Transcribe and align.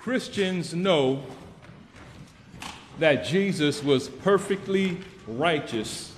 Christians 0.00 0.72
know 0.72 1.22
that 2.98 3.26
Jesus 3.26 3.84
was 3.84 4.08
perfectly 4.08 4.96
righteous, 5.26 6.14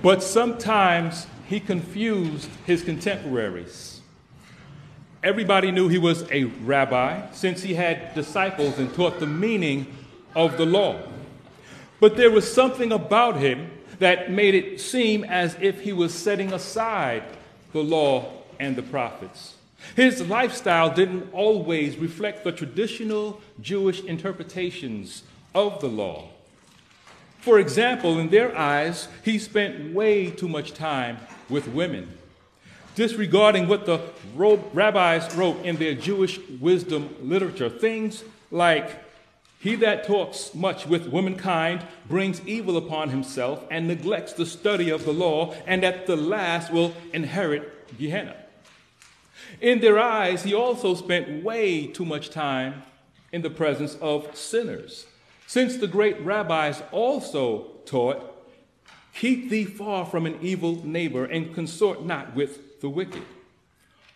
but 0.00 0.22
sometimes 0.22 1.26
he 1.46 1.60
confused 1.60 2.48
his 2.64 2.82
contemporaries. 2.82 4.00
Everybody 5.22 5.70
knew 5.70 5.88
he 5.88 5.98
was 5.98 6.24
a 6.30 6.44
rabbi 6.44 7.30
since 7.32 7.60
he 7.62 7.74
had 7.74 8.14
disciples 8.14 8.78
and 8.78 8.94
taught 8.94 9.20
the 9.20 9.26
meaning 9.26 9.94
of 10.34 10.56
the 10.56 10.64
law. 10.64 10.98
But 12.00 12.16
there 12.16 12.30
was 12.30 12.50
something 12.50 12.90
about 12.90 13.36
him 13.36 13.70
that 13.98 14.30
made 14.30 14.54
it 14.54 14.80
seem 14.80 15.24
as 15.24 15.54
if 15.60 15.82
he 15.82 15.92
was 15.92 16.14
setting 16.14 16.54
aside 16.54 17.24
the 17.74 17.82
law 17.82 18.32
and 18.58 18.76
the 18.76 18.82
prophets. 18.82 19.57
His 19.96 20.26
lifestyle 20.26 20.94
didn't 20.94 21.32
always 21.32 21.96
reflect 21.96 22.44
the 22.44 22.52
traditional 22.52 23.40
Jewish 23.60 24.02
interpretations 24.02 25.22
of 25.54 25.80
the 25.80 25.88
law. 25.88 26.28
For 27.40 27.58
example, 27.58 28.18
in 28.18 28.28
their 28.30 28.56
eyes, 28.56 29.08
he 29.24 29.38
spent 29.38 29.94
way 29.94 30.30
too 30.30 30.48
much 30.48 30.74
time 30.74 31.18
with 31.48 31.68
women, 31.68 32.18
disregarding 32.94 33.68
what 33.68 33.86
the 33.86 34.00
rabbis 34.34 35.34
wrote 35.34 35.64
in 35.64 35.76
their 35.76 35.94
Jewish 35.94 36.38
wisdom 36.60 37.14
literature. 37.22 37.70
Things 37.70 38.24
like, 38.50 39.04
He 39.60 39.76
that 39.76 40.04
talks 40.04 40.54
much 40.54 40.86
with 40.86 41.08
womankind 41.08 41.84
brings 42.08 42.46
evil 42.46 42.76
upon 42.76 43.10
himself 43.10 43.64
and 43.70 43.88
neglects 43.88 44.32
the 44.32 44.46
study 44.46 44.90
of 44.90 45.04
the 45.04 45.12
law, 45.12 45.54
and 45.66 45.84
at 45.84 46.06
the 46.06 46.16
last 46.16 46.72
will 46.72 46.92
inherit 47.12 47.96
Gehenna. 47.98 48.36
In 49.60 49.80
their 49.80 49.98
eyes, 49.98 50.44
he 50.44 50.54
also 50.54 50.94
spent 50.94 51.42
way 51.42 51.86
too 51.86 52.04
much 52.04 52.30
time 52.30 52.82
in 53.32 53.42
the 53.42 53.50
presence 53.50 53.96
of 54.00 54.36
sinners. 54.36 55.06
Since 55.46 55.76
the 55.78 55.86
great 55.86 56.20
rabbis 56.20 56.82
also 56.92 57.68
taught, 57.84 58.34
Keep 59.14 59.50
thee 59.50 59.64
far 59.64 60.06
from 60.06 60.26
an 60.26 60.38
evil 60.40 60.86
neighbor 60.86 61.24
and 61.24 61.52
consort 61.52 62.04
not 62.04 62.36
with 62.36 62.80
the 62.80 62.88
wicked. 62.88 63.24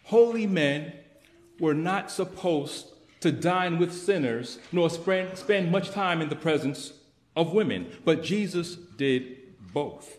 Holy 0.04 0.46
men 0.46 0.92
were 1.58 1.74
not 1.74 2.08
supposed 2.08 2.86
to 3.18 3.32
dine 3.32 3.78
with 3.78 3.92
sinners 3.92 4.60
nor 4.70 4.88
spend 4.90 5.72
much 5.72 5.90
time 5.90 6.22
in 6.22 6.28
the 6.28 6.36
presence 6.36 6.92
of 7.34 7.52
women, 7.52 7.90
but 8.04 8.22
Jesus 8.22 8.76
did 8.76 9.38
both. 9.72 10.18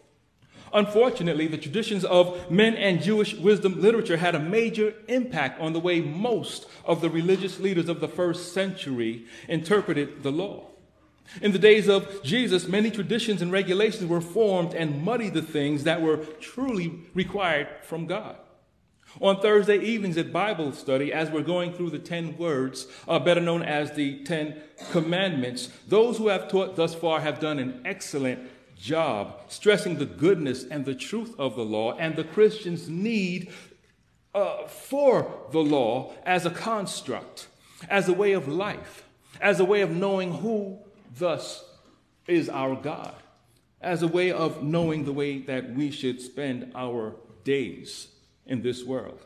Unfortunately, 0.73 1.47
the 1.47 1.57
traditions 1.57 2.03
of 2.03 2.49
men 2.49 2.75
and 2.75 3.01
Jewish 3.01 3.35
wisdom 3.35 3.79
literature 3.79 4.17
had 4.17 4.33
a 4.33 4.39
major 4.39 4.95
impact 5.07 5.61
on 5.61 5.73
the 5.73 5.79
way 5.79 6.01
most 6.01 6.67
of 6.83 7.01
the 7.01 7.09
religious 7.09 7.59
leaders 7.59 7.89
of 7.89 7.99
the 7.99 8.07
first 8.07 8.53
century 8.53 9.25
interpreted 9.47 10.23
the 10.23 10.31
law. 10.31 10.67
In 11.41 11.51
the 11.51 11.59
days 11.59 11.87
of 11.87 12.23
Jesus, 12.23 12.67
many 12.67 12.91
traditions 12.91 13.41
and 13.41 13.51
regulations 13.51 14.09
were 14.09 14.21
formed 14.21 14.73
and 14.73 15.03
muddied 15.03 15.33
the 15.33 15.41
things 15.41 15.83
that 15.83 16.01
were 16.01 16.17
truly 16.39 16.99
required 17.13 17.67
from 17.83 18.07
God. 18.07 18.37
On 19.21 19.39
Thursday 19.39 19.77
evenings 19.77 20.17
at 20.17 20.33
Bible 20.33 20.71
study, 20.71 21.13
as 21.13 21.29
we're 21.29 21.43
going 21.43 21.73
through 21.73 21.91
the 21.91 21.99
10 21.99 22.35
words, 22.37 22.87
uh, 23.07 23.19
better 23.19 23.41
known 23.41 23.61
as 23.61 23.91
the 23.91 24.23
10 24.23 24.55
commandments, 24.91 25.69
those 25.87 26.17
who 26.17 26.29
have 26.29 26.49
taught 26.49 26.75
thus 26.75 26.95
far 26.95 27.21
have 27.21 27.39
done 27.39 27.59
an 27.59 27.81
excellent 27.85 28.49
job 28.83 29.39
stressing 29.47 29.95
the 29.95 30.05
goodness 30.05 30.65
and 30.65 30.83
the 30.83 30.93
truth 30.93 31.33
of 31.39 31.55
the 31.55 31.63
law 31.63 31.95
and 31.97 32.17
the 32.17 32.23
Christian's 32.23 32.89
need 32.89 33.49
uh, 34.35 34.67
for 34.67 35.31
the 35.51 35.59
law 35.59 36.11
as 36.25 36.45
a 36.45 36.49
construct, 36.49 37.47
as 37.89 38.09
a 38.09 38.13
way 38.13 38.33
of 38.33 38.47
life, 38.47 39.05
as 39.39 39.59
a 39.61 39.65
way 39.65 39.81
of 39.81 39.91
knowing 39.91 40.33
who 40.33 40.77
thus 41.17 41.63
is 42.27 42.49
our 42.49 42.75
God, 42.75 43.15
as 43.79 44.03
a 44.03 44.07
way 44.07 44.31
of 44.31 44.61
knowing 44.61 45.05
the 45.05 45.13
way 45.13 45.39
that 45.39 45.73
we 45.73 45.89
should 45.89 46.19
spend 46.19 46.71
our 46.75 47.15
days 47.45 48.07
in 48.45 48.63
this 48.63 48.83
world. 48.83 49.19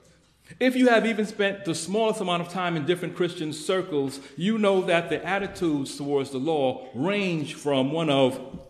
If 0.59 0.75
you 0.75 0.87
have 0.89 1.05
even 1.05 1.25
spent 1.25 1.65
the 1.65 1.75
smallest 1.75 2.21
amount 2.21 2.41
of 2.41 2.49
time 2.49 2.77
in 2.77 2.85
different 2.85 3.15
Christian 3.15 3.51
circles, 3.51 4.19
you 4.37 4.57
know 4.57 4.81
that 4.81 5.09
the 5.09 5.25
attitudes 5.25 5.97
towards 5.97 6.29
the 6.29 6.37
law 6.37 6.87
range 6.93 7.55
from 7.55 7.91
one 7.91 8.09
of 8.09 8.66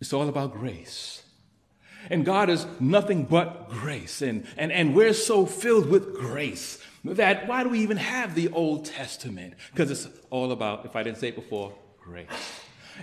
it's 0.00 0.12
all 0.12 0.28
about 0.28 0.52
grace. 0.52 1.22
And 2.08 2.24
God 2.24 2.48
is 2.48 2.66
nothing 2.78 3.24
but 3.24 3.68
grace. 3.68 4.22
And, 4.22 4.46
and, 4.56 4.72
and 4.72 4.94
we're 4.94 5.12
so 5.12 5.44
filled 5.44 5.88
with 5.88 6.14
grace 6.14 6.78
that 7.04 7.46
why 7.46 7.62
do 7.62 7.68
we 7.70 7.80
even 7.80 7.98
have 7.98 8.34
the 8.34 8.48
Old 8.50 8.86
Testament? 8.86 9.54
Because 9.72 9.90
it's 9.90 10.08
all 10.30 10.52
about, 10.52 10.84
if 10.84 10.96
I 10.96 11.02
didn't 11.02 11.18
say 11.18 11.28
it 11.28 11.36
before, 11.36 11.74
grace. 12.00 12.28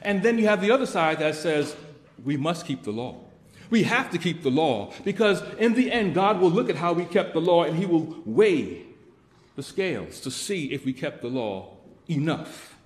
And 0.02 0.24
then 0.24 0.38
you 0.38 0.48
have 0.48 0.62
the 0.62 0.72
other 0.72 0.86
side 0.86 1.20
that 1.20 1.36
says 1.36 1.76
we 2.24 2.38
must 2.38 2.66
keep 2.66 2.84
the 2.84 2.92
law. 2.92 3.22
We 3.70 3.84
have 3.84 4.12
to 4.12 4.18
keep 4.18 4.44
the 4.44 4.50
law 4.50 4.94
because 5.04 5.42
in 5.58 5.74
the 5.74 5.92
end, 5.92 6.14
God 6.14 6.40
will 6.40 6.50
look 6.50 6.70
at 6.70 6.78
how 6.78 6.94
we 6.94 7.06
kept 7.06 7.34
the 7.34 7.42
law 7.42 7.64
and 7.64 7.78
He 7.78 7.86
will 7.86 8.22
weigh 8.26 8.84
the 9.56 9.64
scales 9.64 10.20
to 10.22 10.32
see 10.32 10.72
if 10.72 10.86
we 10.86 10.94
kept 10.94 11.22
the 11.22 11.28
law 11.28 11.76
enough. 12.10 12.77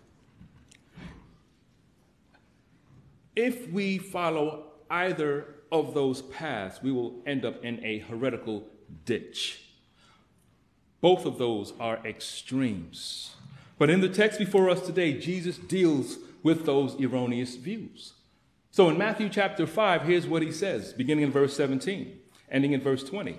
If 3.36 3.70
we 3.70 3.98
follow 3.98 4.66
either 4.90 5.56
of 5.72 5.94
those 5.94 6.22
paths, 6.22 6.82
we 6.84 6.92
will 6.92 7.22
end 7.26 7.46
up 7.46 7.64
in 7.64 7.84
a 7.86 8.00
heretical 8.00 8.68
ditch. 9.06 9.62
Both 11.00 11.26
of 11.26 11.38
those 11.38 11.74
are 11.80 12.06
extremes. 12.06 13.36
But 13.78 13.90
in 13.90 14.02
the 14.02 14.10
text 14.10 14.38
before 14.38 14.70
us 14.70 14.86
today, 14.86 15.14
Jesus 15.18 15.58
deals 15.58 16.18
with 16.44 16.66
those 16.66 17.00
erroneous 17.02 17.56
views. 17.56 18.14
So 18.70 18.90
in 18.90 18.98
Matthew 18.98 19.30
chapter 19.30 19.66
5, 19.66 20.04
here's 20.04 20.28
what 20.28 20.42
he 20.42 20.52
says, 20.52 20.94
beginning 20.94 21.24
in 21.24 21.32
verse 21.32 21.56
17, 21.56 22.20
ending 22.50 22.74
in 22.74 22.82
verse 22.82 23.04
20. 23.04 23.38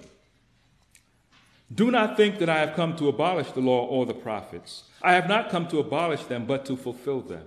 Do 1.74 1.90
not 1.90 2.16
think 2.16 2.38
that 2.38 2.48
I 2.50 2.58
have 2.58 2.74
come 2.74 2.96
to 2.96 3.08
abolish 3.08 3.50
the 3.52 3.60
law 3.60 3.86
or 3.86 4.04
the 4.04 4.14
prophets. 4.14 4.84
I 5.00 5.14
have 5.14 5.28
not 5.28 5.48
come 5.48 5.68
to 5.68 5.78
abolish 5.78 6.24
them, 6.24 6.44
but 6.44 6.66
to 6.66 6.76
fulfill 6.76 7.20
them. 7.20 7.46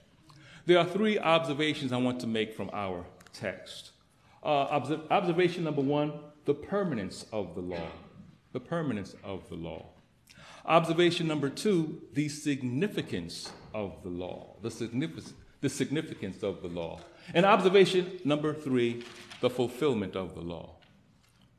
There 0.65 0.77
are 0.77 0.85
three 0.85 1.17
observations 1.17 1.91
I 1.91 1.97
want 1.97 2.19
to 2.21 2.27
make 2.27 2.53
from 2.53 2.69
our 2.73 3.05
text. 3.33 3.91
Uh, 4.43 4.81
observation 5.09 5.63
number 5.63 5.81
one 5.81 6.13
the 6.45 6.53
permanence 6.53 7.25
of 7.31 7.55
the 7.55 7.61
law. 7.61 7.87
The 8.51 8.59
permanence 8.59 9.15
of 9.23 9.47
the 9.49 9.55
law. 9.55 9.89
Observation 10.65 11.27
number 11.27 11.49
two 11.49 12.01
the 12.13 12.29
significance 12.29 13.51
of 13.73 14.03
the 14.03 14.09
law. 14.09 14.55
The, 14.61 14.71
significance, 14.71 15.33
the 15.61 15.69
significance 15.69 16.43
of 16.43 16.61
the 16.61 16.67
law. 16.67 16.99
And 17.33 17.45
observation 17.45 18.19
number 18.23 18.53
three 18.53 19.03
the 19.39 19.49
fulfillment 19.49 20.15
of 20.15 20.35
the 20.35 20.41
law. 20.41 20.75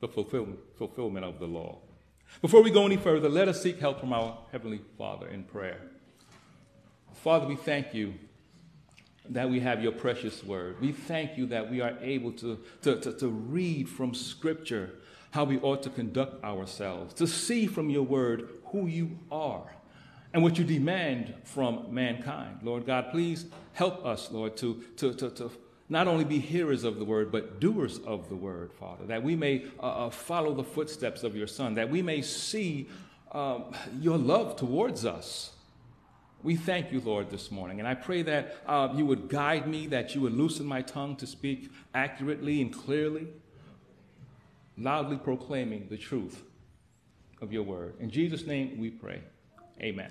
The 0.01 0.09
fulfillment, 0.09 0.59
fulfillment 0.77 1.25
of 1.25 1.39
the 1.39 1.47
law. 1.47 1.79
Before 2.41 2.62
we 2.62 2.71
go 2.71 2.87
any 2.87 2.97
further, 2.97 3.29
let 3.29 3.49
us 3.49 3.62
seek 3.62 3.79
help 3.79 4.00
from 4.00 4.12
our 4.12 4.38
Heavenly 4.50 4.81
Father 4.97 5.29
in 5.29 5.44
prayer. 5.44 5.81
Father, 7.12 7.47
we 7.47 7.56
thank 7.56 7.94
you 7.94 8.15
that 9.29 9.49
we 9.49 9.61
have 9.61 9.83
your 9.83 9.93
precious 9.93 10.43
word. 10.43 10.81
We 10.81 10.93
thank 10.93 11.39
you 11.39 11.47
that 11.47 11.71
we 11.71 11.81
are 11.81 11.97
able 12.01 12.33
to, 12.33 12.59
to, 12.83 12.99
to, 13.01 13.13
to, 13.13 13.29
read 13.29 13.89
from 13.89 14.15
Scripture 14.15 14.91
how 15.31 15.45
we 15.45 15.59
ought 15.61 15.83
to 15.85 15.91
conduct 15.91 16.43
ourselves, 16.45 17.15
to 17.15 17.27
see 17.27 17.67
from 17.67 17.89
your 17.89 18.03
word 18.03 18.49
who 18.67 18.87
you 18.87 19.19
are 19.31 19.77
and 20.35 20.43
what 20.43 20.59
you 20.59 20.65
demand 20.65 21.35
from 21.45 21.87
mankind. 21.95 22.59
Lord 22.63 22.87
God, 22.87 23.11
please 23.11 23.47
help 23.75 24.05
us, 24.05 24.31
Lord, 24.31 24.57
to, 24.59 24.83
to, 24.97 25.15
to, 25.15 25.31
to 25.31 25.51
not 25.89 26.09
only 26.09 26.25
be 26.25 26.39
hearers 26.39 26.85
of 26.85 26.99
the 26.99 27.05
word, 27.05 27.31
but 27.31 27.61
doers 27.61 27.99
of 28.01 28.29
the 28.29 28.37
word, 28.37 28.73
Father, 28.73 29.07
that 29.07 29.23
we 29.23 29.37
may 29.37 29.67
uh, 29.79 30.07
uh 30.07 30.11
follow 30.11 30.55
the 30.55 30.65
footsteps 30.65 31.23
of 31.23 31.37
your 31.37 31.47
Son, 31.47 31.75
that 31.75 31.89
we 31.89 32.03
may 32.03 32.23
see 32.23 32.89
um, 33.33 33.75
your 34.01 34.19
love 34.19 34.57
towards 34.57 35.05
us 35.05 35.53
we 36.43 36.56
thank 36.56 36.91
you, 36.91 37.00
Lord, 37.00 37.31
this 37.31 37.50
morning. 37.50 37.79
And 37.79 37.89
I 37.89 37.94
pray 37.94 38.23
that 38.23 38.56
uh, 38.67 38.89
you 38.94 39.06
would 39.06 39.29
guide 39.29 39.69
me, 39.69 39.87
that 39.89 40.15
you 40.15 40.21
would 40.23 40.33
loosen 40.33 40.67
my 40.67 40.83
tongue 40.83 41.17
to 41.17 41.27
speak 41.27 41.71
accurately 41.94 42.61
and 42.61 42.73
clearly, 42.73 43.29
loudly 44.77 45.17
proclaiming 45.17 45.87
the 45.89 45.97
truth 45.97 46.43
of 47.41 47.53
your 47.53 47.62
word. 47.62 47.94
In 48.00 48.11
Jesus' 48.11 48.44
name 48.44 48.79
we 48.79 48.91
pray. 48.91 49.21
Amen. 49.81 50.11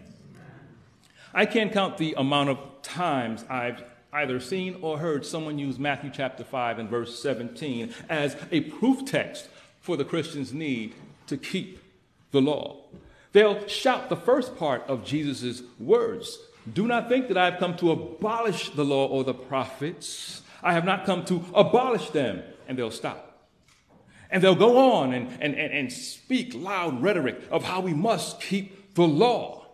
I 1.33 1.45
can't 1.45 1.72
count 1.72 1.98
the 1.98 2.13
amount 2.18 2.50
of 2.50 2.60
times 2.81 3.45
I've 3.50 3.84
either 4.13 4.39
seen 4.39 4.77
or 4.81 5.00
heard 5.00 5.25
someone 5.25 5.57
use 5.57 5.80
Matthew 5.80 6.12
chapter 6.13 6.44
5 6.44 6.80
and 6.80 6.89
verse 6.89 7.22
17 7.22 7.94
as 8.10 8.36
a 8.51 8.62
proof 8.62 9.06
text 9.06 9.48
for 9.80 9.95
the 9.95 10.04
Christian's 10.04 10.54
need 10.54 10.95
to 11.27 11.38
keep 11.38 11.80
the 12.31 12.42
law. 12.42 12.84
They'll 13.33 13.68
shout 13.68 14.10
the 14.10 14.16
first 14.16 14.57
part 14.57 14.83
of 14.88 15.06
Jesus' 15.06 15.63
words 15.80 16.38
Do 16.74 16.88
not 16.88 17.10
think 17.10 17.28
that 17.30 17.38
I've 17.38 17.60
come 17.60 17.75
to 17.78 17.92
abolish 17.92 18.69
the 18.69 18.86
law 18.86 19.07
or 19.07 19.24
the 19.24 19.33
prophets. 19.33 20.42
I 20.62 20.74
have 20.74 20.86
not 20.86 21.06
come 21.06 21.25
to 21.25 21.44
abolish 21.54 22.10
them. 22.12 22.44
And 22.68 22.78
they'll 22.78 22.92
stop. 22.92 23.50
And 24.30 24.42
they'll 24.42 24.56
go 24.56 24.94
on 24.94 25.13
and, 25.13 25.28
and, 25.42 25.56
and, 25.56 25.74
and 25.74 25.92
speak 25.92 26.54
loud 26.54 27.01
rhetoric 27.01 27.42
of 27.51 27.63
how 27.63 27.81
we 27.81 27.94
must 27.94 28.39
keep 28.39 28.94
the 28.94 29.07
law. 29.07 29.66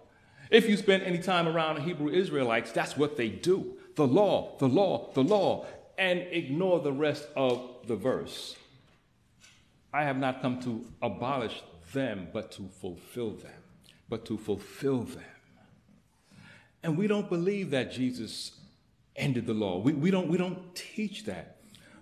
If 0.49 0.69
you 0.69 0.77
spend 0.77 1.03
any 1.03 1.19
time 1.19 1.47
around 1.47 1.81
Hebrew 1.81 2.09
Israelites, 2.09 2.71
that's 2.71 2.95
what 2.97 3.17
they 3.17 3.29
do 3.29 3.73
the 3.95 4.07
law, 4.07 4.55
the 4.59 4.67
law, 4.67 5.11
the 5.13 5.23
law, 5.23 5.65
and 5.97 6.19
ignore 6.19 6.79
the 6.79 6.91
rest 6.91 7.27
of 7.35 7.67
the 7.87 7.95
verse. 7.95 8.55
I 9.91 10.03
have 10.03 10.17
not 10.17 10.41
come 10.41 10.61
to 10.61 10.85
abolish 11.01 11.63
them, 11.93 12.27
but 12.33 12.51
to 12.53 12.69
fulfill 12.79 13.31
them, 13.31 13.63
but 14.09 14.25
to 14.25 14.37
fulfill 14.37 15.03
them. 15.03 15.23
And 16.83 16.97
we 16.97 17.07
don't 17.07 17.29
believe 17.29 17.71
that 17.71 17.91
Jesus 17.91 18.51
ended 19.15 19.47
the 19.47 19.53
law. 19.53 19.79
We, 19.79 19.93
we, 19.93 20.11
don't, 20.11 20.27
we 20.27 20.37
don't 20.37 20.75
teach 20.75 21.25
that 21.25 21.57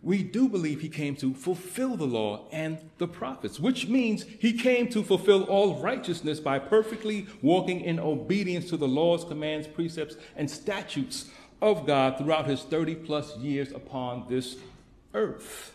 we 0.05 0.21
do 0.21 0.47
believe 0.47 0.81
he 0.81 0.89
came 0.89 1.15
to 1.15 1.33
fulfill 1.33 1.97
the 1.97 2.05
law 2.05 2.47
and 2.51 2.77
the 2.99 3.07
prophets, 3.07 3.59
which 3.59 3.87
means 3.87 4.23
he 4.23 4.53
came 4.53 4.87
to 4.89 5.01
fulfill 5.01 5.45
all 5.45 5.81
righteousness 5.81 6.39
by 6.39 6.59
perfectly 6.59 7.25
walking 7.41 7.81
in 7.81 7.99
obedience 7.99 8.69
to 8.69 8.77
the 8.77 8.87
laws, 8.87 9.25
commands, 9.25 9.65
precepts, 9.65 10.15
and 10.35 10.49
statutes 10.49 11.31
of 11.59 11.87
God 11.87 12.19
throughout 12.19 12.45
his 12.45 12.61
30 12.61 12.93
plus 12.97 13.35
years 13.37 13.71
upon 13.71 14.27
this 14.29 14.57
earth. 15.15 15.74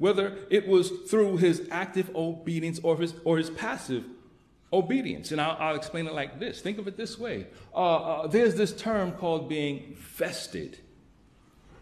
Whether 0.00 0.36
it 0.50 0.66
was 0.66 0.90
through 1.08 1.36
his 1.36 1.68
active 1.70 2.10
obedience 2.16 2.80
or 2.82 2.96
his, 2.96 3.14
or 3.24 3.38
his 3.38 3.50
passive 3.50 4.04
obedience. 4.72 5.30
And 5.30 5.40
I'll, 5.40 5.56
I'll 5.60 5.76
explain 5.76 6.06
it 6.08 6.14
like 6.14 6.40
this 6.40 6.60
think 6.60 6.78
of 6.78 6.88
it 6.88 6.96
this 6.96 7.18
way 7.18 7.46
uh, 7.74 7.96
uh, 7.96 8.26
there's 8.26 8.54
this 8.54 8.72
term 8.72 9.12
called 9.12 9.48
being 9.48 9.96
vested 9.96 10.78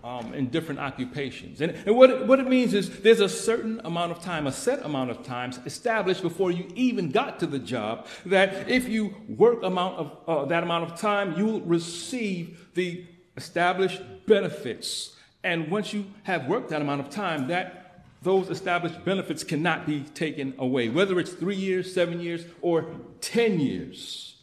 um, 0.05 0.33
in 0.33 0.49
different 0.49 0.81
occupations. 0.81 1.61
And, 1.61 1.73
and 1.85 1.97
what, 1.97 2.11
it, 2.11 2.27
what 2.27 2.39
it 2.39 2.47
means 2.47 2.73
is 2.73 3.01
there's 3.01 3.21
a 3.21 3.29
certain 3.29 3.81
amount 3.85 4.13
of 4.13 4.21
time, 4.23 4.47
a 4.47 4.53
set 4.53 4.85
amount 4.85 5.11
of 5.11 5.23
times 5.23 5.59
established 5.67 6.23
before 6.23 6.51
you 6.51 6.71
even 6.75 7.11
got 7.11 7.41
to 7.41 7.47
the 7.47 7.59
job 7.59 8.07
that 8.27 8.69
if 8.71 8.89
you 8.89 9.15
work 9.29 9.63
amount 9.63 9.97
of, 9.97 10.17
uh, 10.27 10.45
that 10.47 10.63
amount 10.63 10.91
of 10.91 10.99
time, 10.99 11.37
you 11.37 11.47
will 11.47 11.61
receive 11.63 12.69
the 12.75 13.05
established 13.37 14.01
benefits. 14.27 15.17
And 15.43 15.71
once 15.71 15.93
you 15.93 16.07
have 16.25 16.47
worked 16.47 16.71
that 16.71 16.81
amount 16.81 17.01
of 17.01 17.11
time, 17.11 17.49
that 17.49 17.78
those 18.23 18.51
established 18.51 19.05
benefits 19.05 19.45
cannot 19.45 19.87
be 19.87 20.01
taken 20.15 20.55
away, 20.59 20.89
whether 20.89 21.19
it's 21.21 21.33
three 21.33 21.57
years, 21.57 21.93
seven 21.93 22.21
years, 22.21 22.45
or 22.61 22.87
10 23.21 23.61
years, 23.61 24.37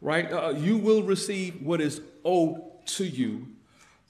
right? 0.00 0.32
Uh, 0.32 0.50
you 0.50 0.78
will 0.78 1.02
receive 1.02 1.60
what 1.62 1.80
is 1.80 2.00
owed 2.24 2.62
to 2.86 3.04
you, 3.04 3.46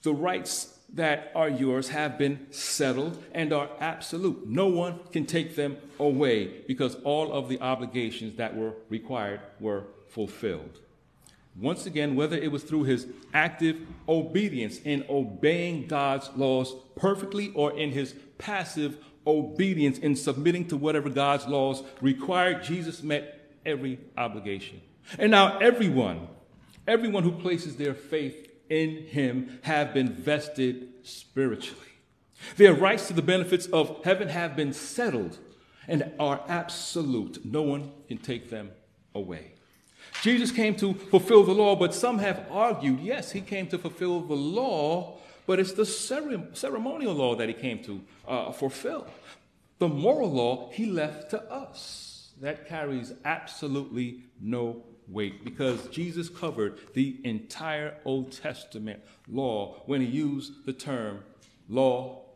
the 0.02 0.12
rights 0.12 0.78
that 0.94 1.30
are 1.34 1.48
yours 1.48 1.88
have 1.88 2.16
been 2.16 2.46
settled 2.50 3.22
and 3.32 3.52
are 3.52 3.68
absolute. 3.80 4.46
No 4.48 4.66
one 4.66 5.00
can 5.12 5.26
take 5.26 5.54
them 5.54 5.76
away 5.98 6.62
because 6.66 6.94
all 7.04 7.32
of 7.32 7.48
the 7.48 7.60
obligations 7.60 8.36
that 8.36 8.56
were 8.56 8.74
required 8.88 9.40
were 9.60 9.84
fulfilled. 10.08 10.80
Once 11.60 11.86
again, 11.86 12.14
whether 12.14 12.36
it 12.36 12.52
was 12.52 12.62
through 12.62 12.84
his 12.84 13.08
active 13.34 13.80
obedience 14.08 14.78
in 14.78 15.04
obeying 15.10 15.86
God's 15.86 16.30
laws 16.36 16.74
perfectly 16.96 17.52
or 17.54 17.76
in 17.76 17.90
his 17.90 18.14
passive 18.38 18.98
obedience 19.28 19.98
in 19.98 20.16
submitting 20.16 20.66
to 20.68 20.76
whatever 20.76 21.10
God's 21.10 21.46
laws 21.46 21.82
required, 22.00 22.62
Jesus 22.62 23.02
met 23.02 23.52
every 23.64 23.98
obligation. 24.16 24.80
And 25.18 25.30
now, 25.30 25.58
everyone, 25.58 26.28
everyone 26.86 27.22
who 27.22 27.32
places 27.32 27.76
their 27.76 27.94
faith 27.94 28.50
in 28.68 29.04
him 29.06 29.60
have 29.62 29.94
been 29.94 30.12
vested 30.12 30.88
spiritually. 31.02 31.84
Their 32.56 32.74
rights 32.74 33.08
to 33.08 33.14
the 33.14 33.22
benefits 33.22 33.66
of 33.66 34.04
heaven 34.04 34.28
have 34.28 34.56
been 34.56 34.72
settled 34.72 35.38
and 35.86 36.12
are 36.20 36.42
absolute. 36.48 37.44
No 37.44 37.62
one 37.62 37.92
can 38.06 38.18
take 38.18 38.50
them 38.50 38.70
away. 39.14 39.52
Jesus 40.22 40.50
came 40.50 40.74
to 40.76 40.94
fulfill 40.94 41.44
the 41.44 41.52
law, 41.52 41.76
but 41.76 41.94
some 41.94 42.18
have 42.18 42.46
argued 42.50 43.00
yes, 43.00 43.32
he 43.32 43.40
came 43.40 43.66
to 43.68 43.78
fulfill 43.78 44.20
the 44.20 44.34
law, 44.34 45.18
but 45.48 45.58
it's 45.58 45.72
the 45.72 45.86
ceremonial 45.86 47.14
law 47.14 47.34
that 47.34 47.48
he 47.48 47.54
came 47.54 47.82
to 47.82 48.02
uh, 48.28 48.52
fulfill. 48.52 49.06
The 49.78 49.88
moral 49.88 50.30
law 50.30 50.70
he 50.72 50.84
left 50.84 51.30
to 51.30 51.42
us. 51.50 52.32
That 52.42 52.68
carries 52.68 53.14
absolutely 53.24 54.24
no 54.42 54.84
weight 55.08 55.46
because 55.46 55.88
Jesus 55.88 56.28
covered 56.28 56.78
the 56.92 57.18
entire 57.24 57.96
Old 58.04 58.30
Testament 58.30 59.00
law 59.26 59.82
when 59.86 60.02
he 60.02 60.06
used 60.06 60.66
the 60.66 60.74
term 60.74 61.20
law 61.66 62.26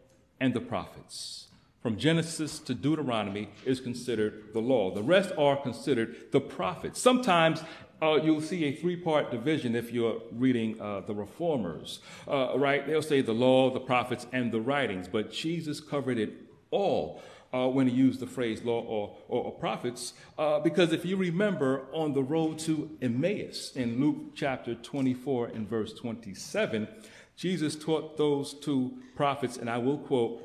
and 0.40 0.54
the 0.54 0.60
prophets. 0.60 1.48
From 1.82 1.98
Genesis 1.98 2.60
to 2.60 2.74
Deuteronomy 2.74 3.50
is 3.66 3.80
considered 3.80 4.54
the 4.54 4.60
law. 4.60 4.94
The 4.94 5.02
rest 5.02 5.32
are 5.36 5.56
considered 5.56 6.30
the 6.32 6.40
prophets. 6.40 7.00
Sometimes 7.00 7.62
uh, 8.02 8.18
you'll 8.22 8.40
see 8.40 8.64
a 8.64 8.72
three 8.72 8.96
part 8.96 9.30
division 9.30 9.76
if 9.76 9.92
you're 9.92 10.20
reading 10.32 10.80
uh, 10.80 11.00
the 11.00 11.14
reformers, 11.14 12.00
uh, 12.26 12.58
right? 12.58 12.86
They'll 12.86 13.00
say 13.00 13.20
the 13.20 13.32
law, 13.32 13.70
the 13.70 13.80
prophets, 13.80 14.26
and 14.32 14.50
the 14.50 14.60
writings, 14.60 15.06
but 15.06 15.30
Jesus 15.30 15.80
covered 15.80 16.18
it 16.18 16.32
all 16.72 17.22
uh, 17.54 17.68
when 17.68 17.86
he 17.86 17.94
used 17.94 18.18
the 18.18 18.26
phrase 18.26 18.64
law 18.64 18.80
or, 18.80 19.14
or, 19.28 19.44
or 19.44 19.52
prophets, 19.52 20.14
uh, 20.38 20.58
because 20.58 20.92
if 20.92 21.04
you 21.04 21.16
remember 21.16 21.84
on 21.92 22.12
the 22.14 22.22
road 22.22 22.58
to 22.58 22.90
Emmaus 23.00 23.72
in 23.76 24.00
Luke 24.00 24.34
chapter 24.34 24.74
24 24.74 25.48
and 25.48 25.68
verse 25.68 25.92
27, 25.92 26.88
Jesus 27.36 27.76
taught 27.76 28.16
those 28.16 28.54
two 28.54 28.98
prophets, 29.14 29.56
and 29.56 29.70
I 29.70 29.78
will 29.78 29.98
quote, 29.98 30.42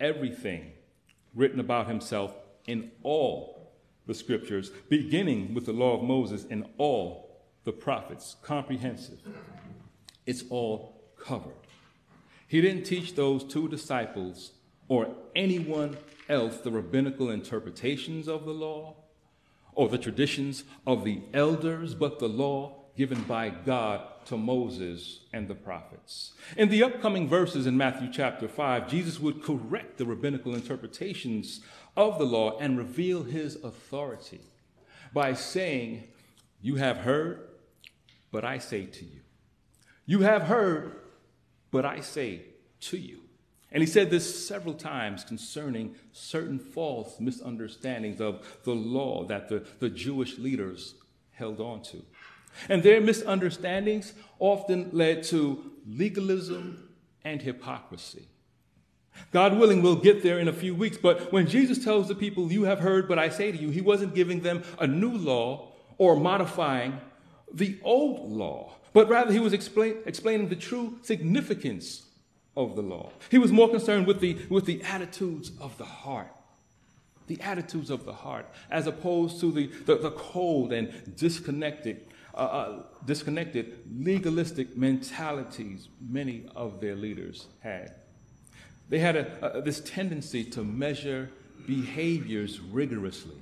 everything 0.00 0.72
written 1.34 1.60
about 1.60 1.86
himself 1.86 2.34
in 2.66 2.90
all 3.02 3.57
the 4.08 4.14
scriptures, 4.14 4.70
beginning 4.88 5.54
with 5.54 5.66
the 5.66 5.72
law 5.72 5.96
of 5.96 6.02
Moses 6.02 6.46
and 6.50 6.64
all 6.78 7.44
the 7.62 7.72
prophets. 7.72 8.36
Comprehensive. 8.42 9.20
It's 10.26 10.42
all 10.50 11.00
covered. 11.22 11.52
He 12.48 12.60
didn't 12.62 12.84
teach 12.84 13.14
those 13.14 13.44
two 13.44 13.68
disciples 13.68 14.52
or 14.88 15.14
anyone 15.36 15.98
else 16.28 16.56
the 16.56 16.70
rabbinical 16.70 17.30
interpretations 17.30 18.26
of 18.26 18.46
the 18.46 18.52
law 18.52 18.96
or 19.74 19.88
the 19.88 19.98
traditions 19.98 20.64
of 20.86 21.04
the 21.04 21.20
elders, 21.34 21.94
but 21.94 22.18
the 22.18 22.28
law 22.28 22.78
given 22.96 23.22
by 23.22 23.48
God 23.48 24.00
to 24.24 24.36
Moses 24.36 25.20
and 25.32 25.46
the 25.46 25.54
prophets. 25.54 26.32
In 26.56 26.68
the 26.68 26.82
upcoming 26.82 27.28
verses 27.28 27.64
in 27.64 27.76
Matthew 27.76 28.10
chapter 28.12 28.48
5, 28.48 28.90
Jesus 28.90 29.20
would 29.20 29.42
correct 29.42 29.98
the 29.98 30.04
rabbinical 30.04 30.54
interpretations 30.54 31.60
of 31.98 32.16
the 32.16 32.24
law 32.24 32.56
and 32.58 32.78
reveal 32.78 33.24
his 33.24 33.56
authority 33.56 34.40
by 35.12 35.34
saying, 35.34 36.04
You 36.62 36.76
have 36.76 36.98
heard, 36.98 37.48
but 38.30 38.44
I 38.44 38.58
say 38.58 38.86
to 38.86 39.04
you. 39.04 39.20
You 40.06 40.20
have 40.20 40.42
heard, 40.42 40.94
but 41.72 41.84
I 41.84 42.00
say 42.00 42.42
to 42.82 42.96
you. 42.96 43.18
And 43.72 43.82
he 43.82 43.86
said 43.86 44.10
this 44.10 44.46
several 44.46 44.74
times 44.74 45.24
concerning 45.24 45.96
certain 46.12 46.58
false 46.58 47.20
misunderstandings 47.20 48.20
of 48.20 48.46
the 48.64 48.74
law 48.74 49.24
that 49.24 49.48
the, 49.48 49.66
the 49.80 49.90
Jewish 49.90 50.38
leaders 50.38 50.94
held 51.32 51.60
on 51.60 51.82
to. 51.82 52.02
And 52.68 52.82
their 52.82 53.00
misunderstandings 53.00 54.14
often 54.38 54.90
led 54.92 55.24
to 55.24 55.72
legalism 55.86 56.88
and 57.24 57.42
hypocrisy. 57.42 58.28
God 59.32 59.58
willing, 59.58 59.82
we'll 59.82 59.96
get 59.96 60.22
there 60.22 60.38
in 60.38 60.48
a 60.48 60.52
few 60.52 60.74
weeks. 60.74 60.96
But 60.96 61.32
when 61.32 61.46
Jesus 61.46 61.82
tells 61.82 62.08
the 62.08 62.14
people, 62.14 62.50
You 62.50 62.64
have 62.64 62.80
heard, 62.80 63.08
but 63.08 63.18
I 63.18 63.28
say 63.28 63.52
to 63.52 63.58
you, 63.58 63.70
he 63.70 63.80
wasn't 63.80 64.14
giving 64.14 64.40
them 64.40 64.62
a 64.78 64.86
new 64.86 65.16
law 65.16 65.72
or 65.98 66.16
modifying 66.16 67.00
the 67.52 67.78
old 67.82 68.30
law, 68.30 68.72
but 68.92 69.08
rather 69.08 69.32
he 69.32 69.40
was 69.40 69.52
explain, 69.52 69.96
explaining 70.06 70.48
the 70.48 70.56
true 70.56 70.98
significance 71.02 72.04
of 72.56 72.76
the 72.76 72.82
law. 72.82 73.10
He 73.30 73.38
was 73.38 73.52
more 73.52 73.68
concerned 73.68 74.06
with 74.06 74.20
the, 74.20 74.38
with 74.48 74.66
the 74.66 74.82
attitudes 74.82 75.52
of 75.60 75.76
the 75.78 75.84
heart. 75.84 76.32
The 77.26 77.40
attitudes 77.40 77.90
of 77.90 78.04
the 78.04 78.12
heart, 78.12 78.46
as 78.70 78.86
opposed 78.86 79.40
to 79.40 79.52
the, 79.52 79.66
the, 79.86 79.96
the 79.96 80.10
cold 80.12 80.72
and 80.72 81.14
disconnected, 81.16 82.06
uh, 82.34 82.38
uh, 82.38 82.82
disconnected 83.04 83.78
legalistic 84.00 84.76
mentalities 84.76 85.88
many 86.00 86.46
of 86.56 86.80
their 86.80 86.96
leaders 86.96 87.46
had. 87.60 87.94
They 88.88 88.98
had 88.98 89.16
a, 89.16 89.58
a, 89.58 89.62
this 89.62 89.80
tendency 89.80 90.44
to 90.44 90.64
measure 90.64 91.30
behaviors 91.66 92.60
rigorously. 92.60 93.36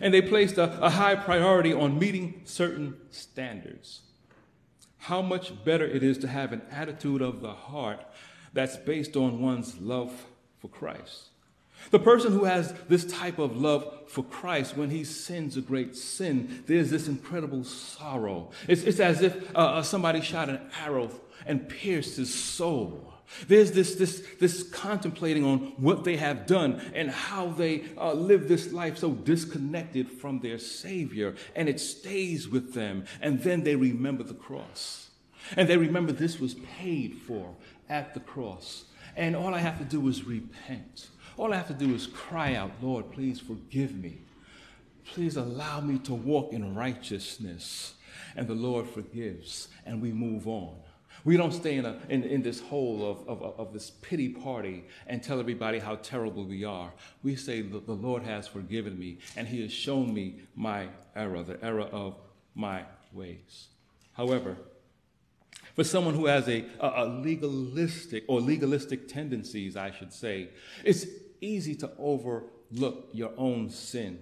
And 0.00 0.12
they 0.12 0.22
placed 0.22 0.58
a, 0.58 0.80
a 0.84 0.90
high 0.90 1.14
priority 1.14 1.72
on 1.72 1.98
meeting 1.98 2.42
certain 2.44 2.96
standards. 3.10 4.00
how 4.98 5.20
much 5.20 5.52
better 5.64 5.84
it 5.84 6.02
is 6.02 6.16
to 6.18 6.26
have 6.26 6.52
an 6.52 6.62
attitude 6.70 7.20
of 7.20 7.42
the 7.42 7.52
heart 7.52 8.00
that's 8.54 8.76
based 8.76 9.16
on 9.16 9.40
one's 9.40 9.78
love 9.78 10.12
for 10.58 10.68
Christ. 10.68 11.28
The 11.90 11.98
person 11.98 12.32
who 12.32 12.44
has 12.44 12.72
this 12.88 13.04
type 13.04 13.38
of 13.38 13.56
love 13.56 14.08
for 14.08 14.24
Christ, 14.24 14.76
when 14.76 14.90
he 14.90 15.04
sins 15.04 15.56
a 15.56 15.60
great 15.60 15.94
sin, 15.94 16.64
there's 16.66 16.90
this 16.90 17.08
incredible 17.08 17.64
sorrow. 17.64 18.50
It's, 18.66 18.82
it's 18.82 19.00
as 19.00 19.20
if 19.20 19.54
uh, 19.54 19.58
uh 19.58 19.82
somebody 19.82 20.22
shot 20.22 20.48
an 20.48 20.60
arrow 20.82 21.10
and 21.44 21.68
pierced 21.68 22.16
his 22.16 22.32
soul. 22.32 23.13
There's 23.48 23.72
this, 23.72 23.96
this, 23.96 24.26
this 24.38 24.62
contemplating 24.62 25.44
on 25.44 25.58
what 25.76 26.04
they 26.04 26.16
have 26.16 26.46
done 26.46 26.80
and 26.94 27.10
how 27.10 27.48
they 27.48 27.84
uh, 27.96 28.12
live 28.12 28.48
this 28.48 28.72
life 28.72 28.98
so 28.98 29.10
disconnected 29.12 30.10
from 30.10 30.40
their 30.40 30.58
Savior, 30.58 31.34
and 31.56 31.68
it 31.68 31.80
stays 31.80 32.48
with 32.48 32.74
them. 32.74 33.04
And 33.20 33.42
then 33.42 33.64
they 33.64 33.76
remember 33.76 34.22
the 34.22 34.34
cross. 34.34 35.10
And 35.56 35.68
they 35.68 35.76
remember 35.76 36.12
this 36.12 36.40
was 36.40 36.54
paid 36.78 37.16
for 37.16 37.54
at 37.88 38.14
the 38.14 38.20
cross. 38.20 38.84
And 39.16 39.36
all 39.36 39.54
I 39.54 39.58
have 39.58 39.78
to 39.78 39.84
do 39.84 40.06
is 40.08 40.24
repent. 40.24 41.08
All 41.36 41.52
I 41.52 41.56
have 41.56 41.68
to 41.68 41.74
do 41.74 41.94
is 41.94 42.06
cry 42.06 42.54
out, 42.54 42.70
Lord, 42.80 43.10
please 43.10 43.40
forgive 43.40 43.94
me. 43.94 44.18
Please 45.04 45.36
allow 45.36 45.80
me 45.80 45.98
to 46.00 46.14
walk 46.14 46.52
in 46.52 46.74
righteousness. 46.74 47.94
And 48.36 48.48
the 48.48 48.54
Lord 48.54 48.88
forgives, 48.88 49.68
and 49.84 50.00
we 50.00 50.12
move 50.12 50.48
on. 50.48 50.76
We 51.24 51.38
don't 51.38 51.52
stay 51.52 51.76
in, 51.76 51.86
a, 51.86 51.98
in, 52.10 52.22
in 52.24 52.42
this 52.42 52.60
hole 52.60 53.10
of, 53.10 53.28
of, 53.28 53.58
of 53.58 53.72
this 53.72 53.90
pity 53.90 54.28
party 54.28 54.84
and 55.06 55.22
tell 55.22 55.40
everybody 55.40 55.78
how 55.78 55.96
terrible 55.96 56.44
we 56.44 56.64
are. 56.64 56.92
We 57.22 57.34
say, 57.34 57.62
the, 57.62 57.78
Lord 57.78 58.24
has 58.24 58.46
forgiven 58.46 58.98
me, 58.98 59.18
and 59.34 59.48
He 59.48 59.62
has 59.62 59.72
shown 59.72 60.12
me 60.12 60.42
my 60.54 60.88
error, 61.16 61.42
the 61.42 61.64
error 61.64 61.88
of 61.92 62.16
my 62.54 62.82
ways. 63.12 63.68
However, 64.12 64.56
for 65.74 65.82
someone 65.82 66.14
who 66.14 66.26
has 66.26 66.46
a, 66.46 66.66
a, 66.78 67.06
legalistic 67.06 68.24
or 68.28 68.40
legalistic 68.40 69.08
tendencies, 69.08 69.76
I 69.76 69.92
should 69.92 70.12
say, 70.12 70.50
it's 70.84 71.06
easy 71.40 71.74
to 71.76 71.90
overlook 71.98 73.08
your 73.12 73.32
own 73.38 73.70
sin 73.70 74.18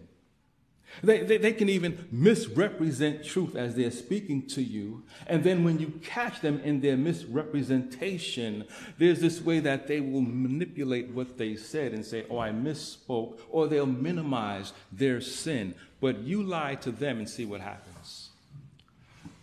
they, 1.02 1.22
they, 1.22 1.38
they, 1.38 1.52
can 1.52 1.68
even 1.68 2.08
misrepresent 2.12 3.24
truth 3.24 3.56
as 3.56 3.74
they're 3.74 3.90
speaking 3.90 4.46
to 4.48 4.62
you. 4.62 5.02
And 5.26 5.42
then 5.42 5.64
when 5.64 5.78
you 5.78 6.00
catch 6.02 6.40
them 6.40 6.60
in 6.60 6.80
their 6.80 6.96
misrepresentation, 6.96 8.64
there's 8.98 9.20
this 9.20 9.40
way 9.40 9.60
that 9.60 9.86
they 9.86 10.00
will 10.00 10.20
manipulate 10.20 11.10
what 11.10 11.38
they 11.38 11.56
said 11.56 11.92
and 11.92 12.04
say, 12.04 12.26
Oh, 12.28 12.38
I 12.38 12.50
misspoke, 12.50 13.38
or 13.50 13.66
they'll 13.66 13.86
minimize 13.86 14.72
their 14.92 15.20
sin. 15.20 15.74
But 16.00 16.18
you 16.20 16.42
lie 16.42 16.74
to 16.76 16.90
them 16.90 17.18
and 17.18 17.28
see 17.28 17.46
what 17.46 17.60
happens. 17.60 18.30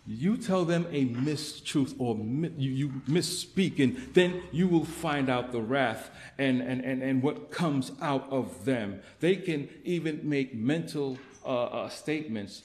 You 0.06 0.36
tell 0.38 0.64
them 0.64 0.86
a 0.90 1.06
mistruth 1.06 1.94
or 1.98 2.16
mi- 2.16 2.52
you, 2.58 2.70
you 2.70 2.88
misspeak, 3.08 3.78
and 3.78 4.12
then 4.12 4.42
you 4.50 4.66
will 4.66 4.84
find 4.84 5.30
out 5.30 5.52
the 5.52 5.60
wrath 5.60 6.10
and, 6.36 6.60
and, 6.60 6.84
and, 6.84 7.00
and 7.00 7.22
what 7.22 7.52
comes 7.52 7.92
out 8.02 8.26
of 8.28 8.64
them. 8.64 9.02
They 9.20 9.36
can 9.36 9.68
even 9.84 10.28
make 10.28 10.52
mental 10.52 11.16
uh, 11.50 11.64
uh, 11.64 11.88
statements, 11.88 12.62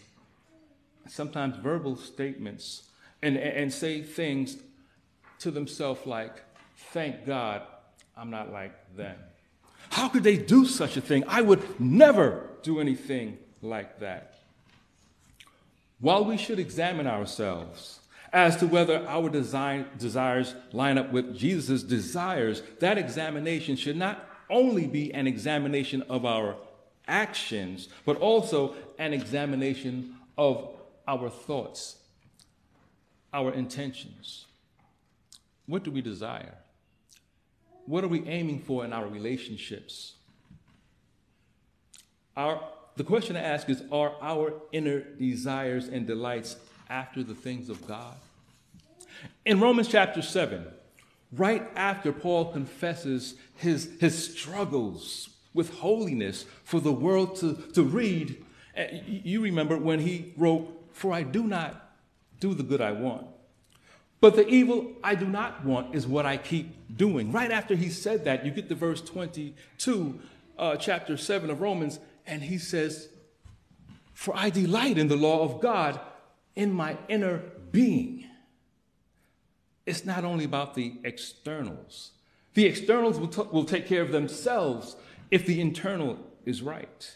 sometimes 1.07 1.57
verbal 1.57 1.95
statements, 1.95 2.83
and, 3.23 3.35
and 3.35 3.73
say 3.73 4.03
things 4.03 4.57
to 5.39 5.49
themselves 5.49 6.05
like, 6.05 6.43
Thank 6.93 7.25
God 7.25 7.63
I'm 8.15 8.29
not 8.29 8.51
like 8.53 8.73
them. 8.95 9.15
How 9.89 10.07
could 10.07 10.23
they 10.23 10.37
do 10.37 10.65
such 10.65 10.97
a 10.97 11.01
thing? 11.01 11.23
I 11.27 11.41
would 11.41 11.79
never 11.79 12.47
do 12.61 12.79
anything 12.79 13.39
like 13.63 13.99
that. 14.01 14.35
While 15.99 16.25
we 16.25 16.37
should 16.37 16.59
examine 16.59 17.07
ourselves 17.07 18.01
as 18.31 18.55
to 18.57 18.67
whether 18.67 19.03
our 19.07 19.29
design, 19.29 19.87
desires 19.97 20.53
line 20.71 20.99
up 20.99 21.11
with 21.11 21.35
Jesus' 21.35 21.81
desires, 21.81 22.61
that 22.81 22.99
examination 22.99 23.77
should 23.77 23.97
not 23.97 24.29
only 24.47 24.85
be 24.85 25.11
an 25.11 25.25
examination 25.25 26.03
of 26.03 26.23
our 26.23 26.55
actions, 27.07 27.89
but 28.05 28.17
also 28.17 28.75
an 28.97 29.13
examination 29.13 30.15
of 30.37 30.69
our 31.07 31.29
thoughts, 31.29 31.97
our 33.33 33.53
intentions. 33.53 34.45
What 35.65 35.83
do 35.83 35.91
we 35.91 36.01
desire? 36.01 36.55
What 37.85 38.03
are 38.03 38.07
we 38.07 38.27
aiming 38.27 38.59
for 38.59 38.83
in 38.83 38.93
our 38.93 39.07
relationships? 39.07 40.13
Our, 42.35 42.61
the 42.95 43.03
question 43.03 43.35
to 43.35 43.41
ask 43.41 43.69
is 43.69 43.83
Are 43.91 44.13
our 44.21 44.53
inner 44.71 45.01
desires 45.01 45.87
and 45.87 46.07
delights 46.07 46.57
after 46.89 47.23
the 47.23 47.35
things 47.35 47.69
of 47.69 47.85
God? 47.87 48.15
In 49.45 49.59
Romans 49.59 49.87
chapter 49.87 50.21
7, 50.21 50.65
right 51.31 51.67
after 51.75 52.11
Paul 52.11 52.51
confesses 52.51 53.35
his, 53.55 53.89
his 53.99 54.31
struggles 54.33 55.29
with 55.55 55.73
holiness 55.75 56.45
for 56.63 56.79
the 56.79 56.91
world 56.91 57.37
to, 57.37 57.55
to 57.73 57.83
read. 57.83 58.43
You 59.07 59.41
remember 59.41 59.77
when 59.77 59.99
he 59.99 60.33
wrote, 60.37 60.67
For 60.91 61.11
I 61.11 61.23
do 61.23 61.45
not 61.45 61.81
do 62.39 62.53
the 62.53 62.61
good 62.61 62.81
I 62.81 62.91
want, 62.91 63.25
but 64.19 64.35
the 64.35 64.47
evil 64.47 64.91
I 65.03 65.15
do 65.15 65.25
not 65.25 65.65
want 65.65 65.95
is 65.95 66.05
what 66.05 66.25
I 66.25 66.37
keep 66.37 66.95
doing. 66.95 67.31
Right 67.31 67.51
after 67.51 67.73
he 67.73 67.89
said 67.89 68.25
that, 68.25 68.45
you 68.45 68.51
get 68.51 68.69
to 68.69 68.75
verse 68.75 69.01
22, 69.01 70.19
uh, 70.59 70.75
chapter 70.75 71.17
7 71.17 71.49
of 71.49 71.61
Romans, 71.61 71.99
and 72.27 72.43
he 72.43 72.57
says, 72.57 73.09
For 74.13 74.35
I 74.35 74.49
delight 74.49 74.97
in 74.97 75.07
the 75.07 75.15
law 75.15 75.41
of 75.41 75.61
God 75.61 75.99
in 76.55 76.73
my 76.73 76.97
inner 77.07 77.43
being. 77.71 78.25
It's 79.85 80.05
not 80.05 80.23
only 80.23 80.45
about 80.45 80.73
the 80.73 80.95
externals. 81.03 82.11
The 82.55 82.65
externals 82.65 83.19
will, 83.19 83.27
t- 83.27 83.49
will 83.51 83.65
take 83.65 83.85
care 83.85 84.01
of 84.01 84.11
themselves, 84.11 84.95
if 85.35 85.45
the 85.45 85.59
internal 85.59 86.17
is 86.45 86.61
right? 86.61 87.13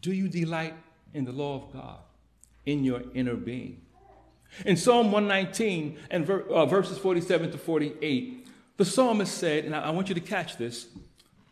Do 0.00 0.12
you 0.12 0.28
delight 0.28 0.74
in 1.12 1.24
the 1.24 1.32
law 1.32 1.56
of 1.56 1.72
God 1.72 1.98
in 2.64 2.84
your 2.84 3.02
inner 3.14 3.34
being? 3.34 3.82
In 4.64 4.76
Psalm 4.76 5.10
119 5.10 5.98
and 6.08 6.24
ver- 6.24 6.46
uh, 6.48 6.64
verses 6.64 6.98
47 6.98 7.50
to 7.50 7.58
48, 7.58 8.46
the 8.76 8.84
psalmist 8.84 9.36
said, 9.36 9.64
and 9.64 9.74
I, 9.74 9.86
I 9.86 9.90
want 9.90 10.08
you 10.08 10.14
to 10.14 10.20
catch 10.20 10.56
this 10.56 10.86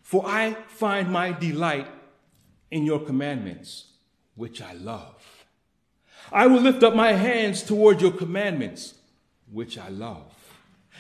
For 0.05 0.25
I 0.25 0.57
find 0.69 1.11
my 1.11 1.33
delight 1.33 1.89
in 2.71 2.87
your 2.87 3.01
commandments, 3.01 3.87
which 4.37 4.63
I 4.63 4.75
love. 4.75 5.17
I 6.31 6.47
will 6.47 6.61
lift 6.61 6.85
up 6.85 6.95
my 6.95 7.15
hands 7.15 7.65
toward 7.65 8.01
your 8.01 8.13
commandments, 8.13 8.95
which 9.51 9.77
I 9.77 9.89
love. 9.89 10.33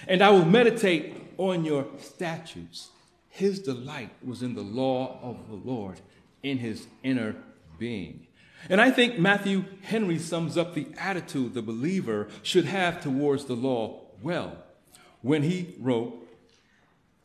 And 0.08 0.20
I 0.20 0.30
will 0.30 0.44
meditate 0.44 1.14
on 1.38 1.64
your 1.64 1.86
statutes. 2.00 2.88
His 3.34 3.58
delight 3.58 4.10
was 4.24 4.44
in 4.44 4.54
the 4.54 4.62
law 4.62 5.18
of 5.20 5.48
the 5.48 5.56
Lord 5.56 6.00
in 6.44 6.58
his 6.58 6.86
inner 7.02 7.34
being. 7.80 8.28
And 8.68 8.80
I 8.80 8.92
think 8.92 9.18
Matthew 9.18 9.64
Henry 9.82 10.20
sums 10.20 10.56
up 10.56 10.72
the 10.72 10.86
attitude 10.96 11.52
the 11.52 11.60
believer 11.60 12.28
should 12.44 12.66
have 12.66 13.02
towards 13.02 13.46
the 13.46 13.56
law 13.56 14.02
well 14.22 14.58
when 15.20 15.42
he 15.42 15.74
wrote, 15.80 16.14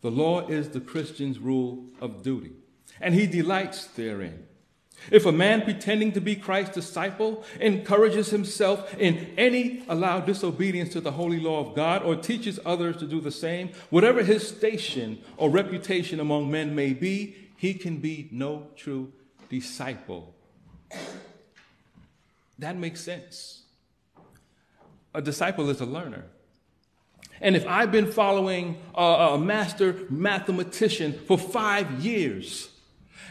The 0.02 0.10
law 0.10 0.48
is 0.48 0.70
the 0.70 0.82
Christian's 0.82 1.38
rule 1.38 1.86
of 2.02 2.24
duty, 2.24 2.54
and 3.00 3.14
he 3.14 3.28
delights 3.28 3.86
therein. 3.86 4.48
If 5.12 5.26
a 5.26 5.32
man 5.32 5.62
pretending 5.62 6.12
to 6.14 6.22
be 6.22 6.36
Christ's 6.36 6.76
disciple 6.76 7.44
encourages 7.60 8.30
himself 8.30 8.94
in 8.96 9.34
any 9.38 9.84
allowed 9.88 10.26
disobedience 10.26 10.94
to 10.94 11.02
the 11.02 11.12
holy 11.12 11.40
law 11.40 11.60
of 11.60 11.76
God 11.76 12.04
or 12.04 12.16
teaches 12.16 12.60
others 12.66 12.98
to 12.98 13.08
do 13.08 13.22
the 13.22 13.32
same, 13.32 13.72
whatever 13.90 14.24
his 14.24 14.48
station 14.48 15.22
or 15.38 15.50
reputation 15.50 16.20
among 16.20 16.52
men 16.52 16.76
may 16.76 16.94
be, 16.94 17.36
he 17.58 17.74
can 17.74 17.98
be 17.98 18.30
no 18.32 18.68
true 18.76 19.12
disciple. 19.50 20.34
That 22.60 22.78
makes 22.78 23.02
sense. 23.02 23.64
A 25.14 25.22
disciple 25.22 25.70
is 25.70 25.82
a 25.82 25.86
learner. 25.86 26.26
And 27.42 27.56
if 27.56 27.66
I've 27.66 27.92
been 27.92 28.12
following 28.12 28.78
a, 28.94 29.02
a 29.02 29.38
master 29.38 29.96
mathematician 30.10 31.14
for 31.26 31.38
five 31.38 32.04
years, 32.04 32.69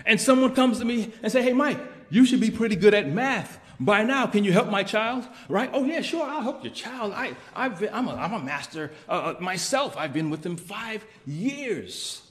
and 0.08 0.18
someone 0.18 0.54
comes 0.54 0.78
to 0.78 0.86
me 0.86 1.12
and 1.22 1.30
say, 1.30 1.42
hey, 1.42 1.52
Mike, 1.52 1.78
you 2.08 2.24
should 2.24 2.40
be 2.40 2.50
pretty 2.50 2.74
good 2.74 2.94
at 2.94 3.06
math 3.06 3.60
by 3.78 4.02
now. 4.02 4.26
Can 4.26 4.42
you 4.42 4.52
help 4.52 4.70
my 4.70 4.82
child? 4.82 5.28
Right? 5.50 5.68
Oh, 5.72 5.84
yeah, 5.84 6.00
sure, 6.00 6.24
I'll 6.24 6.40
help 6.40 6.64
your 6.64 6.72
child. 6.72 7.12
I, 7.14 7.36
I've 7.54 7.78
been, 7.78 7.92
I'm, 7.92 8.08
a, 8.08 8.14
I'm 8.14 8.32
a 8.32 8.40
master 8.40 8.90
uh, 9.06 9.12
uh 9.12 9.34
myself. 9.38 9.96
I've 9.98 10.14
been 10.14 10.30
with 10.30 10.42
them 10.42 10.56
five 10.56 11.04
years. 11.26 12.22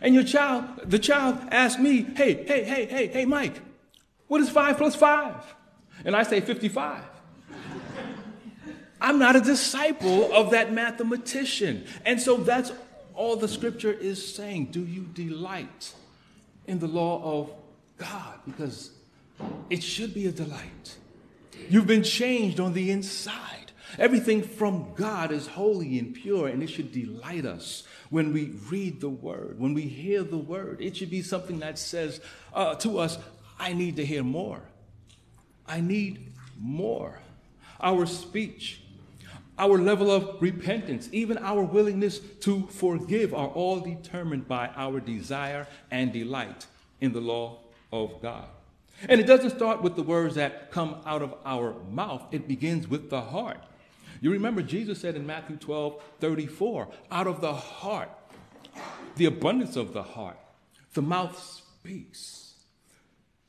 And 0.00 0.14
your 0.14 0.22
child, 0.22 0.64
the 0.84 0.98
child 0.98 1.38
asks 1.50 1.80
me, 1.80 2.02
hey, 2.02 2.44
hey, 2.44 2.62
hey, 2.62 2.86
hey, 2.86 3.08
hey, 3.08 3.24
Mike, 3.24 3.60
what 4.28 4.40
is 4.40 4.48
five 4.48 4.78
plus 4.78 4.94
five? 4.94 5.34
And 6.04 6.14
I 6.14 6.22
say 6.22 6.40
55. 6.40 7.02
I'm 9.00 9.18
not 9.18 9.34
a 9.34 9.40
disciple 9.40 10.32
of 10.32 10.52
that 10.52 10.72
mathematician. 10.72 11.84
And 12.04 12.20
so 12.20 12.36
that's 12.36 12.70
all 13.12 13.36
the 13.36 13.48
scripture 13.48 13.92
is 13.92 14.34
saying. 14.34 14.66
Do 14.66 14.84
you 14.84 15.02
delight? 15.02 15.94
In 16.66 16.78
the 16.78 16.88
law 16.88 17.40
of 17.40 17.54
God 17.98 18.40
because 18.46 18.90
it 19.70 19.82
should 19.82 20.14
be 20.14 20.26
a 20.26 20.32
delight. 20.32 20.96
You've 21.68 21.86
been 21.86 22.02
changed 22.02 22.60
on 22.60 22.72
the 22.72 22.90
inside. 22.90 23.72
Everything 23.98 24.42
from 24.42 24.92
God 24.94 25.30
is 25.30 25.46
holy 25.46 25.98
and 25.98 26.14
pure, 26.14 26.48
and 26.48 26.62
it 26.62 26.68
should 26.68 26.90
delight 26.90 27.46
us 27.46 27.84
when 28.10 28.32
we 28.32 28.46
read 28.68 29.00
the 29.00 29.08
word, 29.08 29.58
when 29.58 29.72
we 29.72 29.82
hear 29.82 30.24
the 30.24 30.38
word. 30.38 30.80
It 30.80 30.96
should 30.96 31.10
be 31.10 31.22
something 31.22 31.60
that 31.60 31.78
says 31.78 32.20
uh, 32.52 32.74
to 32.76 32.98
us, 32.98 33.18
I 33.58 33.72
need 33.72 33.96
to 33.96 34.04
hear 34.04 34.24
more. 34.24 34.62
I 35.66 35.80
need 35.80 36.32
more. 36.58 37.20
Our 37.80 38.06
speech, 38.06 38.82
our 39.58 39.78
level 39.78 40.10
of 40.10 40.42
repentance, 40.42 41.08
even 41.12 41.38
our 41.38 41.62
willingness 41.62 42.18
to 42.40 42.66
forgive 42.66 43.32
are 43.32 43.48
all 43.48 43.80
determined 43.80 44.48
by 44.48 44.68
our 44.76 45.00
desire 45.00 45.66
and 45.90 46.12
delight 46.12 46.66
in 47.00 47.12
the 47.12 47.20
law 47.20 47.60
of 47.92 48.20
God. 48.20 48.48
And 49.08 49.20
it 49.20 49.26
doesn't 49.26 49.50
start 49.50 49.82
with 49.82 49.96
the 49.96 50.02
words 50.02 50.34
that 50.34 50.70
come 50.70 50.96
out 51.06 51.22
of 51.22 51.34
our 51.44 51.74
mouth, 51.90 52.24
it 52.32 52.48
begins 52.48 52.88
with 52.88 53.10
the 53.10 53.20
heart. 53.20 53.60
You 54.20 54.30
remember 54.32 54.62
Jesus 54.62 55.00
said 55.00 55.16
in 55.16 55.26
Matthew 55.26 55.56
12 55.56 56.02
34, 56.20 56.88
out 57.10 57.26
of 57.26 57.40
the 57.40 57.54
heart, 57.54 58.10
the 59.16 59.26
abundance 59.26 59.76
of 59.76 59.92
the 59.92 60.02
heart, 60.02 60.38
the 60.94 61.02
mouth 61.02 61.38
speaks. 61.38 62.54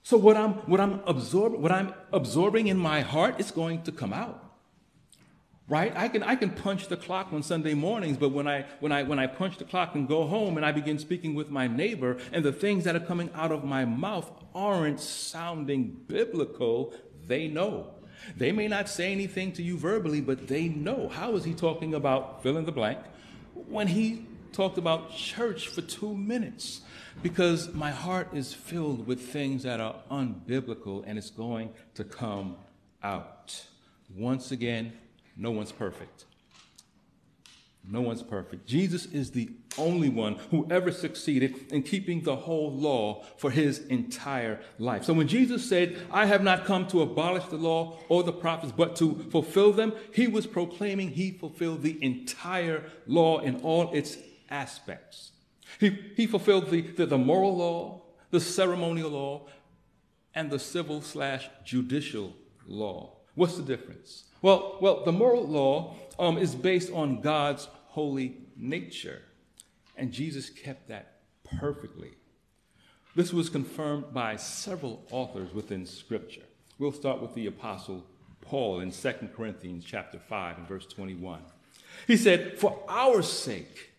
So 0.04 0.18
what 0.18 0.38
I'm 0.38 0.54
what 0.70 0.80
I'm 0.80 1.02
absorbing, 1.08 1.62
what 1.62 1.72
I'm 1.72 1.94
absorbing 2.12 2.68
in 2.68 2.78
my 2.78 3.02
heart 3.02 3.40
is 3.40 3.50
going 3.50 3.84
to 3.84 3.92
come 3.92 4.14
out 4.14 4.45
right? 5.68 5.96
I 5.96 6.08
can 6.08 6.24
i 6.24 6.36
can 6.36 6.52
punch 6.52 6.88
the 6.88 6.98
clock 6.98 7.34
on 7.34 7.42
sunday 7.42 7.74
mornings 7.74 8.18
but 8.18 8.30
when 8.30 8.48
i 8.48 8.66
when 8.80 8.92
i 8.92 9.04
when 9.04 9.18
i 9.18 9.26
punch 9.26 9.58
the 9.58 9.64
clock 9.64 9.96
and 9.96 10.08
go 10.08 10.28
home 10.28 10.58
and 10.58 10.66
i 10.66 10.72
begin 10.72 11.00
speaking 11.00 11.34
with 11.34 11.50
my 11.50 11.68
neighbor 11.68 12.18
and 12.32 12.46
the 12.46 12.52
things 12.54 12.84
that 12.84 12.96
are 12.96 13.00
coming 13.00 13.30
out 13.34 13.52
of 13.52 13.64
my 13.64 13.84
mouth 13.84 14.30
aren't 14.54 15.00
sounding 15.00 15.98
biblical 16.08 16.94
they 17.28 17.48
know. 17.48 17.88
They 18.38 18.52
may 18.52 18.68
not 18.68 18.88
say 18.88 19.12
anything 19.12 19.52
to 19.54 19.64
you 19.64 19.78
verbally 19.78 20.22
but 20.22 20.48
they 20.48 20.68
know. 20.68 21.10
How 21.10 21.36
is 21.36 21.44
he 21.44 21.54
talking 21.54 21.94
about 21.94 22.44
fill 22.44 22.58
in 22.58 22.66
the 22.66 22.72
blank? 22.72 23.00
When 23.68 23.88
he 23.88 24.26
talked 24.56 24.78
about 24.78 25.14
church 25.14 25.68
for 25.68 25.82
two 25.82 26.16
minutes. 26.16 26.82
Because 27.22 27.74
my 27.74 27.92
heart 27.92 28.30
is 28.34 28.54
filled 28.54 29.06
with 29.06 29.22
things 29.22 29.64
that 29.64 29.80
are 29.80 29.96
unbiblical 30.10 31.04
and 31.06 31.18
it's 31.18 31.30
going 31.30 31.72
to 31.96 32.04
come 32.04 32.58
out. 33.04 33.66
Once 34.16 34.52
again 34.52 34.94
no 35.36 35.52
one's 35.52 35.72
perfect. 35.72 36.26
No 37.88 38.02
one's 38.02 38.24
perfect. 38.24 38.66
Jesus 38.66 39.06
is 39.08 39.32
the 39.32 39.50
only 39.78 40.10
one 40.10 40.36
who 40.50 40.68
ever 40.72 40.92
succeeded 40.92 41.72
in 41.72 41.84
keeping 41.84 42.22
the 42.22 42.36
whole 42.36 42.72
law 42.72 43.24
for 43.38 43.52
his 43.52 43.80
entire 43.88 44.60
life. 44.80 45.04
So 45.04 45.14
when 45.14 45.28
Jesus 45.28 45.68
said, 45.68 45.98
I 46.12 46.26
have 46.26 46.42
not 46.42 46.66
come 46.66 46.88
to 46.88 47.02
abolish 47.02 47.46
the 47.46 47.58
law 47.58 48.00
or 48.10 48.24
the 48.24 48.34
prophets, 48.34 48.74
but 48.76 48.96
to 48.98 49.28
fulfill 49.30 49.72
them, 49.72 49.94
he 50.12 50.28
was 50.28 50.48
proclaiming 50.48 51.10
he 51.10 51.32
fulfilled 51.32 51.84
the 51.84 52.04
entire 52.04 52.90
law 53.06 53.40
in 53.40 53.58
all 53.58 53.94
its 53.94 54.18
aspects. 54.50 55.32
He, 55.80 55.90
he 56.16 56.26
fulfilled 56.26 56.72
the, 56.72 56.82
the, 56.82 57.06
the 57.06 57.18
moral 57.18 57.56
law, 57.56 58.02
the 58.32 58.40
ceremonial 58.40 59.12
law, 59.12 59.48
and 60.34 60.50
the 60.50 60.60
civil 60.60 61.02
slash 61.02 61.50
judicial 61.64 62.34
law. 62.66 63.18
What's 63.36 63.58
the 63.58 63.64
difference? 63.64 64.24
Well, 64.46 64.78
well, 64.80 65.04
the 65.04 65.12
moral 65.12 65.48
law 65.48 65.96
um, 66.20 66.38
is 66.38 66.54
based 66.54 66.94
on 66.94 67.22
God's 67.22 67.68
holy 67.88 68.38
nature, 68.56 69.24
and 69.98 70.12
Jesus 70.12 70.52
kept 70.52 70.88
that 70.90 71.14
perfectly. 71.60 72.12
This 73.16 73.34
was 73.34 73.50
confirmed 73.50 74.14
by 74.14 74.36
several 74.36 75.04
authors 75.10 75.52
within 75.52 75.88
Scripture. 75.88 76.44
We'll 76.78 76.92
start 76.92 77.24
with 77.24 77.34
the 77.34 77.48
Apostle 77.48 78.06
Paul 78.42 78.82
in 78.82 78.92
2 78.92 79.14
Corinthians 79.36 79.84
chapter 79.84 80.20
5 80.20 80.60
and 80.60 80.68
verse 80.68 80.86
21. 80.86 81.40
He 82.06 82.16
said, 82.16 82.60
For 82.60 82.84
our 82.88 83.24
sake, 83.24 83.94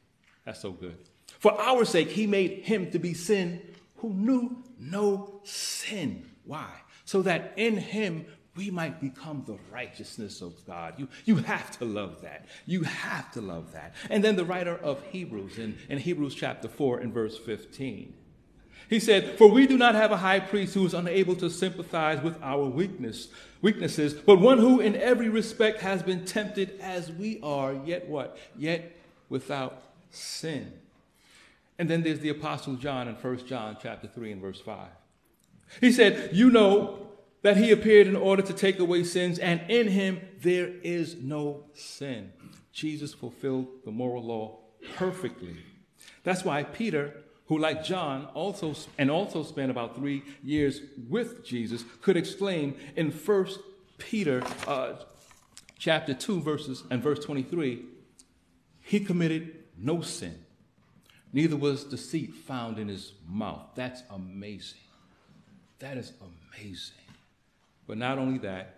that's 0.45 0.61
so 0.61 0.71
good, 0.71 0.97
for 1.41 1.61
our 1.61 1.85
sake, 1.85 2.11
he 2.11 2.29
made 2.29 2.61
him 2.61 2.93
to 2.93 3.01
be 3.01 3.15
sin 3.15 3.63
who 3.97 4.11
knew 4.11 4.63
no 4.79 5.41
sin. 5.43 6.31
Why? 6.45 6.71
So 7.05 7.23
that 7.23 7.53
in 7.57 7.79
him 7.79 8.27
we 8.57 8.71
might 8.71 9.01
become 9.01 9.45
the 9.47 9.59
righteousness 9.73 10.41
of 10.41 10.55
God. 10.67 10.95
You, 10.97 11.09
you 11.25 11.37
have 11.37 11.79
to 11.79 11.85
love 11.85 12.23
that. 12.23 12.47
You 12.65 12.83
have 12.83 13.31
to 13.33 13.41
love 13.41 13.73
that. 13.73 13.95
And 14.11 14.25
then 14.25 14.37
the 14.37 14.45
writer 14.45 14.77
of 14.77 15.03
Hebrews 15.11 15.59
in, 15.59 15.77
in 15.89 15.99
Hebrews 15.99 16.35
chapter 16.35 16.69
4 16.69 16.99
and 16.99 17.13
verse 17.13 17.39
15. 17.39 18.15
He 18.89 19.01
said, 19.01 19.37
For 19.37 19.49
we 19.49 19.67
do 19.67 19.77
not 19.77 19.95
have 19.95 20.13
a 20.13 20.17
high 20.17 20.41
priest 20.41 20.75
who 20.75 20.87
is 20.87 20.95
unable 20.95 21.35
to 21.37 21.51
sympathize 21.51 22.23
with 22.23 22.41
our 22.43 22.65
weakness, 22.65 23.29
weaknesses, 23.61 24.15
but 24.15 24.39
one 24.39 24.59
who 24.59 24.81
in 24.81 24.97
every 24.97 25.29
respect 25.29 25.81
has 25.81 26.03
been 26.03 26.25
tempted 26.25 26.79
as 26.81 27.11
we 27.11 27.41
are, 27.43 27.75
yet 27.85 28.09
what? 28.09 28.39
Yet 28.57 28.97
without 29.29 29.83
sin. 30.11 30.73
And 31.79 31.91
then 31.91 32.03
there's 32.03 32.21
the 32.21 32.29
Apostle 32.31 32.75
John 32.77 33.09
in 33.09 33.17
1 33.17 33.47
John 33.47 33.77
chapter 33.83 34.07
3 34.07 34.33
and 34.33 34.41
verse 34.41 34.61
5. 34.61 34.89
He 35.81 35.93
said, 35.93 36.31
You 36.33 36.51
know 36.51 37.07
that 37.47 37.57
he 37.57 37.71
appeared 37.71 38.09
in 38.09 38.17
order 38.17 38.43
to 38.43 38.53
take 38.53 38.81
away 38.81 39.05
sins, 39.05 39.39
and 39.39 39.61
in 39.69 39.87
him 39.87 40.21
there 40.43 40.69
is 40.83 41.15
no 41.15 41.65
sin. 41.75 42.33
Jesus 42.73 43.15
fulfilled 43.15 43.69
the 43.85 43.91
moral 43.93 44.25
law 44.25 44.59
perfectly. 44.97 45.57
That's 46.25 46.45
why 46.45 46.65
Peter, 46.65 47.23
who 47.47 47.57
like 47.59 47.85
John 47.85 48.27
also 48.35 48.75
and 48.99 49.11
also 49.13 49.45
spent 49.45 49.71
about 49.71 49.95
three 49.95 50.25
years 50.43 50.81
with 51.09 51.45
Jesus, 51.45 51.85
could 52.03 52.17
exclaim 52.17 52.75
in 52.97 53.13
First 53.13 53.61
Peter 53.99 54.43
uh, 54.67 54.95
chapter 55.79 56.15
two 56.15 56.41
verses 56.41 56.83
and 56.91 57.01
verse 57.01 57.25
twenty 57.25 57.45
three, 57.45 57.85
he 58.81 58.99
committed 58.99 59.65
no 59.79 60.01
sin, 60.01 60.35
neither 61.33 61.57
was 61.57 61.85
deceit 61.85 62.35
found 62.35 62.79
in 62.79 62.89
his 62.89 63.13
mouth. 63.25 63.69
That's 63.77 64.03
amazing. 64.11 64.81
That 65.79 65.97
is 65.97 66.13
amazing. 66.21 67.06
But 67.87 67.99
not 67.99 68.19
only 68.19 68.39
that, 68.39 68.77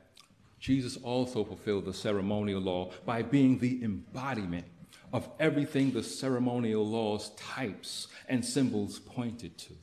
Jesus 0.59 0.97
also 0.97 1.45
fulfilled 1.45 1.85
the 1.85 1.95
ceremonial 1.95 2.61
law 2.61 2.91
by 3.07 3.23
being 3.23 3.59
the 3.59 3.83
embodiment 3.83 4.67
of 5.13 5.29
everything 5.39 5.93
the 5.93 6.03
ceremonial 6.03 6.87
law's 6.87 7.31
types 7.31 8.09
and 8.29 8.45
symbols 8.45 8.99
pointed 8.99 9.57
to. 9.59 9.75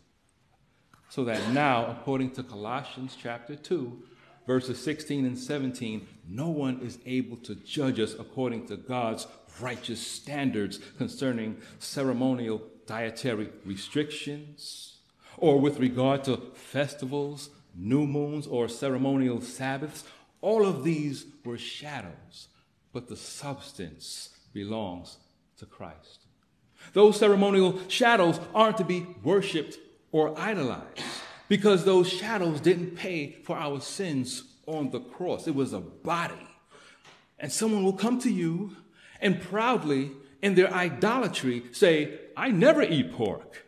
So 1.10 1.24
that 1.26 1.52
now, 1.52 1.88
according 1.88 2.32
to 2.32 2.44
Colossians 2.44 3.18
chapter 3.20 3.56
2, 3.56 4.04
verses 4.46 4.82
16 4.84 5.26
and 5.26 5.38
17, 5.38 6.08
no 6.28 6.50
one 6.50 6.80
is 6.82 7.00
able 7.06 7.38
to 7.38 7.56
judge 7.56 8.00
us 8.00 8.14
according 8.14 8.68
to 8.68 8.78
God's 8.78 9.28
righteous 9.62 10.06
standards 10.06 10.80
concerning 10.98 11.58
ceremonial 11.80 12.62
dietary 12.86 13.50
restrictions 13.66 14.98
or 15.38 15.60
with 15.60 15.80
regard 15.80 16.24
to 16.26 16.38
festivals, 16.54 17.50
new 17.76 18.08
moons, 18.08 18.48
or 18.48 18.68
ceremonial 18.68 19.42
Sabbaths, 19.42 20.04
all 20.42 20.66
of 20.66 20.84
these 20.84 21.26
were 21.44 21.58
shadows, 21.58 22.48
but 22.94 23.08
the 23.08 23.16
substance 23.16 24.30
belongs 24.54 25.18
to 25.58 25.66
Christ. 25.66 26.20
Those 26.94 27.20
ceremonial 27.20 27.80
shadows 27.88 28.40
aren't 28.54 28.78
to 28.78 28.84
be 28.84 29.06
worshiped 29.24 29.78
or 30.12 30.40
idolized 30.40 31.02
because 31.48 31.84
those 31.84 32.10
shadows 32.10 32.62
didn't 32.62 32.96
pay 32.96 33.32
for 33.44 33.58
our 33.58 33.82
sins 33.82 34.44
on 34.66 34.92
the 34.92 35.00
cross. 35.00 35.48
It 35.48 35.56
was 35.56 35.74
a 35.74 35.80
body. 35.80 36.48
And 37.40 37.52
someone 37.52 37.84
will 37.84 37.94
come 37.94 38.20
to 38.20 38.32
you 38.32 38.76
and 39.22 39.42
proudly, 39.42 40.12
in 40.42 40.56
their 40.56 40.72
idolatry, 40.72 41.64
say, 41.72 42.20
I 42.38 42.52
never 42.52 42.84
eat 42.84 43.14
pork. 43.14 43.66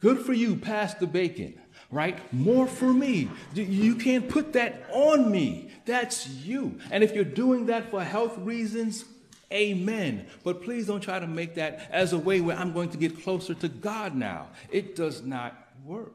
Good 0.00 0.18
for 0.18 0.32
you, 0.32 0.56
pass 0.56 0.94
the 0.94 1.06
bacon 1.06 1.59
right? 1.90 2.18
More 2.32 2.66
for 2.66 2.92
me. 2.92 3.28
You 3.54 3.96
can't 3.96 4.28
put 4.28 4.52
that 4.52 4.86
on 4.92 5.30
me. 5.30 5.70
That's 5.86 6.28
you. 6.28 6.78
And 6.90 7.02
if 7.02 7.14
you're 7.14 7.24
doing 7.24 7.66
that 7.66 7.90
for 7.90 8.02
health 8.02 8.38
reasons, 8.38 9.04
amen. 9.52 10.26
But 10.44 10.62
please 10.62 10.86
don't 10.86 11.00
try 11.00 11.18
to 11.18 11.26
make 11.26 11.56
that 11.56 11.88
as 11.90 12.12
a 12.12 12.18
way 12.18 12.40
where 12.40 12.56
I'm 12.56 12.72
going 12.72 12.90
to 12.90 12.96
get 12.96 13.22
closer 13.22 13.54
to 13.54 13.68
God 13.68 14.14
now. 14.14 14.48
It 14.70 14.94
does 14.94 15.22
not 15.22 15.68
work 15.84 16.14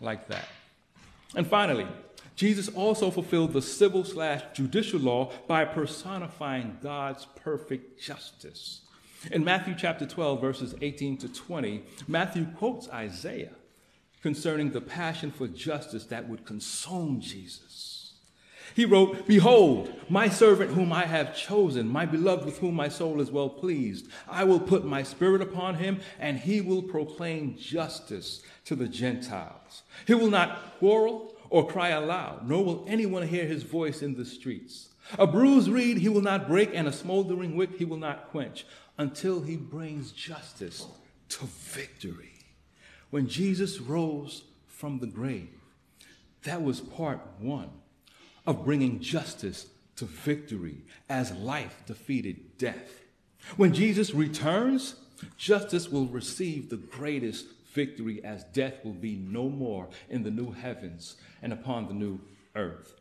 like 0.00 0.26
that. 0.28 0.48
And 1.36 1.46
finally, 1.46 1.86
Jesus 2.34 2.68
also 2.68 3.10
fulfilled 3.12 3.52
the 3.52 3.62
civil 3.62 4.04
slash 4.04 4.42
judicial 4.54 4.98
law 4.98 5.32
by 5.46 5.64
personifying 5.64 6.78
God's 6.82 7.26
perfect 7.36 8.00
justice. 8.02 8.80
In 9.30 9.44
Matthew 9.44 9.74
chapter 9.78 10.04
12, 10.04 10.40
verses 10.40 10.74
18 10.82 11.16
to 11.18 11.28
20, 11.28 11.82
Matthew 12.08 12.46
quotes 12.56 12.88
Isaiah 12.90 13.52
concerning 14.24 14.70
the 14.70 14.80
passion 14.80 15.30
for 15.30 15.46
justice 15.46 16.06
that 16.06 16.26
would 16.26 16.46
consume 16.46 17.20
Jesus. 17.20 18.14
He 18.74 18.86
wrote, 18.86 19.26
Behold, 19.26 19.92
my 20.08 20.30
servant 20.30 20.70
whom 20.70 20.94
I 20.94 21.04
have 21.04 21.36
chosen, 21.36 21.86
my 21.86 22.06
beloved 22.06 22.46
with 22.46 22.56
whom 22.56 22.74
my 22.74 22.88
soul 22.88 23.20
is 23.20 23.30
well 23.30 23.50
pleased. 23.50 24.08
I 24.26 24.44
will 24.44 24.60
put 24.60 24.86
my 24.86 25.02
spirit 25.02 25.42
upon 25.42 25.74
him, 25.74 26.00
and 26.18 26.38
he 26.38 26.62
will 26.62 26.80
proclaim 26.80 27.58
justice 27.58 28.42
to 28.64 28.74
the 28.74 28.88
Gentiles. 28.88 29.82
He 30.06 30.14
will 30.14 30.30
not 30.30 30.78
quarrel 30.78 31.34
or 31.50 31.68
cry 31.68 31.90
aloud, 31.90 32.48
nor 32.48 32.64
will 32.64 32.86
anyone 32.88 33.28
hear 33.28 33.44
his 33.44 33.62
voice 33.62 34.00
in 34.00 34.14
the 34.14 34.24
streets. 34.24 34.88
A 35.18 35.26
bruised 35.26 35.68
reed 35.68 35.98
he 35.98 36.08
will 36.08 36.22
not 36.22 36.48
break, 36.48 36.70
and 36.72 36.88
a 36.88 36.92
smoldering 36.94 37.56
wick 37.56 37.76
he 37.76 37.84
will 37.84 37.98
not 37.98 38.30
quench 38.30 38.64
until 38.96 39.42
he 39.42 39.56
brings 39.58 40.12
justice 40.12 40.86
to 41.28 41.44
victory. 41.44 42.33
When 43.14 43.28
Jesus 43.28 43.80
rose 43.80 44.42
from 44.66 44.98
the 44.98 45.06
grave, 45.06 45.60
that 46.42 46.64
was 46.64 46.80
part 46.80 47.20
one 47.38 47.70
of 48.44 48.64
bringing 48.64 48.98
justice 48.98 49.68
to 49.94 50.06
victory 50.06 50.78
as 51.08 51.30
life 51.30 51.84
defeated 51.86 52.58
death. 52.58 53.04
When 53.56 53.72
Jesus 53.72 54.12
returns, 54.14 54.96
justice 55.36 55.88
will 55.88 56.06
receive 56.06 56.68
the 56.68 56.76
greatest 56.76 57.46
victory 57.72 58.20
as 58.24 58.42
death 58.52 58.84
will 58.84 58.94
be 58.94 59.14
no 59.14 59.48
more 59.48 59.90
in 60.10 60.24
the 60.24 60.32
new 60.32 60.50
heavens 60.50 61.14
and 61.40 61.52
upon 61.52 61.86
the 61.86 61.94
new 61.94 62.18
earth. 62.56 62.96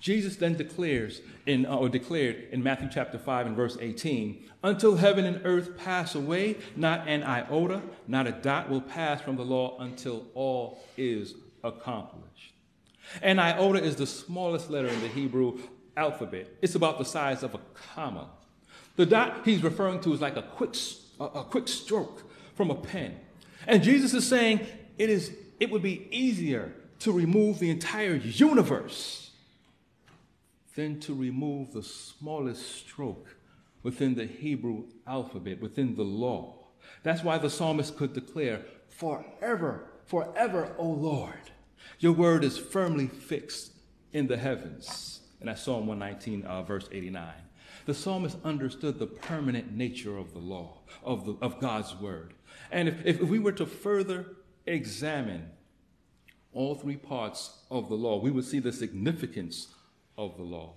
Jesus 0.00 0.36
then 0.36 0.56
declares 0.56 1.20
in 1.46 1.66
uh, 1.66 1.76
or 1.76 1.88
declared 1.88 2.48
in 2.50 2.62
Matthew 2.62 2.88
chapter 2.92 3.18
5 3.18 3.46
and 3.46 3.56
verse 3.56 3.76
18, 3.80 4.44
until 4.62 4.96
heaven 4.96 5.24
and 5.24 5.40
earth 5.44 5.76
pass 5.76 6.14
away, 6.14 6.56
not 6.76 7.08
an 7.08 7.22
iota, 7.22 7.82
not 8.06 8.26
a 8.26 8.32
dot 8.32 8.70
will 8.70 8.80
pass 8.80 9.20
from 9.20 9.36
the 9.36 9.44
law 9.44 9.78
until 9.80 10.26
all 10.34 10.82
is 10.96 11.34
accomplished. 11.64 12.52
An 13.20 13.38
iota 13.38 13.82
is 13.82 13.96
the 13.96 14.06
smallest 14.06 14.70
letter 14.70 14.88
in 14.88 15.00
the 15.00 15.08
Hebrew 15.08 15.58
alphabet. 15.96 16.48
It's 16.62 16.74
about 16.74 16.98
the 16.98 17.04
size 17.04 17.42
of 17.42 17.54
a 17.54 17.60
comma. 17.94 18.30
The 18.96 19.06
dot 19.06 19.42
he's 19.44 19.62
referring 19.62 20.00
to 20.00 20.12
is 20.12 20.20
like 20.20 20.36
a 20.36 20.42
quick, 20.42 20.76
a 21.18 21.44
quick 21.44 21.68
stroke 21.68 22.22
from 22.54 22.70
a 22.70 22.74
pen. 22.74 23.18
And 23.66 23.82
Jesus 23.82 24.14
is 24.14 24.26
saying 24.26 24.60
it, 24.98 25.10
is, 25.10 25.32
it 25.60 25.70
would 25.70 25.82
be 25.82 26.08
easier 26.10 26.72
to 27.00 27.12
remove 27.12 27.58
the 27.58 27.70
entire 27.70 28.14
universe 28.14 29.31
than 30.74 31.00
to 31.00 31.14
remove 31.14 31.72
the 31.72 31.82
smallest 31.82 32.76
stroke 32.76 33.36
within 33.82 34.14
the 34.14 34.26
Hebrew 34.26 34.84
alphabet, 35.06 35.60
within 35.60 35.94
the 35.94 36.04
law. 36.04 36.68
That's 37.02 37.22
why 37.22 37.38
the 37.38 37.50
psalmist 37.50 37.96
could 37.96 38.12
declare, 38.12 38.62
Forever, 38.88 39.88
forever, 40.04 40.74
O 40.78 40.86
Lord, 40.86 41.50
your 41.98 42.12
word 42.12 42.44
is 42.44 42.58
firmly 42.58 43.08
fixed 43.08 43.72
in 44.12 44.26
the 44.26 44.36
heavens. 44.36 45.20
And 45.40 45.48
that's 45.48 45.62
Psalm 45.62 45.86
119, 45.86 46.44
uh, 46.44 46.62
verse 46.62 46.88
89. 46.92 47.32
The 47.86 47.94
psalmist 47.94 48.36
understood 48.44 48.98
the 48.98 49.06
permanent 49.06 49.72
nature 49.72 50.16
of 50.16 50.32
the 50.32 50.38
law, 50.38 50.78
of, 51.02 51.26
the, 51.26 51.36
of 51.42 51.58
God's 51.58 51.96
word. 51.96 52.34
And 52.70 52.88
if, 52.88 53.04
if 53.04 53.20
we 53.22 53.38
were 53.38 53.52
to 53.52 53.66
further 53.66 54.26
examine 54.66 55.50
all 56.52 56.74
three 56.74 56.96
parts 56.96 57.58
of 57.70 57.88
the 57.88 57.96
law, 57.96 58.20
we 58.20 58.30
would 58.30 58.44
see 58.44 58.60
the 58.60 58.72
significance 58.72 59.68
of 60.16 60.36
the 60.36 60.42
law. 60.42 60.74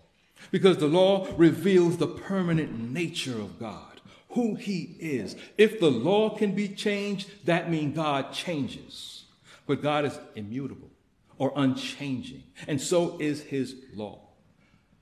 Because 0.52 0.78
the 0.78 0.88
law 0.88 1.28
reveals 1.38 1.98
the 1.98 2.08
permanent 2.08 2.92
nature 2.92 3.40
of 3.40 3.60
God, 3.60 4.02
who 4.30 4.56
He 4.56 4.96
is. 5.00 5.36
If 5.58 5.80
the 5.80 5.92
law 5.92 6.36
can 6.36 6.54
be 6.54 6.68
changed, 6.68 7.46
that 7.46 7.70
means 7.70 7.96
God 7.96 8.34
changes. 8.34 9.26
But 9.66 9.82
God 9.82 10.06
is 10.06 10.20
immutable 10.36 10.92
or 11.38 11.52
unchanging, 11.56 12.44
and 12.68 12.80
so 12.80 13.18
is 13.20 13.42
His 13.44 13.76
law. 13.94 14.20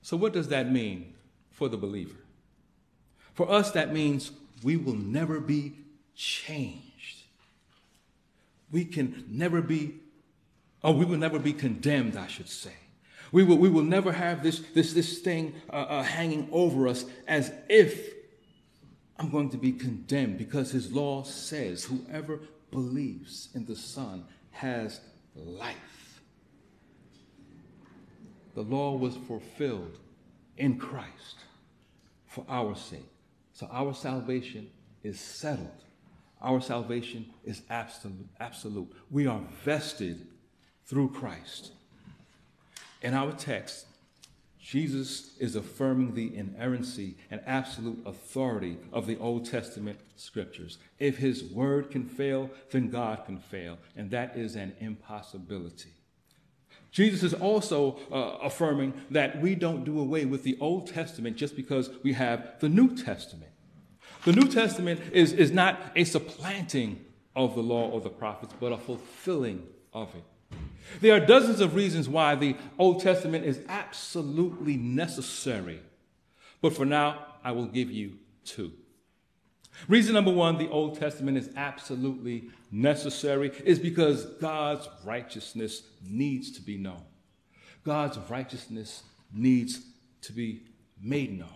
So, 0.02 0.16
what 0.16 0.32
does 0.32 0.48
that 0.48 0.70
mean 0.70 1.14
for 1.50 1.68
the 1.68 1.76
believer? 1.76 2.16
For 3.34 3.50
us, 3.50 3.70
that 3.72 3.92
means 3.92 4.32
we 4.62 4.76
will 4.76 4.94
never 4.94 5.40
be 5.40 5.74
changed. 6.14 7.22
We 8.70 8.84
can 8.84 9.24
never 9.28 9.62
be, 9.62 9.94
or 10.82 10.94
we 10.94 11.04
will 11.04 11.18
never 11.18 11.38
be 11.38 11.52
condemned, 11.52 12.16
I 12.16 12.26
should 12.26 12.48
say. 12.48 12.72
We 13.34 13.42
will, 13.42 13.56
we 13.56 13.68
will 13.68 13.82
never 13.82 14.12
have 14.12 14.44
this, 14.44 14.60
this, 14.74 14.92
this 14.92 15.18
thing 15.18 15.54
uh, 15.68 15.72
uh, 15.72 16.02
hanging 16.04 16.48
over 16.52 16.86
us 16.86 17.04
as 17.26 17.52
if 17.68 18.14
I'm 19.18 19.28
going 19.28 19.50
to 19.50 19.56
be 19.56 19.72
condemned 19.72 20.38
because 20.38 20.70
his 20.70 20.92
law 20.92 21.24
says 21.24 21.82
whoever 21.82 22.42
believes 22.70 23.48
in 23.52 23.64
the 23.64 23.74
Son 23.74 24.24
has 24.52 25.00
life. 25.34 26.22
The 28.54 28.62
law 28.62 28.94
was 28.96 29.16
fulfilled 29.26 29.98
in 30.56 30.78
Christ 30.78 31.38
for 32.28 32.46
our 32.48 32.76
sake. 32.76 33.10
So 33.52 33.68
our 33.72 33.94
salvation 33.94 34.70
is 35.02 35.18
settled. 35.18 35.82
Our 36.40 36.60
salvation 36.60 37.26
is 37.44 37.62
absolute. 37.68 38.28
absolute. 38.38 38.92
We 39.10 39.26
are 39.26 39.40
vested 39.64 40.28
through 40.84 41.10
Christ. 41.10 41.72
In 43.04 43.12
our 43.12 43.32
text, 43.32 43.84
Jesus 44.58 45.36
is 45.38 45.56
affirming 45.56 46.14
the 46.14 46.34
inerrancy 46.34 47.18
and 47.30 47.42
absolute 47.44 48.02
authority 48.06 48.78
of 48.94 49.06
the 49.06 49.18
Old 49.18 49.44
Testament 49.44 50.00
scriptures. 50.16 50.78
If 50.98 51.18
his 51.18 51.44
word 51.44 51.90
can 51.90 52.08
fail, 52.08 52.50
then 52.70 52.88
God 52.88 53.26
can 53.26 53.38
fail, 53.38 53.76
and 53.94 54.10
that 54.10 54.38
is 54.38 54.56
an 54.56 54.72
impossibility. 54.80 55.90
Jesus 56.92 57.22
is 57.22 57.34
also 57.34 57.98
uh, 58.10 58.38
affirming 58.42 58.94
that 59.10 59.38
we 59.38 59.54
don't 59.54 59.84
do 59.84 60.00
away 60.00 60.24
with 60.24 60.42
the 60.42 60.56
Old 60.58 60.86
Testament 60.86 61.36
just 61.36 61.56
because 61.56 61.90
we 62.02 62.14
have 62.14 62.54
the 62.60 62.70
New 62.70 62.96
Testament. 62.96 63.50
The 64.24 64.32
New 64.32 64.48
Testament 64.48 65.00
is, 65.12 65.34
is 65.34 65.50
not 65.50 65.78
a 65.94 66.04
supplanting 66.04 67.04
of 67.36 67.54
the 67.54 67.62
law 67.62 67.90
or 67.90 68.00
the 68.00 68.08
prophets, 68.08 68.54
but 68.58 68.72
a 68.72 68.78
fulfilling 68.78 69.66
of 69.92 70.14
it. 70.14 70.24
There 71.00 71.14
are 71.14 71.24
dozens 71.24 71.60
of 71.60 71.74
reasons 71.74 72.08
why 72.08 72.34
the 72.34 72.56
Old 72.78 73.00
Testament 73.00 73.44
is 73.44 73.60
absolutely 73.68 74.76
necessary. 74.76 75.80
But 76.60 76.74
for 76.74 76.84
now, 76.84 77.26
I 77.42 77.52
will 77.52 77.66
give 77.66 77.90
you 77.90 78.18
two. 78.44 78.72
Reason 79.88 80.14
number 80.14 80.30
one 80.30 80.56
the 80.56 80.70
Old 80.70 80.98
Testament 80.98 81.36
is 81.36 81.50
absolutely 81.56 82.50
necessary 82.70 83.52
is 83.64 83.78
because 83.78 84.24
God's 84.40 84.88
righteousness 85.04 85.82
needs 86.08 86.52
to 86.52 86.62
be 86.62 86.76
known. 86.76 87.02
God's 87.84 88.18
righteousness 88.30 89.02
needs 89.32 89.80
to 90.22 90.32
be 90.32 90.62
made 91.02 91.38
known. 91.38 91.48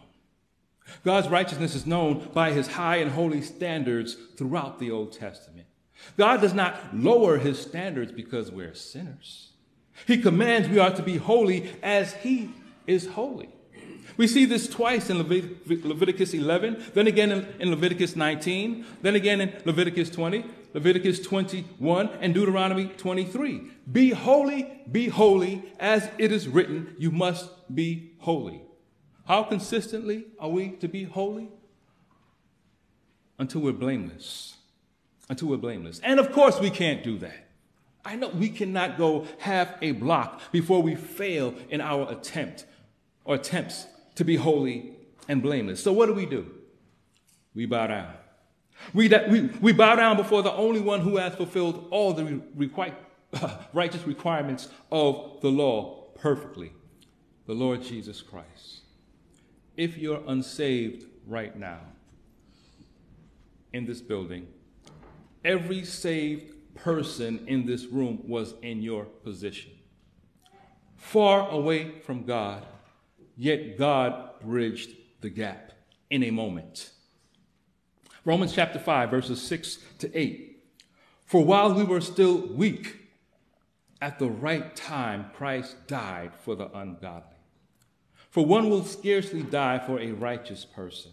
God's 1.04 1.28
righteousness 1.28 1.74
is 1.74 1.86
known 1.86 2.28
by 2.32 2.52
his 2.52 2.66
high 2.66 2.96
and 2.96 3.10
holy 3.10 3.42
standards 3.42 4.16
throughout 4.36 4.78
the 4.78 4.90
Old 4.90 5.12
Testament. 5.12 5.67
God 6.16 6.40
does 6.40 6.54
not 6.54 6.94
lower 6.94 7.38
his 7.38 7.58
standards 7.58 8.12
because 8.12 8.50
we're 8.50 8.74
sinners. 8.74 9.50
He 10.06 10.18
commands 10.18 10.68
we 10.68 10.78
are 10.78 10.94
to 10.94 11.02
be 11.02 11.16
holy 11.16 11.70
as 11.82 12.14
he 12.14 12.50
is 12.86 13.06
holy. 13.06 13.48
We 14.16 14.26
see 14.26 14.46
this 14.46 14.68
twice 14.68 15.10
in 15.10 15.18
Levit- 15.18 15.84
Leviticus 15.84 16.34
11, 16.34 16.82
then 16.94 17.06
again 17.06 17.30
in, 17.30 17.46
in 17.60 17.70
Leviticus 17.70 18.16
19, 18.16 18.84
then 19.02 19.14
again 19.14 19.40
in 19.40 19.54
Leviticus 19.64 20.10
20, 20.10 20.44
Leviticus 20.74 21.20
21, 21.20 22.08
and 22.20 22.34
Deuteronomy 22.34 22.86
23. 22.96 23.70
Be 23.90 24.10
holy, 24.10 24.82
be 24.90 25.08
holy, 25.08 25.62
as 25.78 26.10
it 26.18 26.32
is 26.32 26.48
written, 26.48 26.96
you 26.98 27.12
must 27.12 27.48
be 27.72 28.12
holy. 28.18 28.62
How 29.26 29.44
consistently 29.44 30.26
are 30.40 30.48
we 30.48 30.70
to 30.70 30.88
be 30.88 31.04
holy? 31.04 31.50
Until 33.38 33.60
we're 33.60 33.72
blameless 33.72 34.57
until 35.28 35.48
we're 35.48 35.56
blameless. 35.56 36.00
And 36.02 36.18
of 36.18 36.32
course, 36.32 36.58
we 36.60 36.70
can't 36.70 37.02
do 37.02 37.18
that. 37.18 37.48
I 38.04 38.16
know 38.16 38.28
we 38.28 38.48
cannot 38.48 38.96
go 38.96 39.26
half 39.38 39.74
a 39.82 39.92
block 39.92 40.40
before 40.52 40.82
we 40.82 40.94
fail 40.94 41.54
in 41.68 41.80
our 41.80 42.10
attempt 42.10 42.64
or 43.24 43.34
attempts 43.34 43.86
to 44.14 44.24
be 44.24 44.36
holy 44.36 44.92
and 45.28 45.42
blameless. 45.42 45.82
So, 45.82 45.92
what 45.92 46.06
do 46.06 46.14
we 46.14 46.26
do? 46.26 46.50
We 47.54 47.66
bow 47.66 47.88
down. 47.88 48.14
We, 48.94 49.08
we, 49.08 49.40
we 49.60 49.72
bow 49.72 49.96
down 49.96 50.16
before 50.16 50.42
the 50.42 50.52
only 50.52 50.80
one 50.80 51.00
who 51.00 51.16
has 51.16 51.34
fulfilled 51.34 51.88
all 51.90 52.12
the 52.12 52.40
requi- 52.56 52.94
righteous 53.72 54.06
requirements 54.06 54.68
of 54.90 55.40
the 55.42 55.48
law 55.48 56.06
perfectly 56.14 56.72
the 57.46 57.54
Lord 57.54 57.82
Jesus 57.82 58.20
Christ. 58.20 58.82
If 59.76 59.96
you're 59.96 60.22
unsaved 60.26 61.06
right 61.26 61.58
now 61.58 61.80
in 63.72 63.86
this 63.86 64.02
building, 64.02 64.46
Every 65.44 65.84
saved 65.84 66.74
person 66.74 67.44
in 67.46 67.66
this 67.66 67.86
room 67.86 68.22
was 68.26 68.54
in 68.62 68.82
your 68.82 69.04
position. 69.04 69.72
Far 70.96 71.48
away 71.50 72.00
from 72.00 72.24
God, 72.24 72.66
yet 73.36 73.78
God 73.78 74.40
bridged 74.40 74.90
the 75.20 75.30
gap 75.30 75.72
in 76.10 76.24
a 76.24 76.30
moment. 76.30 76.90
Romans 78.24 78.52
chapter 78.52 78.78
5, 78.78 79.10
verses 79.10 79.40
6 79.42 79.78
to 80.00 80.18
8. 80.18 80.62
For 81.24 81.44
while 81.44 81.72
we 81.72 81.84
were 81.84 82.00
still 82.00 82.38
weak, 82.48 82.96
at 84.00 84.18
the 84.18 84.28
right 84.28 84.74
time 84.76 85.30
Christ 85.34 85.76
died 85.86 86.32
for 86.44 86.54
the 86.54 86.70
ungodly. 86.76 87.36
For 88.30 88.44
one 88.44 88.70
will 88.70 88.84
scarcely 88.84 89.42
die 89.42 89.78
for 89.78 89.98
a 89.98 90.12
righteous 90.12 90.64
person, 90.64 91.12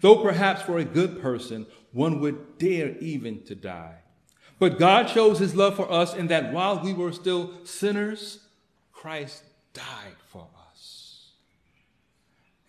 though 0.00 0.22
perhaps 0.22 0.62
for 0.62 0.78
a 0.78 0.84
good 0.84 1.20
person 1.20 1.66
one 1.92 2.20
would 2.20 2.58
dare 2.58 2.96
even 2.98 3.42
to 3.44 3.54
die. 3.54 3.96
But 4.58 4.78
God 4.78 5.08
shows 5.08 5.38
his 5.38 5.54
love 5.54 5.76
for 5.76 5.90
us 5.90 6.14
in 6.14 6.28
that 6.28 6.52
while 6.52 6.80
we 6.82 6.92
were 6.92 7.12
still 7.12 7.64
sinners, 7.64 8.40
Christ 8.92 9.42
died 9.72 10.16
for 10.28 10.46
us. 10.70 11.32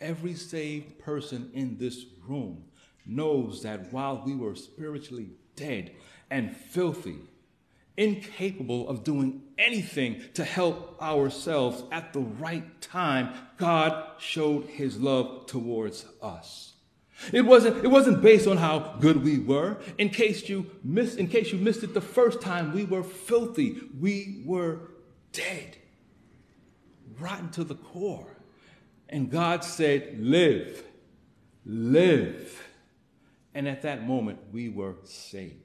every 0.04 0.34
saved 0.34 1.00
person 1.00 1.50
in 1.54 1.78
this 1.78 2.06
room 2.28 2.64
knows 3.06 3.64
that 3.64 3.92
while 3.92 4.22
we 4.26 4.36
were 4.36 4.56
spiritually 4.56 5.30
dead 5.56 5.92
and 6.30 6.56
filthy, 6.56 7.20
incapable 7.96 8.88
of 8.90 9.04
doing 9.04 9.42
anything 9.58 10.22
to 10.34 10.44
help 10.44 11.02
ourselves 11.02 11.84
at 11.92 12.12
the 12.12 12.20
right 12.20 12.82
time, 12.82 13.34
God 13.58 14.06
showed 14.20 14.66
his 14.66 15.00
love 15.00 15.46
towards 15.46 16.06
us. 16.22 16.73
It 17.32 17.42
wasn't, 17.42 17.84
it 17.84 17.88
wasn't 17.88 18.22
based 18.22 18.48
on 18.48 18.58
how 18.58 18.96
good 19.00 19.24
we 19.24 19.40
were. 19.40 19.78
In 19.98 20.10
case 20.10 20.50
you 20.50 20.70
missed, 20.84 21.18
in 21.18 21.28
case 21.28 21.52
you 21.52 21.60
missed 21.60 21.84
it 21.84 21.94
the 21.94 22.02
first 22.02 22.42
time, 22.42 22.74
we 22.74 22.84
were 22.84 23.04
filthy. 23.04 23.80
We 24.00 24.44
were 24.46 24.92
dead, 25.32 25.78
rotten 27.20 27.50
to 27.52 27.64
the 27.64 27.76
core. 27.76 28.38
And 29.10 29.30
God 29.30 29.64
said, 29.64 30.18
Live, 30.20 30.84
live. 31.66 32.62
And 33.54 33.68
at 33.68 33.84
that 33.84 34.08
moment, 34.08 34.40
we 34.52 34.70
were 34.70 34.96
saved. 35.04 35.64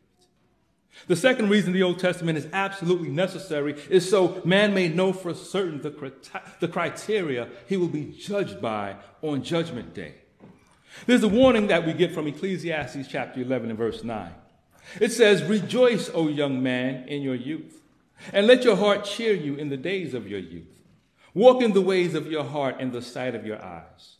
The 1.06 1.16
second 1.16 1.48
reason 1.48 1.72
the 1.72 1.82
Old 1.82 1.98
Testament 1.98 2.36
is 2.36 2.48
absolutely 2.52 3.08
necessary 3.08 3.80
is 3.88 4.08
so 4.08 4.42
man 4.44 4.74
may 4.74 4.88
know 4.88 5.12
for 5.12 5.32
certain 5.32 5.80
the, 5.80 6.12
the 6.60 6.68
criteria 6.68 7.48
he 7.66 7.76
will 7.76 7.88
be 7.88 8.06
judged 8.06 8.60
by 8.60 8.96
on 9.22 9.42
Judgment 9.42 9.94
Day. 9.94 10.14
There's 11.07 11.22
a 11.22 11.29
warning 11.29 11.68
that 11.68 11.87
we 11.87 11.92
get 11.92 12.12
from 12.12 12.27
Ecclesiastes 12.27 13.09
chapter 13.09 13.40
11 13.40 13.70
and 13.70 13.79
verse 13.79 14.05
9. 14.05 14.33
It 15.01 15.12
says, 15.12 15.42
Rejoice, 15.44 16.11
O 16.14 16.29
young 16.29 16.62
man, 16.62 17.07
in 17.09 17.22
your 17.22 17.35
youth, 17.35 17.83
and 18.33 18.46
let 18.46 18.64
your 18.64 18.77
heart 18.77 19.05
cheer 19.05 19.35
you 19.35 19.57
in 19.57 19.68
the 19.68 19.77
days 19.77 20.14
of 20.14 20.27
your 20.27 20.40
youth. 20.40 20.83
Walk 21.35 21.62
in 21.62 21.72
the 21.72 21.81
ways 21.81 22.14
of 22.14 22.31
your 22.31 22.44
heart 22.44 22.81
in 22.81 22.90
the 22.90 23.03
sight 23.03 23.35
of 23.35 23.46
your 23.46 23.62
eyes. 23.62 24.16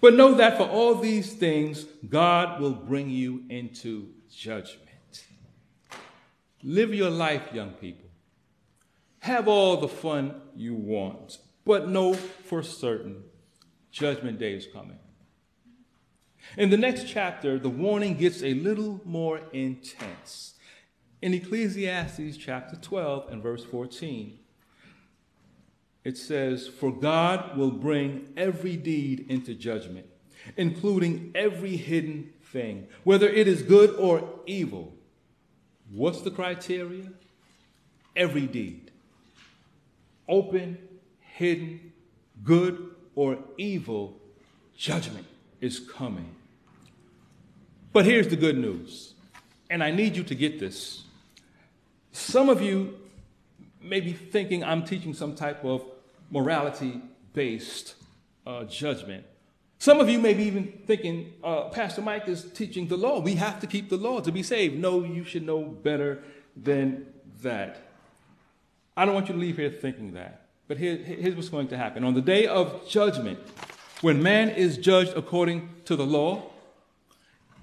But 0.00 0.14
know 0.14 0.34
that 0.34 0.56
for 0.56 0.64
all 0.64 0.94
these 0.94 1.32
things, 1.32 1.84
God 2.08 2.60
will 2.60 2.72
bring 2.72 3.10
you 3.10 3.44
into 3.48 4.08
judgment. 4.30 5.24
Live 6.62 6.92
your 6.92 7.10
life, 7.10 7.52
young 7.52 7.70
people. 7.70 8.08
Have 9.20 9.48
all 9.48 9.76
the 9.78 9.88
fun 9.88 10.40
you 10.54 10.74
want, 10.74 11.38
but 11.64 11.88
know 11.88 12.14
for 12.14 12.62
certain 12.62 13.24
judgment 13.90 14.38
day 14.38 14.54
is 14.54 14.66
coming. 14.72 14.98
In 16.56 16.70
the 16.70 16.76
next 16.76 17.06
chapter, 17.06 17.58
the 17.58 17.68
warning 17.68 18.16
gets 18.16 18.42
a 18.42 18.54
little 18.54 19.00
more 19.04 19.40
intense. 19.52 20.54
In 21.20 21.34
Ecclesiastes 21.34 22.36
chapter 22.36 22.76
12 22.76 23.30
and 23.30 23.42
verse 23.42 23.64
14, 23.64 24.38
it 26.04 26.16
says, 26.16 26.66
For 26.66 26.92
God 26.92 27.56
will 27.56 27.70
bring 27.70 28.32
every 28.36 28.76
deed 28.76 29.26
into 29.28 29.54
judgment, 29.54 30.06
including 30.56 31.32
every 31.34 31.76
hidden 31.76 32.32
thing, 32.42 32.86
whether 33.04 33.28
it 33.28 33.46
is 33.46 33.62
good 33.62 33.94
or 33.96 34.40
evil. 34.46 34.94
What's 35.90 36.22
the 36.22 36.30
criteria? 36.30 37.12
Every 38.16 38.46
deed. 38.46 38.90
Open, 40.28 40.78
hidden, 41.20 41.92
good 42.42 42.94
or 43.14 43.38
evil, 43.56 44.20
judgment 44.76 45.26
is 45.60 45.80
coming. 45.80 46.34
But 47.92 48.04
here's 48.04 48.28
the 48.28 48.36
good 48.36 48.58
news, 48.58 49.14
and 49.70 49.82
I 49.82 49.90
need 49.90 50.16
you 50.16 50.22
to 50.24 50.34
get 50.34 50.60
this. 50.60 51.04
Some 52.12 52.48
of 52.48 52.60
you 52.60 52.98
may 53.80 54.00
be 54.00 54.12
thinking 54.12 54.62
I'm 54.62 54.84
teaching 54.84 55.14
some 55.14 55.34
type 55.34 55.64
of 55.64 55.84
morality 56.30 57.00
based 57.32 57.94
uh, 58.46 58.64
judgment. 58.64 59.24
Some 59.78 60.00
of 60.00 60.08
you 60.08 60.18
may 60.18 60.34
be 60.34 60.44
even 60.44 60.72
thinking, 60.86 61.32
uh, 61.42 61.68
Pastor 61.68 62.02
Mike 62.02 62.28
is 62.28 62.50
teaching 62.52 62.88
the 62.88 62.96
law. 62.96 63.20
We 63.20 63.36
have 63.36 63.60
to 63.60 63.66
keep 63.66 63.88
the 63.88 63.96
law 63.96 64.20
to 64.20 64.32
be 64.32 64.42
saved. 64.42 64.76
No, 64.76 65.04
you 65.04 65.24
should 65.24 65.46
know 65.46 65.62
better 65.62 66.22
than 66.56 67.06
that. 67.42 67.80
I 68.96 69.04
don't 69.04 69.14
want 69.14 69.28
you 69.28 69.34
to 69.34 69.40
leave 69.40 69.56
here 69.56 69.70
thinking 69.70 70.14
that. 70.14 70.46
But 70.66 70.78
here, 70.78 70.96
here's 70.96 71.36
what's 71.36 71.48
going 71.48 71.68
to 71.68 71.78
happen. 71.78 72.02
On 72.02 72.14
the 72.14 72.20
day 72.20 72.46
of 72.46 72.88
judgment, 72.88 73.38
when 74.00 74.20
man 74.22 74.50
is 74.50 74.76
judged 74.76 75.12
according 75.16 75.68
to 75.84 75.94
the 75.94 76.04
law, 76.04 76.50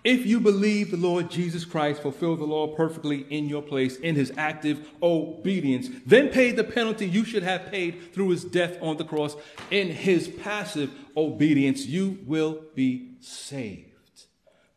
if 0.05 0.25
you 0.25 0.39
believe 0.39 0.91
the 0.91 0.97
Lord 0.97 1.31
Jesus 1.31 1.65
Christ 1.65 2.03
fulfilled 2.03 2.39
the 2.39 2.45
law 2.45 2.67
perfectly 2.75 3.25
in 3.31 3.49
your 3.49 3.63
place 3.63 3.97
in 3.97 4.15
his 4.15 4.31
active 4.37 4.87
obedience, 5.01 5.89
then 6.05 6.29
paid 6.29 6.55
the 6.55 6.63
penalty 6.63 7.07
you 7.07 7.25
should 7.25 7.41
have 7.41 7.71
paid 7.71 8.13
through 8.13 8.29
his 8.29 8.45
death 8.45 8.77
on 8.81 8.97
the 8.97 9.03
cross 9.03 9.35
in 9.71 9.89
his 9.89 10.27
passive 10.27 10.91
obedience, 11.17 11.87
you 11.87 12.19
will 12.25 12.61
be 12.75 13.15
saved. 13.19 13.89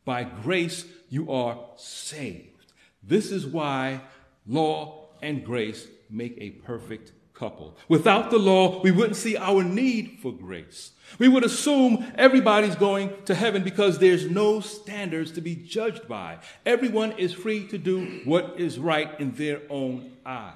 By 0.07 0.25
grace, 0.25 0.87
you 1.11 1.31
are 1.31 1.59
saved. 1.77 2.73
This 3.03 3.31
is 3.31 3.47
why 3.47 4.01
law 4.47 5.11
and 5.21 5.45
grace 5.45 5.87
make 6.09 6.37
a 6.38 6.51
perfect 6.51 7.12
couple. 7.38 7.77
Without 7.88 8.31
the 8.31 8.38
law, 8.38 8.83
we 8.83 8.90
wouldn't 8.90 9.16
see 9.16 9.37
our 9.37 9.62
need 9.62 10.18
for 10.20 10.33
grace. 10.33 10.92
We 11.18 11.29
would 11.29 11.44
assume 11.44 12.12
everybody's 12.16 12.74
going 12.74 13.11
to 13.24 13.35
heaven 13.35 13.62
because 13.62 13.98
there's 13.98 14.29
no 14.29 14.61
standards 14.61 15.33
to 15.33 15.40
be 15.40 15.55
judged 15.55 16.09
by. 16.09 16.38
Everyone 16.66 17.12
is 17.12 17.33
free 17.33 17.66
to 17.68 17.79
do 17.79 18.20
what 18.24 18.55
is 18.59 18.79
right 18.79 19.18
in 19.20 19.33
their 19.33 19.62
own 19.70 20.12
eyes. 20.27 20.55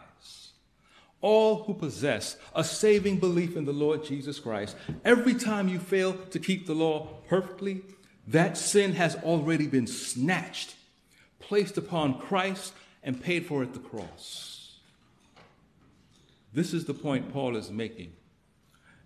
All 1.21 1.63
who 1.63 1.75
possess 1.75 2.37
a 2.55 2.65
saving 2.65 3.19
belief 3.19 3.57
in 3.57 3.65
the 3.65 3.73
Lord 3.73 4.05
Jesus 4.05 4.41
Christ, 4.41 4.77
every 5.05 5.35
time 5.35 5.69
you 5.69 5.79
fail 5.79 6.15
to 6.15 6.39
keep 6.39 6.67
the 6.67 6.75
law 6.75 7.07
perfectly, 7.29 7.83
that 8.27 8.57
sin 8.57 8.93
has 8.95 9.15
already 9.17 9.69
been 9.69 9.87
snatched, 9.87 10.75
placed 11.39 11.79
upon 11.79 12.19
Christ, 12.19 12.75
and 13.05 13.23
paid 13.23 13.47
for 13.47 13.63
at 13.63 13.73
the 13.73 13.81
cross. 13.81 14.62
This 16.53 16.75
is 16.75 16.85
the 16.85 16.95
point 16.95 17.33
Paul 17.33 17.57
is 17.57 17.71
making 17.71 18.13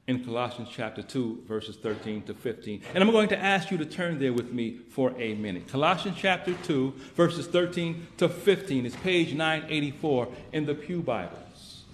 in 0.09 0.25
Colossians 0.25 0.69
chapter 0.73 1.03
2, 1.03 1.45
verses 1.47 1.77
13 1.77 2.23
to 2.23 2.35
15. 2.35 2.83
And 2.95 3.03
I'm 3.03 3.11
going 3.11 3.29
to 3.29 3.39
ask 3.39 3.71
you 3.71 3.79
to 3.79 3.85
turn 3.85 4.19
there 4.19 4.33
with 4.33 4.53
me 4.53 4.79
for 4.91 5.13
a 5.19 5.35
minute. 5.35 5.69
Colossians 5.69 6.17
chapter 6.19 6.55
2, 6.55 6.95
verses 7.15 7.47
13 7.47 8.07
to 8.19 8.29
15 8.29 8.87
is 8.87 8.97
page 8.97 9.33
984 9.35 10.29
in 10.53 10.67
the 10.67 10.75
Pew 10.75 11.03
Bibles. 11.03 11.85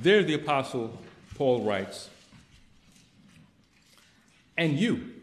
There, 0.00 0.22
the 0.22 0.34
Apostle 0.34 0.96
Paul 1.34 1.62
writes, 1.64 2.08
And 4.56 4.78
you, 4.78 5.17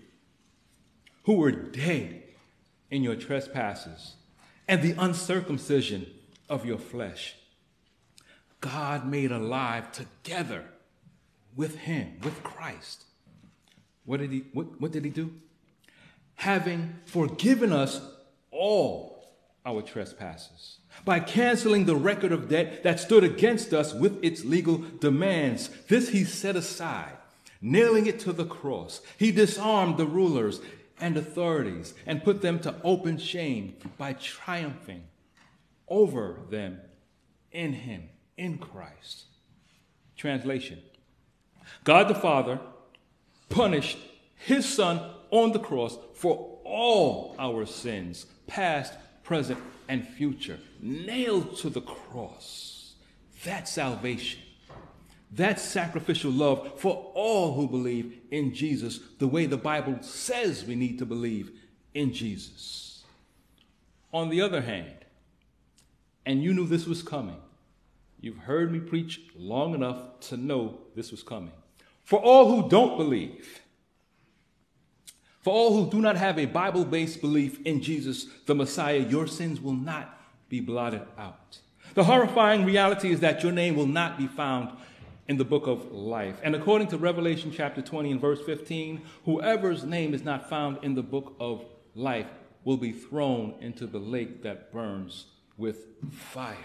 who 1.25 1.33
were 1.33 1.51
dead 1.51 2.23
in 2.89 3.03
your 3.03 3.15
trespasses 3.15 4.15
and 4.67 4.81
the 4.81 4.95
uncircumcision 4.97 6.07
of 6.49 6.65
your 6.65 6.77
flesh. 6.77 7.35
God 8.61 9.07
made 9.07 9.31
alive 9.31 9.91
together 9.91 10.65
with 11.55 11.77
him, 11.79 12.19
with 12.23 12.41
Christ. 12.43 13.03
What 14.05 14.19
did 14.19 14.31
he, 14.31 14.45
what, 14.53 14.79
what 14.79 14.91
did 14.91 15.03
he 15.03 15.11
do? 15.11 15.33
Having 16.35 16.95
forgiven 17.05 17.71
us 17.71 18.01
all 18.51 19.15
our 19.65 19.81
trespasses 19.81 20.77
by 21.03 21.19
canceling 21.19 21.85
the 21.85 21.95
record 21.95 22.31
of 22.31 22.49
debt 22.49 22.83
that 22.83 22.99
stood 22.99 23.23
against 23.23 23.73
us 23.73 23.93
with 23.93 24.23
its 24.23 24.45
legal 24.45 24.77
demands. 24.99 25.69
This 25.87 26.09
he 26.09 26.23
set 26.23 26.55
aside, 26.55 27.17
nailing 27.61 28.05
it 28.05 28.19
to 28.21 28.33
the 28.33 28.45
cross. 28.45 29.01
He 29.17 29.31
disarmed 29.31 29.97
the 29.97 30.05
rulers 30.05 30.61
and 30.99 31.17
authorities 31.17 31.93
and 32.05 32.23
put 32.23 32.41
them 32.41 32.59
to 32.59 32.75
open 32.83 33.17
shame 33.17 33.75
by 33.97 34.13
triumphing 34.13 35.03
over 35.87 36.39
them 36.49 36.79
in 37.51 37.73
Him, 37.73 38.09
in 38.37 38.57
Christ. 38.57 39.25
Translation 40.17 40.81
God 41.83 42.07
the 42.07 42.15
Father 42.15 42.59
punished 43.49 43.97
His 44.35 44.65
Son 44.65 45.01
on 45.31 45.51
the 45.51 45.59
cross 45.59 45.97
for 46.13 46.59
all 46.63 47.35
our 47.37 47.65
sins, 47.65 48.25
past, 48.47 48.93
present, 49.23 49.59
and 49.87 50.07
future, 50.07 50.59
nailed 50.81 51.57
to 51.57 51.69
the 51.69 51.81
cross. 51.81 52.93
That's 53.43 53.71
salvation. 53.71 54.41
That 55.31 55.59
sacrificial 55.59 56.31
love 56.31 56.79
for 56.79 57.11
all 57.13 57.53
who 57.53 57.67
believe 57.67 58.19
in 58.31 58.53
Jesus, 58.53 58.99
the 59.19 59.27
way 59.27 59.45
the 59.45 59.57
Bible 59.57 59.97
says 60.01 60.65
we 60.65 60.75
need 60.75 60.99
to 60.99 61.05
believe 61.05 61.51
in 61.93 62.13
Jesus. 62.13 63.03
On 64.13 64.29
the 64.29 64.41
other 64.41 64.61
hand, 64.61 64.93
and 66.25 66.41
you 66.41 66.53
knew 66.53 66.65
this 66.65 66.85
was 66.85 67.03
coming, 67.03 67.37
you've 68.19 68.37
heard 68.37 68.71
me 68.71 68.79
preach 68.79 69.21
long 69.35 69.73
enough 69.73 70.19
to 70.21 70.37
know 70.37 70.79
this 70.95 71.11
was 71.11 71.21
coming. 71.21 71.51
For 72.03 72.19
all 72.19 72.49
who 72.49 72.69
don't 72.69 72.97
believe, 72.97 73.61
for 75.41 75.53
all 75.53 75.75
who 75.75 75.91
do 75.91 76.01
not 76.01 76.17
have 76.17 76.39
a 76.39 76.45
Bible 76.45 76.85
based 76.85 77.21
belief 77.21 77.59
in 77.65 77.81
Jesus, 77.81 78.25
the 78.45 78.55
Messiah, 78.55 78.97
your 78.97 79.27
sins 79.27 79.61
will 79.61 79.73
not 79.73 80.19
be 80.49 80.59
blotted 80.59 81.03
out. 81.17 81.59
The 81.93 82.03
horrifying 82.03 82.65
reality 82.65 83.11
is 83.11 83.19
that 83.19 83.43
your 83.43 83.51
name 83.51 83.75
will 83.75 83.85
not 83.85 84.17
be 84.17 84.27
found 84.27 84.75
in 85.27 85.37
the 85.37 85.45
book 85.45 85.67
of 85.67 85.91
life. 85.91 86.39
And 86.43 86.55
according 86.55 86.87
to 86.89 86.97
Revelation 86.97 87.51
chapter 87.51 87.81
20 87.81 88.11
and 88.11 88.21
verse 88.21 88.41
15, 88.45 89.01
whoever's 89.25 89.83
name 89.83 90.13
is 90.13 90.23
not 90.23 90.49
found 90.49 90.79
in 90.83 90.95
the 90.95 91.03
book 91.03 91.35
of 91.39 91.65
life 91.95 92.27
will 92.63 92.77
be 92.77 92.91
thrown 92.91 93.55
into 93.61 93.87
the 93.87 93.99
lake 93.99 94.43
that 94.43 94.71
burns 94.71 95.27
with 95.57 95.85
fire. 96.11 96.57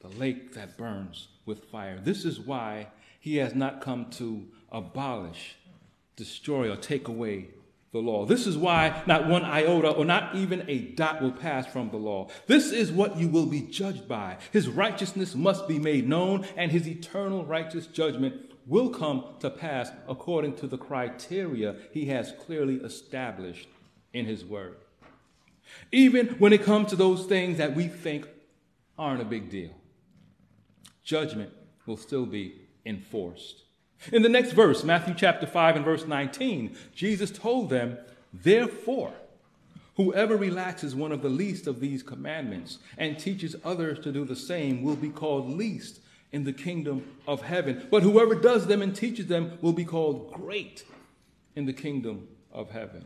The 0.00 0.08
lake 0.08 0.54
that 0.54 0.76
burns 0.76 1.28
with 1.44 1.64
fire. 1.64 1.98
This 2.02 2.24
is 2.24 2.40
why 2.40 2.88
he 3.18 3.36
has 3.36 3.54
not 3.54 3.80
come 3.80 4.10
to 4.12 4.46
abolish, 4.72 5.56
destroy, 6.16 6.70
or 6.70 6.76
take 6.76 7.08
away 7.08 7.48
the 7.92 7.98
law. 7.98 8.24
This 8.24 8.46
is 8.46 8.56
why 8.56 9.02
not 9.06 9.26
one 9.26 9.44
iota 9.44 9.90
or 9.90 10.04
not 10.04 10.36
even 10.36 10.64
a 10.68 10.78
dot 10.78 11.20
will 11.20 11.32
pass 11.32 11.66
from 11.66 11.90
the 11.90 11.96
law. 11.96 12.28
This 12.46 12.70
is 12.70 12.92
what 12.92 13.16
you 13.16 13.28
will 13.28 13.46
be 13.46 13.62
judged 13.62 14.06
by. 14.06 14.38
His 14.52 14.68
righteousness 14.68 15.34
must 15.34 15.66
be 15.66 15.78
made 15.78 16.08
known, 16.08 16.46
and 16.56 16.70
his 16.70 16.86
eternal 16.86 17.44
righteous 17.44 17.88
judgment 17.88 18.52
will 18.66 18.90
come 18.90 19.24
to 19.40 19.50
pass 19.50 19.90
according 20.08 20.54
to 20.54 20.68
the 20.68 20.78
criteria 20.78 21.74
he 21.92 22.06
has 22.06 22.32
clearly 22.38 22.76
established 22.76 23.68
in 24.12 24.24
his 24.24 24.44
word. 24.44 24.76
Even 25.90 26.28
when 26.38 26.52
it 26.52 26.62
comes 26.62 26.90
to 26.90 26.96
those 26.96 27.26
things 27.26 27.58
that 27.58 27.74
we 27.74 27.88
think 27.88 28.28
aren't 28.96 29.22
a 29.22 29.24
big 29.24 29.50
deal, 29.50 29.70
judgment 31.02 31.52
will 31.86 31.96
still 31.96 32.26
be 32.26 32.68
enforced. 32.86 33.64
In 34.12 34.22
the 34.22 34.28
next 34.28 34.52
verse, 34.52 34.82
Matthew 34.82 35.14
chapter 35.14 35.46
5 35.46 35.76
and 35.76 35.84
verse 35.84 36.06
19, 36.06 36.74
Jesus 36.94 37.30
told 37.30 37.68
them, 37.68 37.98
Therefore, 38.32 39.12
whoever 39.96 40.36
relaxes 40.36 40.94
one 40.94 41.12
of 41.12 41.20
the 41.20 41.28
least 41.28 41.66
of 41.66 41.80
these 41.80 42.02
commandments 42.02 42.78
and 42.96 43.18
teaches 43.18 43.56
others 43.64 43.98
to 44.00 44.12
do 44.12 44.24
the 44.24 44.36
same 44.36 44.82
will 44.82 44.96
be 44.96 45.10
called 45.10 45.50
least 45.50 46.00
in 46.32 46.44
the 46.44 46.52
kingdom 46.52 47.04
of 47.26 47.42
heaven. 47.42 47.86
But 47.90 48.02
whoever 48.02 48.34
does 48.34 48.66
them 48.66 48.80
and 48.80 48.96
teaches 48.96 49.26
them 49.26 49.58
will 49.60 49.72
be 49.72 49.84
called 49.84 50.32
great 50.32 50.84
in 51.54 51.66
the 51.66 51.72
kingdom 51.72 52.28
of 52.52 52.70
heaven. 52.70 53.04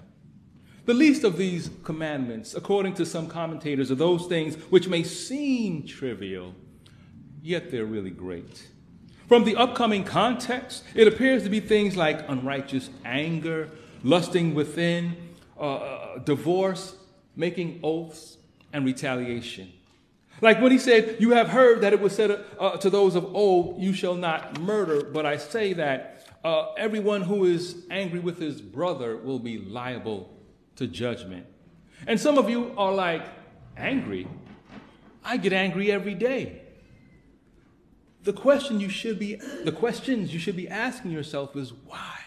The 0.85 0.95
least 0.95 1.25
of 1.25 1.39
these 1.39 1.71
commandments, 1.83 2.55
according 2.55 2.95
to 2.95 3.07
some 3.07 3.27
commentators, 3.27 3.91
are 3.91 3.97
those 3.97 4.27
things 4.27 4.57
which 4.71 4.87
may 4.87 5.03
seem 5.03 5.87
trivial, 5.87 6.55
yet 7.43 7.71
they're 7.71 7.87
really 7.87 8.11
great. 8.11 8.69
From 9.29 9.45
the 9.45 9.57
upcoming 9.57 10.05
context, 10.05 10.85
it 10.95 11.09
appears 11.09 11.43
to 11.45 11.49
be 11.49 11.61
things 11.61 11.97
like 11.97 12.29
unrighteous 12.29 12.91
anger, 13.05 13.71
lusting 14.03 14.55
within, 14.55 15.17
uh, 15.59 15.75
uh, 15.75 16.19
divorce, 16.19 16.97
making 17.35 17.81
oaths, 17.83 18.37
and 18.73 18.85
retaliation. 18.85 19.73
Like 20.41 20.61
when 20.61 20.73
he 20.73 20.79
said, 20.79 21.17
You 21.21 21.31
have 21.31 21.49
heard 21.49 21.81
that 21.81 21.93
it 21.93 22.01
was 22.01 22.15
said 22.15 22.45
uh, 22.59 22.77
to 22.79 22.91
those 22.91 23.15
of 23.15 23.35
old, 23.35 23.81
You 23.81 23.95
shall 23.95 24.15
not 24.15 24.61
murder, 24.61 25.03
but 25.05 25.25
I 25.25 25.39
say 25.39 25.73
that 25.75 26.27
uh, 26.45 26.73
everyone 26.73 27.23
who 27.23 27.45
is 27.45 27.85
angry 27.91 28.21
with 28.21 28.39
his 28.39 28.61
brother 28.61 29.17
will 29.17 29.39
be 29.39 29.59
liable 29.59 30.29
to 30.77 30.87
judgment. 30.87 31.47
And 32.07 32.21
some 32.21 32.37
of 32.37 32.51
you 32.51 32.75
are 32.77 32.93
like, 32.93 33.25
Angry? 33.77 34.29
I 35.25 35.39
get 35.39 35.55
angry 35.55 35.91
every 35.91 36.15
day. 36.15 36.64
The 38.25 38.33
question 38.33 38.81
you 38.81 38.89
should 38.89 39.19
be 39.19 39.37
the 39.37 39.73
questions 39.73 40.33
you 40.33 40.41
should 40.41 40.57
be 40.57 40.67
asking 40.69 41.11
yourself 41.11 41.55
is 41.57 41.73
why? 41.73 42.19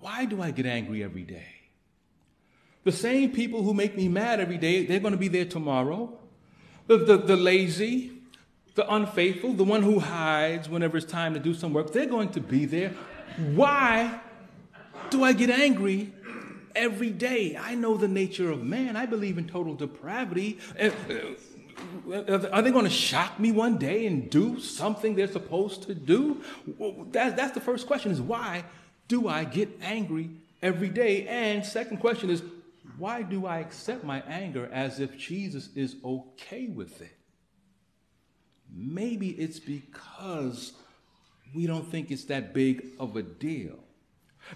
Why 0.00 0.26
do 0.26 0.40
I 0.40 0.50
get 0.50 0.66
angry 0.66 1.02
every 1.02 1.24
day? 1.24 1.54
The 2.84 2.92
same 2.92 3.32
people 3.32 3.62
who 3.62 3.74
make 3.74 3.96
me 3.96 4.08
mad 4.08 4.38
every 4.38 4.58
day, 4.58 4.86
they're 4.86 5.00
going 5.00 5.12
to 5.12 5.18
be 5.18 5.28
there 5.28 5.44
tomorrow. 5.44 6.18
The, 6.86 6.98
the, 6.98 7.16
the 7.18 7.36
lazy, 7.36 8.12
the 8.74 8.90
unfaithful, 8.92 9.52
the 9.54 9.64
one 9.64 9.82
who 9.82 9.98
hides 9.98 10.68
whenever 10.68 10.96
it's 10.96 11.04
time 11.04 11.34
to 11.34 11.40
do 11.40 11.52
some 11.52 11.72
work, 11.72 11.92
they're 11.92 12.06
going 12.06 12.30
to 12.30 12.40
be 12.40 12.64
there. 12.64 12.94
Why 13.54 14.20
do 15.10 15.24
I 15.24 15.32
get 15.32 15.50
angry 15.50 16.12
every 16.74 17.10
day? 17.10 17.58
I 17.60 17.74
know 17.74 17.96
the 17.96 18.08
nature 18.08 18.50
of 18.50 18.62
man. 18.62 18.96
I 18.96 19.06
believe 19.06 19.36
in 19.36 19.48
total 19.48 19.74
depravity. 19.74 20.58
Uh, 20.80 20.90
Are 22.52 22.62
they 22.62 22.70
going 22.70 22.84
to 22.84 22.90
shock 22.90 23.38
me 23.38 23.52
one 23.52 23.78
day 23.78 24.06
and 24.06 24.28
do 24.30 24.60
something 24.60 25.14
they're 25.14 25.26
supposed 25.28 25.84
to 25.84 25.94
do? 25.94 26.42
That, 27.12 27.36
that's 27.36 27.52
the 27.52 27.60
first 27.60 27.86
question 27.86 28.12
is 28.12 28.20
why 28.20 28.64
do 29.08 29.28
I 29.28 29.44
get 29.44 29.68
angry 29.82 30.30
every 30.62 30.88
day? 30.88 31.26
And 31.26 31.64
second 31.64 31.98
question 31.98 32.30
is 32.30 32.42
why 32.98 33.22
do 33.22 33.46
I 33.46 33.58
accept 33.58 34.04
my 34.04 34.20
anger 34.22 34.68
as 34.72 35.00
if 35.00 35.16
Jesus 35.16 35.68
is 35.74 35.96
okay 36.04 36.66
with 36.66 37.00
it? 37.00 37.16
Maybe 38.74 39.30
it's 39.30 39.58
because 39.58 40.72
we 41.54 41.66
don't 41.66 41.88
think 41.90 42.10
it's 42.10 42.24
that 42.24 42.52
big 42.52 42.86
of 42.98 43.16
a 43.16 43.22
deal. 43.22 43.78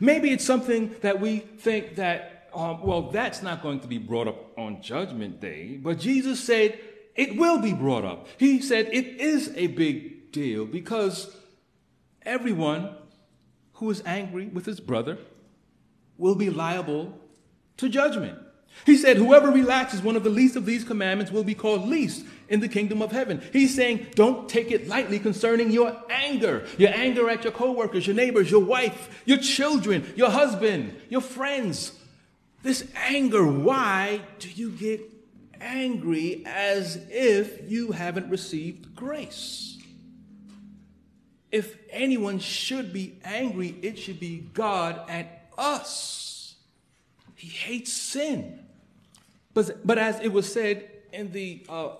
Maybe 0.01 0.31
it's 0.31 0.45
something 0.45 0.95
that 1.01 1.21
we 1.21 1.39
think 1.39 1.97
that, 1.97 2.49
um, 2.55 2.83
well, 2.83 3.03
that's 3.11 3.43
not 3.43 3.63
going 3.63 3.81
to 3.81 3.89
be 3.89 3.99
brought 3.99 4.29
up 4.29 4.59
on 4.59 4.83
Judgment 4.83 5.41
Day. 5.41 5.79
But 5.81 5.99
Jesus 5.99 6.43
said, 6.43 6.79
it 7.15 7.37
will 7.37 7.59
be 7.59 7.73
brought 7.73 8.05
up. 8.05 8.27
He 8.39 8.61
said 8.61 8.89
it 8.93 9.21
is 9.21 9.53
a 9.57 9.67
big 9.69 10.33
deal 10.33 10.65
because 10.65 11.35
everyone 12.23 12.91
who 13.75 13.91
is 13.91 14.03
angry 14.07 14.47
with 14.47 14.67
his 14.67 14.81
brother 14.81 15.19
will 16.17 16.35
be 16.35 16.51
liable 16.51 17.19
to 17.79 17.89
judgment. 17.89 18.39
He 18.87 18.97
said, 18.97 19.17
Whoever 19.17 19.51
relaxes 19.51 20.03
one 20.03 20.17
of 20.17 20.25
the 20.25 20.31
least 20.31 20.57
of 20.57 20.67
these 20.67 20.85
commandments 20.85 21.31
will 21.31 21.45
be 21.45 21.55
called 21.55 21.87
least 21.87 22.25
in 22.49 22.61
the 22.61 22.69
kingdom 22.69 23.03
of 23.03 23.13
heaven. 23.13 23.43
He's 23.53 23.75
saying, 23.75 24.07
Don't 24.15 24.49
take 24.49 24.71
it 24.71 24.89
lightly 24.89 25.19
concerning 25.19 25.71
your 25.71 25.97
anger. 26.09 26.67
Your 26.79 26.91
anger 26.91 27.29
at 27.29 27.45
your 27.45 27.53
coworkers, 27.53 28.07
your 28.07 28.17
neighbors, 28.17 28.51
your 28.51 28.65
wife, 28.65 29.23
your 29.25 29.39
children, 29.39 30.13
your 30.17 30.31
husband, 30.31 30.97
your 31.09 31.21
friends. 31.21 31.93
This 32.63 32.89
anger, 32.95 33.47
why 33.47 34.23
do 34.39 34.49
you 34.49 34.71
get 34.71 35.12
angry 35.63 36.43
as 36.45 36.97
if 37.09 37.71
you 37.71 37.93
haven't 37.93 38.29
received 38.29 38.95
grace. 38.95 39.79
If 41.51 41.77
anyone 41.91 42.39
should 42.39 42.93
be 42.93 43.19
angry, 43.25 43.77
it 43.83 43.99
should 43.99 44.19
be 44.19 44.49
God 44.53 45.01
at 45.09 45.51
us. 45.57 46.57
He 47.37 47.49
hates 47.49 47.93
sin. 47.93 48.67
But, 49.55 49.87
but 49.87 49.99
as 49.99 50.19
it 50.21 50.29
was 50.29 50.51
said 50.51 50.89
in 51.13 51.33
the 51.33 51.65
uh, 51.69 51.91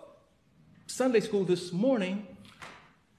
Sunday 0.87 1.21
school 1.21 1.45
this 1.45 1.73
morning, 1.73 2.27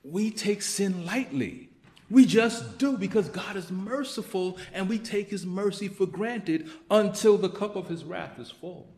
we 0.03 0.31
take 0.31 0.61
sin 0.61 1.05
lightly. 1.05 1.69
We 2.09 2.25
just 2.25 2.77
do 2.77 2.97
because 2.97 3.29
God 3.29 3.55
is 3.55 3.71
merciful 3.71 4.57
and 4.73 4.89
we 4.89 4.99
take 4.99 5.29
his 5.29 5.45
mercy 5.45 5.87
for 5.87 6.05
granted 6.05 6.69
until 6.89 7.37
the 7.37 7.49
cup 7.49 7.75
of 7.75 7.87
his 7.87 8.03
wrath 8.03 8.39
is 8.39 8.51
full 8.51 8.92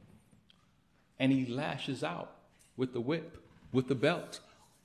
and 1.19 1.31
he 1.31 1.45
lashes 1.45 2.03
out 2.03 2.31
with 2.77 2.93
the 2.93 3.01
whip, 3.01 3.37
with 3.71 3.87
the 3.87 3.95
belt, 3.95 4.39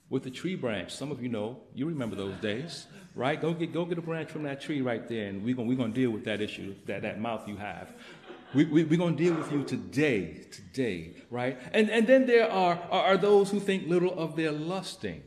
with 0.08 0.22
the 0.24 0.30
tree 0.30 0.56
branch. 0.56 0.94
Some 0.94 1.10
of 1.10 1.22
you 1.22 1.28
know, 1.28 1.58
you 1.74 1.86
remember 1.86 2.16
those 2.16 2.36
days, 2.36 2.86
right? 3.14 3.40
Go 3.40 3.52
get, 3.52 3.72
go 3.72 3.84
get 3.84 3.98
a 3.98 4.02
branch 4.02 4.30
from 4.30 4.42
that 4.44 4.60
tree 4.60 4.80
right 4.80 5.08
there, 5.08 5.28
and 5.28 5.44
we're 5.44 5.54
going 5.54 5.68
we're 5.68 5.76
gonna 5.76 5.92
deal 5.92 6.10
with 6.10 6.24
that 6.24 6.40
issue, 6.40 6.74
that, 6.86 7.02
that 7.02 7.20
mouth 7.20 7.48
you 7.48 7.56
have. 7.56 7.92
We, 8.52 8.64
we, 8.64 8.84
we're 8.84 8.98
going 8.98 9.16
to 9.16 9.22
deal 9.22 9.34
with 9.34 9.52
you 9.52 9.62
today, 9.62 10.44
today, 10.50 11.12
right? 11.30 11.56
And, 11.72 11.88
and 11.88 12.04
then 12.04 12.26
there 12.26 12.50
are, 12.50 12.80
are, 12.90 13.04
are 13.04 13.16
those 13.16 13.48
who 13.48 13.60
think 13.60 13.86
little 13.86 14.12
of 14.18 14.34
their 14.34 14.50
lusting. 14.50 15.22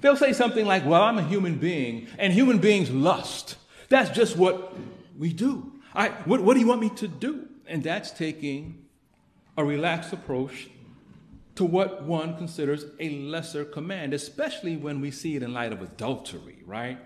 They'll 0.00 0.16
say 0.16 0.32
something 0.32 0.66
like, 0.66 0.84
Well, 0.84 1.00
I'm 1.00 1.18
a 1.18 1.22
human 1.22 1.58
being, 1.58 2.08
and 2.18 2.32
human 2.32 2.58
beings 2.58 2.90
lust. 2.90 3.56
That's 3.88 4.10
just 4.10 4.36
what 4.36 4.74
we 5.16 5.32
do. 5.32 5.72
I, 5.94 6.08
what, 6.24 6.40
what 6.40 6.54
do 6.54 6.60
you 6.60 6.66
want 6.66 6.80
me 6.80 6.90
to 6.90 7.08
do? 7.08 7.46
And 7.66 7.82
that's 7.82 8.10
taking 8.10 8.87
a 9.58 9.64
relaxed 9.64 10.12
approach 10.12 10.70
to 11.56 11.64
what 11.64 12.04
one 12.04 12.36
considers 12.36 12.86
a 13.00 13.10
lesser 13.18 13.64
command, 13.64 14.14
especially 14.14 14.76
when 14.76 15.00
we 15.00 15.10
see 15.10 15.34
it 15.34 15.42
in 15.42 15.52
light 15.52 15.72
of 15.72 15.82
adultery, 15.82 16.62
right? 16.64 16.98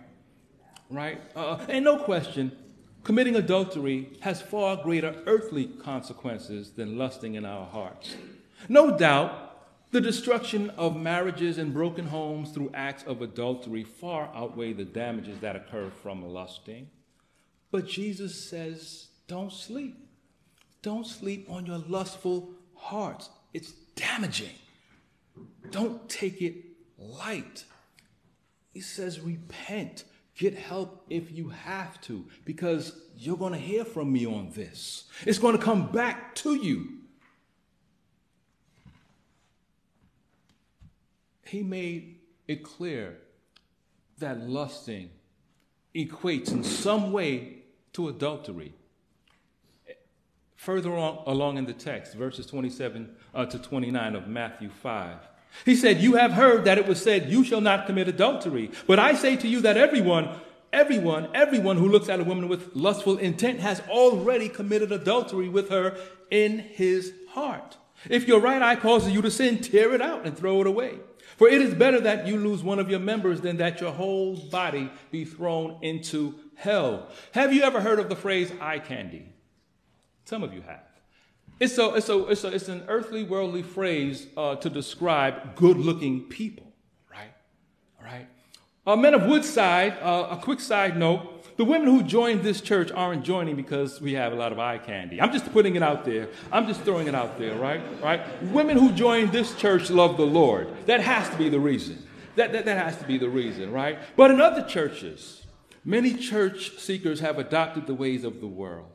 Right? 0.91 1.23
Uh, 1.35 1.65
and 1.71 1.83
no 1.83 1.97
question, 1.97 2.53
committing 3.05 3.37
adultery 3.37 4.11
has 4.21 4.43
far 4.43 4.77
greater 4.77 5.23
earthly 5.27 5.65
consequences 5.65 6.73
than 6.73 6.99
lusting 6.99 7.37
in 7.37 7.47
our 7.47 7.65
hearts. 7.65 8.17
No 8.69 8.99
doubt, 8.99 9.91
the 9.91 10.03
destruction 10.03 10.69
of 10.71 10.95
marriages 10.95 11.57
and 11.57 11.73
broken 11.73 12.07
homes 12.07 12.51
through 12.51 12.71
acts 12.75 13.03
of 13.05 13.23
adultery 13.23 13.83
far 13.83 14.31
outweigh 14.35 14.75
the 14.75 14.85
damages 14.85 15.39
that 15.41 15.57
occur 15.57 15.91
from 16.03 16.23
lusting. 16.23 16.91
But 17.71 17.89
Jesus 17.89 18.45
says, 18.45 19.09
don't 19.27 19.53
sleep. 19.53 19.97
Don't 20.83 21.07
sleep 21.07 21.49
on 21.49 21.65
your 21.65 21.79
lustful 21.79 22.51
hearts. 22.75 23.31
It's 23.55 23.73
damaging. 23.95 24.55
Don't 25.71 26.09
take 26.09 26.43
it 26.43 26.57
light. 26.99 27.65
He 28.73 28.81
says, 28.81 29.21
repent. 29.21 30.05
Get 30.35 30.55
help 30.55 31.05
if 31.11 31.31
you 31.31 31.51
have 31.51 32.01
to, 32.03 32.25
because 32.45 32.99
you're 33.17 33.37
going 33.37 33.53
to 33.53 33.59
hear 33.59 33.85
from 33.85 34.13
me 34.13 34.27
on 34.27 34.51
this. 34.55 35.05
It's 35.27 35.39
going 35.39 35.57
to 35.57 35.63
come 35.63 35.93
back 35.93 36.35
to 36.37 36.55
you. 36.55 36.99
He 41.45 41.63
made 41.63 42.21
it 42.49 42.65
clear 42.65 43.19
that 44.19 44.49
lusting 44.49 45.11
equates 45.95 46.51
in 46.51 46.65
some 46.65 47.13
way 47.13 47.65
to 47.93 48.09
adultery. 48.09 48.73
Further 50.63 50.97
on, 50.97 51.25
along 51.27 51.59
in 51.59 51.65
the 51.65 51.73
text, 51.73 52.15
verses 52.15 52.47
27 52.47 53.11
uh, 53.35 53.47
to 53.47 53.59
29 53.59 54.15
of 54.15 54.29
Matthew 54.29 54.71
5, 54.71 55.17
he 55.65 55.75
said, 55.75 55.99
You 55.99 56.15
have 56.15 56.31
heard 56.31 56.67
that 56.67 56.79
it 56.79 56.87
was 56.87 57.03
said, 57.03 57.29
You 57.29 57.43
shall 57.43 57.61
not 57.61 57.87
commit 57.87 58.07
adultery. 58.07 58.71
But 58.87 59.01
I 59.01 59.15
say 59.15 59.35
to 59.35 59.49
you 59.49 59.61
that 59.63 59.77
everyone, 59.77 60.29
everyone, 60.73 61.31
everyone 61.35 61.79
who 61.79 61.89
looks 61.89 62.09
at 62.09 62.21
a 62.21 62.25
woman 62.25 62.47
with 62.47 62.77
lustful 62.77 63.19
intent 63.19 63.59
has 63.59 63.81
already 63.89 64.49
committed 64.49 64.93
adultery 64.93 65.49
with 65.49 65.69
her 65.71 65.97
in 66.31 66.61
his 66.61 67.13
heart. 67.31 67.77
If 68.09 68.29
your 68.29 68.39
right 68.39 68.63
eye 68.63 68.77
causes 68.77 69.13
you 69.13 69.21
to 69.23 69.33
sin, 69.33 69.59
tear 69.59 69.93
it 69.95 70.01
out 70.01 70.25
and 70.25 70.39
throw 70.39 70.61
it 70.61 70.69
away. 70.69 71.01
For 71.39 71.49
it 71.49 71.61
is 71.61 71.75
better 71.75 71.99
that 72.03 72.29
you 72.29 72.37
lose 72.37 72.63
one 72.63 72.79
of 72.79 72.89
your 72.89 73.01
members 73.01 73.41
than 73.41 73.57
that 73.57 73.81
your 73.81 73.91
whole 73.91 74.37
body 74.37 74.93
be 75.11 75.25
thrown 75.25 75.79
into 75.83 76.37
hell. 76.55 77.09
Have 77.33 77.53
you 77.53 77.65
ever 77.65 77.81
heard 77.81 77.99
of 77.99 78.09
the 78.09 78.15
phrase 78.15 78.53
eye 78.61 78.79
candy? 78.79 79.32
Some 80.25 80.43
of 80.43 80.53
you 80.53 80.63
have. 80.63 80.83
It's, 81.61 81.79
a, 81.79 81.95
it's, 81.95 82.09
a, 82.09 82.27
it's, 82.27 82.45
a, 82.45 82.49
it's 82.49 82.69
an 82.69 82.85
earthly, 82.89 83.25
worldly 83.25 83.63
phrase 83.63 84.27
uh, 84.37 84.57
to 84.57 84.71
describe 84.71 85.55
good 85.55 85.77
looking 85.77 86.23
people, 86.23 86.73
right? 87.11 87.33
All 88.01 88.07
right. 88.07 88.27
Uh, 88.87 88.97
men 88.97 89.15
of 89.15 89.27
Woodside, 89.27 89.97
uh, 90.01 90.29
a 90.31 90.37
quick 90.37 90.61
side 90.61 90.97
note 90.97 91.33
the 91.57 91.65
women 91.65 91.87
who 91.87 92.03
joined 92.03 92.43
this 92.43 92.61
church 92.61 92.91
aren't 92.91 93.25
joining 93.25 93.57
because 93.57 94.01
we 94.01 94.15
have 94.15 94.33
a 94.33 94.37
lot 94.37 94.53
of 94.53 94.59
eye 94.59 94.79
candy. 94.79 95.21
I'm 95.21 95.33
just 95.33 95.53
putting 95.53 95.77
it 95.77 95.83
out 95.83 96.05
there. 96.05 96.29
I'm 96.51 96.67
just 96.67 96.81
throwing 96.81 97.09
it 97.09 97.15
out 97.15 97.39
there, 97.39 97.57
right? 97.57 97.81
Right? 98.03 98.21
Women 98.45 98.79
who 98.79 98.91
joined 98.93 99.33
this 99.33 99.55
church 99.55 99.91
love 99.91 100.17
the 100.17 100.27
Lord. 100.27 100.69
That 100.87 101.01
has 101.01 101.29
to 101.29 101.37
be 101.37 101.49
the 101.49 101.61
reason. 101.61 102.03
That, 102.37 102.53
that, 102.53 102.65
that 102.65 102.79
has 102.79 102.97
to 102.99 103.07
be 103.07 103.19
the 103.19 103.29
reason, 103.29 103.71
right? 103.71 103.99
But 104.17 104.31
in 104.31 104.41
other 104.41 104.63
churches, 104.63 105.45
many 105.85 106.15
church 106.15 106.79
seekers 106.79 107.21
have 107.21 107.39
adopted 107.39 107.87
the 107.87 107.95
ways 107.95 108.25
of 108.25 108.41
the 108.41 108.47
world. 108.47 108.92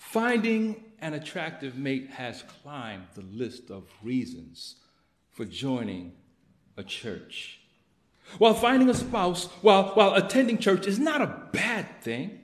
Finding 0.00 0.82
an 1.00 1.12
attractive 1.14 1.76
mate 1.76 2.10
has 2.10 2.42
climbed 2.62 3.06
the 3.14 3.20
list 3.20 3.70
of 3.70 3.84
reasons 4.02 4.76
for 5.30 5.44
joining 5.44 6.14
a 6.76 6.82
church. 6.82 7.60
While 8.38 8.54
finding 8.54 8.88
a 8.88 8.94
spouse 8.94 9.46
while, 9.60 9.90
while 9.90 10.14
attending 10.14 10.58
church 10.58 10.86
is 10.86 10.98
not 10.98 11.20
a 11.20 11.48
bad 11.52 12.00
thing, 12.00 12.40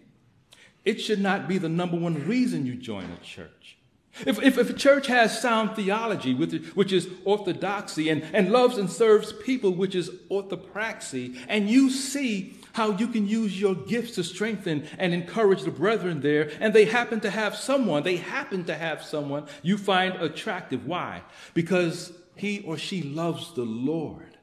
it 0.85 1.01
should 1.01 1.21
not 1.21 1.49
be 1.49 1.59
the 1.59 1.69
number 1.69 1.97
one 1.97 2.29
reason 2.29 2.67
you 2.67 2.77
join 2.77 3.11
a 3.11 3.25
church. 3.25 3.79
If, 4.21 4.41
if, 4.43 4.59
if 4.59 4.71
a 4.71 4.75
church 4.75 5.09
has 5.09 5.41
sound 5.41 5.75
theology, 5.75 6.35
which 6.35 6.93
is 6.93 7.09
orthodoxy, 7.25 8.11
and, 8.11 8.23
and 8.33 8.53
loves 8.53 8.79
and 8.79 8.89
serves 8.89 9.33
people, 9.33 9.73
which 9.73 9.95
is 9.95 10.11
orthopraxy, 10.31 11.39
and 11.49 11.69
you 11.69 11.91
see 11.91 12.56
how 12.77 12.91
you 12.91 13.09
can 13.09 13.27
use 13.27 13.59
your 13.59 13.75
gifts 13.75 14.17
to 14.17 14.23
strengthen 14.23 14.87
and 14.99 15.15
encourage 15.15 15.63
the 15.63 15.71
brethren 15.71 16.21
there, 16.21 16.51
and 16.61 16.75
they 16.75 16.85
happen 16.85 17.21
to 17.21 17.31
have 17.31 17.57
someone, 17.57 18.03
they 18.03 18.19
happen 18.19 18.65
to 18.65 18.75
have 18.75 19.03
someone 19.03 19.47
you 19.63 19.79
find 19.79 20.15
attractive. 20.17 20.87
Why? 20.87 21.23
Because 21.55 22.13
he 22.35 22.61
or 22.61 22.77
she 22.77 23.03
loves 23.03 23.55
the 23.55 23.65
Lord 23.65 24.37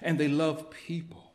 and 0.00 0.20
they 0.20 0.28
love 0.28 0.70
people. 0.70 1.32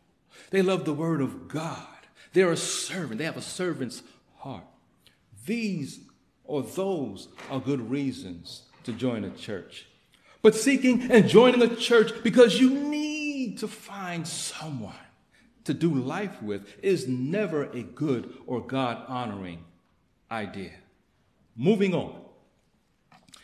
They 0.50 0.62
love 0.62 0.86
the 0.86 0.94
word 0.94 1.20
of 1.20 1.50
God. 1.50 1.88
They're 2.32 2.54
a 2.54 2.58
servant, 2.58 3.18
they 3.18 3.26
have 3.26 3.36
a 3.36 3.42
servant's 3.42 4.02
heart. 4.38 4.64
These 5.46 6.00
or 6.46 6.64
those 6.64 7.28
are 7.52 7.60
good 7.60 7.92
reasons 7.92 8.64
to 8.86 8.94
join 8.94 9.26
a 9.26 9.30
church. 9.32 9.88
But 10.42 10.56
seeking 10.56 11.12
and 11.12 11.28
joining 11.28 11.62
a 11.62 11.76
church 11.76 12.24
because 12.24 12.62
you 12.62 12.70
need 12.70 13.58
to 13.58 13.68
find 13.68 14.26
someone 14.26 14.96
to 15.66 15.74
do 15.74 15.94
life 15.94 16.42
with 16.42 16.68
is 16.82 17.08
never 17.08 17.64
a 17.66 17.84
good 17.84 18.34
or 18.48 18.62
God 18.62 19.04
honoring 19.08 19.66
idea. 20.32 20.72
Moving 21.56 21.94
on. 21.94 22.22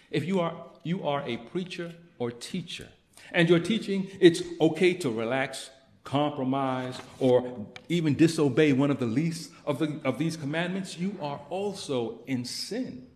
If 0.09 0.25
you 0.25 0.39
are, 0.39 0.65
you 0.83 1.07
are 1.07 1.23
a 1.27 1.37
preacher 1.37 1.93
or 2.19 2.31
teacher, 2.31 2.87
and 3.31 3.49
you're 3.49 3.59
teaching 3.59 4.09
it's 4.19 4.41
okay 4.59 4.93
to 4.95 5.09
relax, 5.09 5.69
compromise, 6.03 6.99
or 7.19 7.67
even 7.89 8.15
disobey 8.15 8.73
one 8.73 8.91
of 8.91 8.99
the 8.99 9.05
least 9.05 9.51
of, 9.65 9.79
the, 9.79 9.99
of 10.03 10.17
these 10.17 10.35
commandments, 10.35 10.97
you 10.97 11.15
are 11.21 11.39
also 11.49 12.19
in 12.27 12.43
sin. 12.45 13.07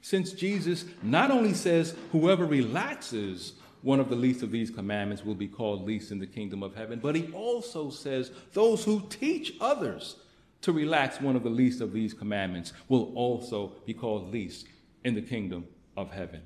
Since 0.00 0.32
Jesus 0.32 0.84
not 1.02 1.30
only 1.30 1.54
says 1.54 1.94
whoever 2.12 2.44
relaxes 2.44 3.54
one 3.84 4.00
of 4.00 4.08
the 4.08 4.16
least 4.16 4.42
of 4.42 4.50
these 4.50 4.70
commandments 4.70 5.24
will 5.24 5.34
be 5.34 5.46
called 5.46 5.84
least 5.84 6.10
in 6.10 6.18
the 6.18 6.26
kingdom 6.26 6.62
of 6.62 6.74
heaven, 6.74 6.98
but 7.00 7.14
he 7.14 7.30
also 7.32 7.90
says 7.90 8.32
those 8.52 8.84
who 8.84 9.02
teach 9.08 9.54
others 9.60 10.16
to 10.62 10.72
relax 10.72 11.20
one 11.20 11.36
of 11.36 11.42
the 11.42 11.50
least 11.50 11.80
of 11.80 11.92
these 11.92 12.14
commandments 12.14 12.72
will 12.88 13.12
also 13.14 13.72
be 13.84 13.94
called 13.94 14.32
least 14.32 14.66
in 15.04 15.14
the 15.14 15.22
kingdom 15.22 15.66
of 15.96 16.10
heaven. 16.10 16.40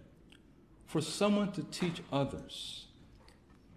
For 0.86 1.01
someone 1.01 1.53
to 1.53 1.62
teach 1.62 2.03
others 2.12 2.89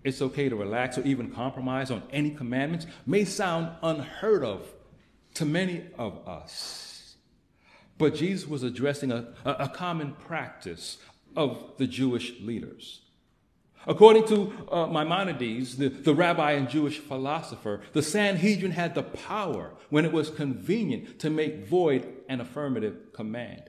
it's 0.04 0.22
okay 0.22 0.50
to 0.50 0.56
relax 0.56 0.98
or 0.98 1.02
even 1.02 1.30
compromise 1.30 1.92
on 1.92 2.04
any 2.12 2.32
commandments 2.32 2.88
may 3.06 3.24
sound 3.24 3.70
unheard 3.84 4.44
of 4.44 4.68
to 5.36 5.46
many 5.46 5.86
of 5.98 6.28
us. 6.28 7.16
But 7.98 8.16
Jesus 8.16 8.48
was 8.48 8.64
addressing 8.64 9.12
a, 9.12 9.28
a, 9.46 9.70
common 9.70 10.14
practice 10.14 10.98
of 11.36 11.74
the 11.78 11.86
Jewish 11.86 12.34
leaders. 12.42 13.02
According 13.88 14.28
to 14.28 14.54
uh, 14.72 14.88
Maimonides, 14.88 15.78
the, 15.78 15.90
the 15.90 16.14
rabbi 16.14 16.52
and 16.52 16.70
Jewish 16.70 17.00
philosopher, 17.00 17.82
the 17.94 18.04
Sanhedrin 18.04 18.72
had 18.72 18.96
the 18.96 19.04
power 19.04 19.72
when 19.90 20.06
it 20.06 20.12
was 20.12 20.30
convenient 20.30 21.20
to 21.20 21.30
make 21.30 21.66
void 21.66 22.08
an 22.30 22.42
affirmative 22.42 23.14
command 23.14 23.64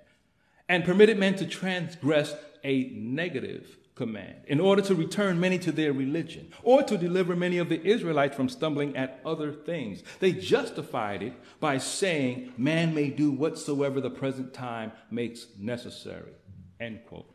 and 0.68 0.84
permitted 0.84 1.18
men 1.18 1.34
to 1.36 1.46
transgress 1.46 2.34
a 2.64 2.90
negative 2.94 3.78
command 3.94 4.36
in 4.46 4.60
order 4.60 4.80
to 4.82 4.94
return 4.94 5.38
many 5.38 5.58
to 5.58 5.72
their 5.72 5.92
religion 5.92 6.50
or 6.62 6.82
to 6.82 6.96
deliver 6.96 7.36
many 7.36 7.58
of 7.58 7.68
the 7.68 7.84
Israelites 7.86 8.34
from 8.34 8.48
stumbling 8.48 8.96
at 8.96 9.20
other 9.24 9.52
things. 9.52 10.02
They 10.20 10.32
justified 10.32 11.22
it 11.22 11.34
by 11.60 11.78
saying, 11.78 12.52
Man 12.56 12.94
may 12.94 13.10
do 13.10 13.30
whatsoever 13.30 14.00
the 14.00 14.10
present 14.10 14.54
time 14.54 14.92
makes 15.10 15.46
necessary. 15.58 16.32
End 16.80 17.00
quote. 17.06 17.31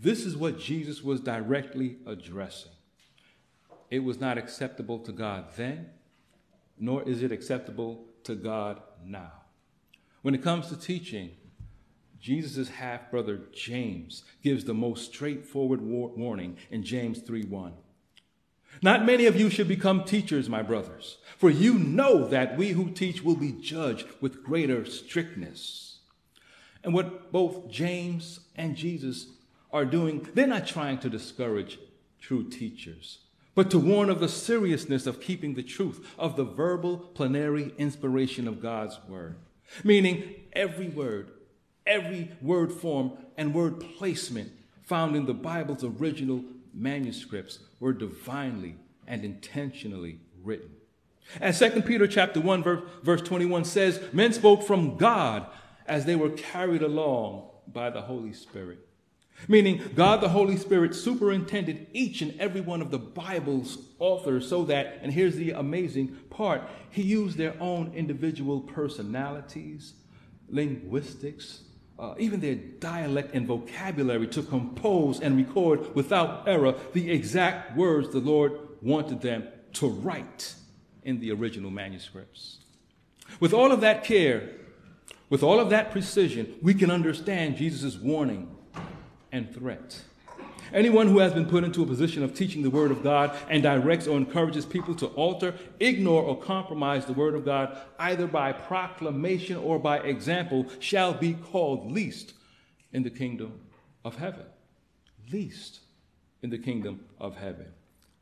This 0.00 0.24
is 0.24 0.36
what 0.36 0.58
Jesus 0.58 1.02
was 1.02 1.20
directly 1.20 1.98
addressing. 2.06 2.72
It 3.90 4.02
was 4.02 4.18
not 4.18 4.38
acceptable 4.38 4.98
to 5.00 5.12
God 5.12 5.46
then, 5.56 5.90
nor 6.78 7.02
is 7.02 7.22
it 7.22 7.30
acceptable 7.30 8.06
to 8.24 8.34
God 8.34 8.80
now. 9.04 9.32
When 10.22 10.34
it 10.34 10.42
comes 10.42 10.68
to 10.68 10.76
teaching, 10.76 11.32
Jesus' 12.18 12.70
half 12.70 13.10
brother 13.10 13.42
James 13.52 14.24
gives 14.42 14.64
the 14.64 14.72
most 14.72 15.12
straightforward 15.12 15.82
war- 15.82 16.12
warning 16.16 16.56
in 16.70 16.84
James 16.84 17.20
3 17.20 17.44
1. 17.44 17.74
Not 18.80 19.04
many 19.04 19.26
of 19.26 19.38
you 19.38 19.50
should 19.50 19.68
become 19.68 20.04
teachers, 20.04 20.48
my 20.48 20.62
brothers, 20.62 21.18
for 21.36 21.50
you 21.50 21.74
know 21.74 22.26
that 22.28 22.56
we 22.56 22.70
who 22.70 22.90
teach 22.90 23.22
will 23.22 23.36
be 23.36 23.52
judged 23.52 24.06
with 24.20 24.42
greater 24.42 24.86
strictness. 24.86 25.98
And 26.82 26.94
what 26.94 27.30
both 27.30 27.68
James 27.68 28.40
and 28.56 28.74
Jesus 28.74 29.26
are 29.72 29.84
doing, 29.84 30.28
they're 30.34 30.46
not 30.46 30.66
trying 30.66 30.98
to 30.98 31.10
discourage 31.10 31.78
true 32.20 32.48
teachers, 32.48 33.18
but 33.54 33.70
to 33.70 33.78
warn 33.78 34.10
of 34.10 34.20
the 34.20 34.28
seriousness 34.28 35.06
of 35.06 35.20
keeping 35.20 35.54
the 35.54 35.62
truth 35.62 36.06
of 36.18 36.36
the 36.36 36.44
verbal 36.44 36.98
plenary 36.98 37.72
inspiration 37.78 38.46
of 38.46 38.62
God's 38.62 38.98
word. 39.08 39.36
Meaning, 39.84 40.34
every 40.52 40.88
word 40.88 41.30
every 41.86 42.30
word 42.40 42.72
form 42.72 43.12
and 43.36 43.54
word 43.54 43.80
placement 43.96 44.52
found 44.82 45.16
in 45.16 45.26
the 45.26 45.34
Bible's 45.34 45.84
original 45.84 46.42
manuscripts 46.74 47.58
were 47.80 47.92
divinely 47.92 48.76
and 49.06 49.24
intentionally 49.24 50.18
written. 50.42 50.70
As 51.40 51.58
2 51.58 51.82
Peter 51.82 52.06
chapter 52.06 52.40
1 52.40 52.62
verse, 52.62 52.82
verse 53.02 53.22
21 53.22 53.64
says, 53.64 54.00
men 54.12 54.32
spoke 54.32 54.62
from 54.62 54.96
God 54.96 55.46
as 55.86 56.04
they 56.04 56.16
were 56.16 56.30
carried 56.30 56.82
along 56.82 57.48
by 57.66 57.90
the 57.90 58.02
Holy 58.02 58.32
Spirit. 58.32 58.86
Meaning, 59.48 59.82
God 59.94 60.20
the 60.20 60.28
Holy 60.28 60.56
Spirit 60.56 60.94
superintended 60.94 61.88
each 61.92 62.22
and 62.22 62.38
every 62.38 62.60
one 62.60 62.80
of 62.80 62.90
the 62.90 62.98
Bible's 62.98 63.78
authors 63.98 64.48
so 64.48 64.64
that, 64.64 64.98
and 65.02 65.12
here's 65.12 65.34
the 65.36 65.50
amazing 65.50 66.16
part, 66.30 66.62
he 66.90 67.02
used 67.02 67.36
their 67.36 67.54
own 67.60 67.92
individual 67.94 68.60
personalities, 68.60 69.94
linguistics, 70.48 71.62
uh, 71.98 72.14
even 72.18 72.40
their 72.40 72.54
dialect 72.54 73.34
and 73.34 73.46
vocabulary 73.46 74.26
to 74.28 74.42
compose 74.42 75.20
and 75.20 75.36
record 75.36 75.94
without 75.94 76.48
error 76.48 76.74
the 76.92 77.10
exact 77.10 77.76
words 77.76 78.10
the 78.10 78.18
Lord 78.18 78.52
wanted 78.80 79.20
them 79.20 79.48
to 79.74 79.88
write 79.88 80.54
in 81.04 81.20
the 81.20 81.32
original 81.32 81.70
manuscripts. 81.70 82.58
With 83.40 83.52
all 83.52 83.72
of 83.72 83.80
that 83.80 84.04
care, 84.04 84.50
with 85.30 85.42
all 85.42 85.58
of 85.60 85.70
that 85.70 85.90
precision, 85.90 86.54
we 86.60 86.74
can 86.74 86.90
understand 86.90 87.56
Jesus' 87.56 87.96
warning 87.96 88.51
and 89.32 89.52
threat. 89.52 90.02
Anyone 90.72 91.08
who 91.08 91.18
has 91.18 91.34
been 91.34 91.46
put 91.46 91.64
into 91.64 91.82
a 91.82 91.86
position 91.86 92.22
of 92.22 92.34
teaching 92.34 92.62
the 92.62 92.70
Word 92.70 92.90
of 92.90 93.02
God 93.02 93.36
and 93.48 93.62
directs 93.62 94.06
or 94.06 94.16
encourages 94.16 94.64
people 94.64 94.94
to 94.96 95.06
alter, 95.08 95.54
ignore, 95.80 96.22
or 96.22 96.38
compromise 96.38 97.04
the 97.04 97.12
Word 97.12 97.34
of 97.34 97.44
God, 97.44 97.76
either 97.98 98.26
by 98.26 98.52
proclamation 98.52 99.56
or 99.56 99.78
by 99.78 99.98
example, 99.98 100.66
shall 100.78 101.12
be 101.12 101.34
called 101.34 101.92
least 101.92 102.34
in 102.92 103.02
the 103.02 103.10
kingdom 103.10 103.60
of 104.04 104.16
heaven. 104.16 104.46
Least 105.30 105.80
in 106.42 106.50
the 106.50 106.58
kingdom 106.58 107.00
of 107.18 107.36
heaven. 107.36 107.66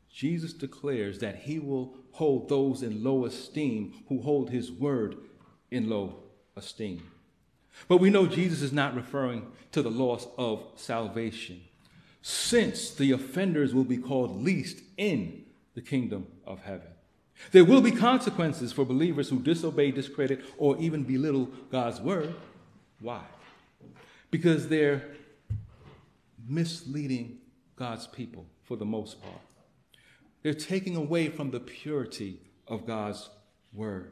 Jesus 0.09 0.51
declares 0.51 1.19
that 1.19 1.37
he 1.37 1.57
will 1.59 1.95
hold 2.11 2.49
those 2.49 2.83
in 2.83 3.03
low 3.03 3.25
esteem 3.25 3.93
who 4.09 4.21
hold 4.21 4.49
his 4.49 4.71
word 4.71 5.15
in 5.71 5.89
low 5.89 6.23
esteem. 6.57 7.01
But 7.87 7.97
we 7.97 8.09
know 8.09 8.27
Jesus 8.27 8.61
is 8.61 8.71
not 8.71 8.95
referring 8.95 9.51
to 9.71 9.81
the 9.81 9.91
loss 9.91 10.27
of 10.37 10.63
salvation, 10.75 11.61
since 12.21 12.91
the 12.91 13.11
offenders 13.11 13.73
will 13.73 13.83
be 13.83 13.97
called 13.97 14.43
least 14.43 14.81
in 14.97 15.45
the 15.73 15.81
kingdom 15.81 16.27
of 16.45 16.61
heaven. 16.63 16.87
There 17.51 17.65
will 17.65 17.81
be 17.81 17.91
consequences 17.91 18.71
for 18.71 18.85
believers 18.85 19.29
who 19.29 19.39
disobey, 19.39 19.91
discredit, 19.91 20.43
or 20.57 20.77
even 20.77 21.03
belittle 21.03 21.49
God's 21.71 21.99
word. 21.99 22.35
Why? 22.99 23.23
Because 24.29 24.67
they're 24.67 25.03
misleading 26.47 27.39
God's 27.75 28.05
people 28.07 28.45
for 28.63 28.77
the 28.77 28.85
most 28.85 29.21
part. 29.21 29.41
They're 30.43 30.53
taking 30.53 30.95
away 30.95 31.29
from 31.29 31.51
the 31.51 31.59
purity 31.59 32.39
of 32.67 32.85
God's 32.85 33.29
word. 33.73 34.11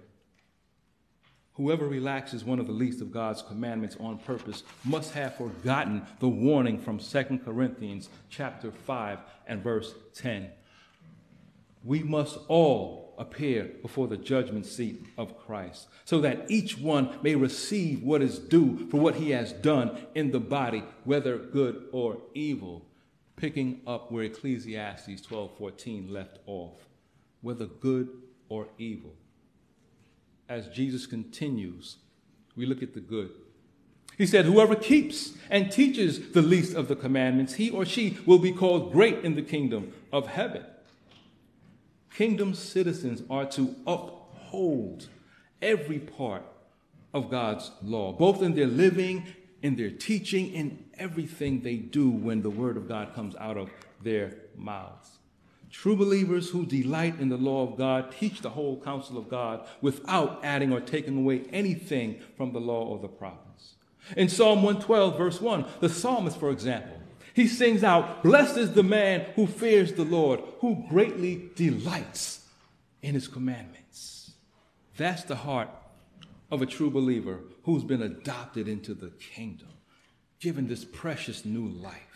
Whoever 1.60 1.90
relaxes 1.90 2.46
one 2.46 2.60
of 2.60 2.68
the 2.68 2.72
least 2.72 3.02
of 3.02 3.12
God's 3.12 3.42
commandments 3.42 3.98
on 4.00 4.18
purpose 4.20 4.64
must 4.86 5.14
have 5.14 5.36
forgotten 5.36 6.04
the 6.22 6.30
warning 6.30 6.80
from 6.80 7.00
2 7.00 7.42
Corinthians 7.44 8.08
chapter 8.30 8.72
5 8.72 9.20
and 9.46 9.62
verse 9.62 9.94
10. 10.16 10.52
We 11.84 12.02
must 12.02 12.38
all 12.48 13.14
appear 13.18 13.72
before 13.82 14.08
the 14.08 14.16
judgment 14.16 14.68
seat 14.68 15.06
of 15.18 15.38
Christ, 15.38 15.90
so 16.06 16.22
that 16.22 16.50
each 16.50 16.78
one 16.78 17.20
may 17.24 17.36
receive 17.36 18.04
what 18.04 18.22
is 18.22 18.40
due 18.40 18.88
for 18.90 19.02
what 19.02 19.16
he 19.16 19.32
has 19.32 19.52
done 19.52 19.98
in 20.16 20.32
the 20.32 20.40
body, 20.40 20.86
whether 21.04 21.38
good 21.38 21.90
or 21.92 22.20
evil 22.34 22.86
picking 23.36 23.82
up 23.86 24.14
where 24.14 24.24
Ecclesiastes 24.24 25.22
12:14 25.28 26.10
left 26.10 26.40
off, 26.46 26.88
whether 27.42 27.66
good 27.66 28.08
or 28.48 28.70
evil. 28.78 29.19
As 30.50 30.68
Jesus 30.68 31.06
continues, 31.06 31.98
we 32.56 32.66
look 32.66 32.84
at 32.84 32.94
the 32.94 33.00
good. 33.00 33.30
He 34.18 34.26
said, 34.26 34.46
Whoever 34.46 34.76
keeps 34.76 35.34
and 35.50 35.72
teaches 35.72 36.32
the 36.32 36.42
least 36.42 36.76
of 36.76 36.88
the 36.88 36.96
commandments, 36.96 37.54
he 37.54 37.70
or 37.70 37.86
she 37.86 38.18
will 38.26 38.40
be 38.40 38.52
called 38.52 38.92
great 38.92 39.24
in 39.24 39.36
the 39.36 39.42
kingdom 39.42 39.94
of 40.12 40.28
heaven. 40.28 40.66
Kingdom 42.14 42.54
citizens 42.54 43.22
are 43.30 43.46
to 43.52 43.76
uphold 43.88 45.08
every 45.62 46.00
part 46.00 46.44
of 47.14 47.30
God's 47.30 47.72
law, 47.82 48.12
both 48.12 48.42
in 48.42 48.56
their 48.56 48.68
living 48.68 49.26
in 49.62 49.76
their 49.76 49.90
teaching, 49.90 50.54
in 50.54 50.86
everything 50.98 51.62
they 51.62 51.76
do 51.76 52.10
when 52.10 52.42
the 52.42 52.50
word 52.50 52.78
of 52.78 52.88
God 52.88 53.14
comes 53.14 53.36
out 53.36 53.58
of 53.58 53.70
their 54.02 54.36
mouths. 54.56 55.18
True 55.72 55.96
believers 55.96 56.50
who 56.50 56.66
delight 56.66 57.20
in 57.20 57.30
the 57.30 57.38
law 57.38 57.68
of 57.68 57.78
God 57.78 58.12
teach 58.18 58.42
the 58.42 58.50
whole 58.50 58.82
counsel 58.82 59.18
of 59.18 59.30
God 59.30 59.68
without 59.82 60.40
adding 60.44 60.74
or 60.74 60.82
taking 60.82 61.18
away 61.18 61.44
anything 61.52 62.20
from 62.36 62.52
the 62.52 62.60
law 62.60 62.86
or 62.86 62.98
the 63.00 63.08
prophets. 63.08 63.76
In 64.18 64.30
Psalm 64.30 64.64
112, 64.64 65.18
verse 65.18 65.40
1, 65.40 65.66
the 65.80 65.90
psalmist, 65.90 66.40
for 66.40 66.50
example, 66.50 67.00
he 67.34 67.48
sings 67.48 67.84
out, 67.84 68.24
Blessed 68.24 68.58
is 68.58 68.74
the 68.74 68.84
man 68.84 69.28
who 69.36 69.46
fears 69.46 69.94
the 69.94 70.04
Lord, 70.04 70.42
who 70.60 70.84
greatly 70.90 71.50
delights 71.56 72.46
in 73.02 73.14
his 73.14 73.28
commandments. 73.28 74.32
That's 74.98 75.24
the 75.24 75.36
heart 75.36 75.70
of 76.52 76.62
a 76.62 76.66
true 76.66 76.90
believer 76.90 77.42
who's 77.64 77.84
been 77.84 78.02
adopted 78.02 78.68
into 78.68 78.94
the 78.94 79.12
kingdom, 79.12 79.70
given 80.40 80.68
this 80.68 80.84
precious 80.84 81.46
new 81.46 81.68
life. 81.68 82.09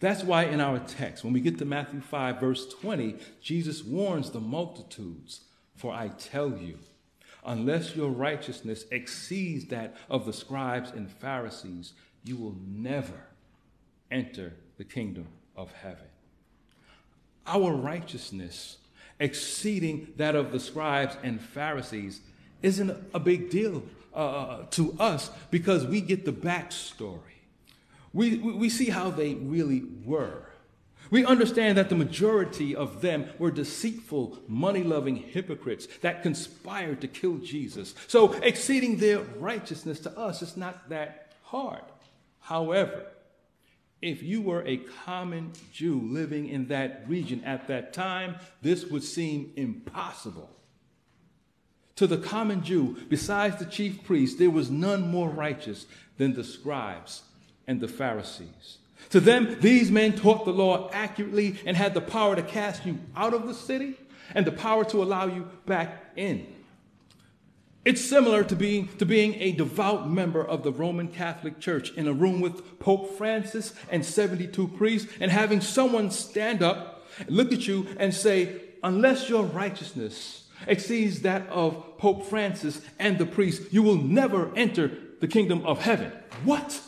That's 0.00 0.22
why 0.22 0.44
in 0.44 0.60
our 0.60 0.78
text, 0.78 1.24
when 1.24 1.32
we 1.32 1.40
get 1.40 1.58
to 1.58 1.64
Matthew 1.64 2.00
5, 2.00 2.40
verse 2.40 2.68
20, 2.68 3.16
Jesus 3.40 3.82
warns 3.82 4.30
the 4.30 4.40
multitudes 4.40 5.42
For 5.74 5.92
I 5.92 6.08
tell 6.08 6.50
you, 6.50 6.78
unless 7.44 7.96
your 7.96 8.10
righteousness 8.10 8.84
exceeds 8.90 9.66
that 9.66 9.96
of 10.10 10.26
the 10.26 10.32
scribes 10.32 10.90
and 10.90 11.10
Pharisees, 11.10 11.94
you 12.24 12.36
will 12.36 12.56
never 12.66 13.26
enter 14.10 14.54
the 14.76 14.84
kingdom 14.84 15.28
of 15.56 15.72
heaven. 15.72 16.06
Our 17.46 17.72
righteousness 17.72 18.78
exceeding 19.18 20.08
that 20.16 20.34
of 20.34 20.52
the 20.52 20.60
scribes 20.60 21.16
and 21.22 21.40
Pharisees 21.40 22.20
isn't 22.62 22.96
a 23.14 23.20
big 23.20 23.50
deal 23.50 23.82
uh, 24.14 24.18
uh, 24.18 24.66
to 24.70 24.96
us 24.98 25.30
because 25.50 25.86
we 25.86 26.00
get 26.00 26.24
the 26.24 26.32
backstory. 26.32 27.35
We, 28.16 28.38
we 28.38 28.70
see 28.70 28.88
how 28.88 29.10
they 29.10 29.34
really 29.34 29.84
were. 30.02 30.48
We 31.10 31.26
understand 31.26 31.76
that 31.76 31.90
the 31.90 31.96
majority 31.96 32.74
of 32.74 33.02
them 33.02 33.28
were 33.38 33.50
deceitful, 33.50 34.38
money 34.48 34.82
loving 34.82 35.16
hypocrites 35.16 35.86
that 36.00 36.22
conspired 36.22 37.02
to 37.02 37.08
kill 37.08 37.36
Jesus. 37.36 37.94
So, 38.06 38.32
exceeding 38.32 38.96
their 38.96 39.18
righteousness 39.18 40.00
to 40.00 40.18
us 40.18 40.40
is 40.40 40.56
not 40.56 40.88
that 40.88 41.34
hard. 41.42 41.82
However, 42.40 43.04
if 44.00 44.22
you 44.22 44.40
were 44.40 44.66
a 44.66 44.78
common 45.04 45.52
Jew 45.74 46.00
living 46.00 46.48
in 46.48 46.68
that 46.68 47.04
region 47.06 47.44
at 47.44 47.68
that 47.68 47.92
time, 47.92 48.36
this 48.62 48.86
would 48.86 49.04
seem 49.04 49.52
impossible. 49.56 50.48
To 51.96 52.06
the 52.06 52.18
common 52.18 52.64
Jew, 52.64 52.96
besides 53.10 53.58
the 53.58 53.66
chief 53.66 54.04
priests, 54.04 54.38
there 54.38 54.50
was 54.50 54.70
none 54.70 55.10
more 55.10 55.28
righteous 55.28 55.84
than 56.16 56.32
the 56.32 56.44
scribes 56.44 57.22
and 57.66 57.80
the 57.80 57.88
Pharisees. 57.88 58.78
To 59.10 59.20
them, 59.20 59.58
these 59.60 59.90
men 59.90 60.14
taught 60.14 60.44
the 60.44 60.52
law 60.52 60.90
accurately 60.92 61.56
and 61.64 61.76
had 61.76 61.94
the 61.94 62.00
power 62.00 62.34
to 62.34 62.42
cast 62.42 62.84
you 62.84 62.98
out 63.16 63.34
of 63.34 63.46
the 63.46 63.54
city 63.54 63.94
and 64.34 64.46
the 64.46 64.52
power 64.52 64.84
to 64.86 65.02
allow 65.02 65.26
you 65.26 65.48
back 65.66 66.04
in. 66.16 66.46
It's 67.84 68.04
similar 68.04 68.42
to 68.42 68.56
being, 68.56 68.88
to 68.98 69.06
being 69.06 69.34
a 69.34 69.52
devout 69.52 70.10
member 70.10 70.44
of 70.44 70.64
the 70.64 70.72
Roman 70.72 71.06
Catholic 71.06 71.60
Church 71.60 71.92
in 71.92 72.08
a 72.08 72.12
room 72.12 72.40
with 72.40 72.80
Pope 72.80 73.16
Francis 73.16 73.74
and 73.90 74.04
72 74.04 74.66
priests 74.68 75.12
and 75.20 75.30
having 75.30 75.60
someone 75.60 76.10
stand 76.10 76.64
up, 76.64 77.06
look 77.28 77.52
at 77.52 77.68
you, 77.68 77.86
and 78.00 78.12
say, 78.12 78.60
Unless 78.82 79.28
your 79.28 79.44
righteousness 79.44 80.48
exceeds 80.66 81.20
that 81.20 81.48
of 81.48 81.96
Pope 81.98 82.26
Francis 82.26 82.80
and 82.98 83.18
the 83.18 83.26
priests, 83.26 83.72
you 83.72 83.84
will 83.84 83.96
never 83.96 84.52
enter 84.56 84.90
the 85.20 85.28
kingdom 85.28 85.64
of 85.64 85.82
heaven. 85.82 86.10
What? 86.44 86.80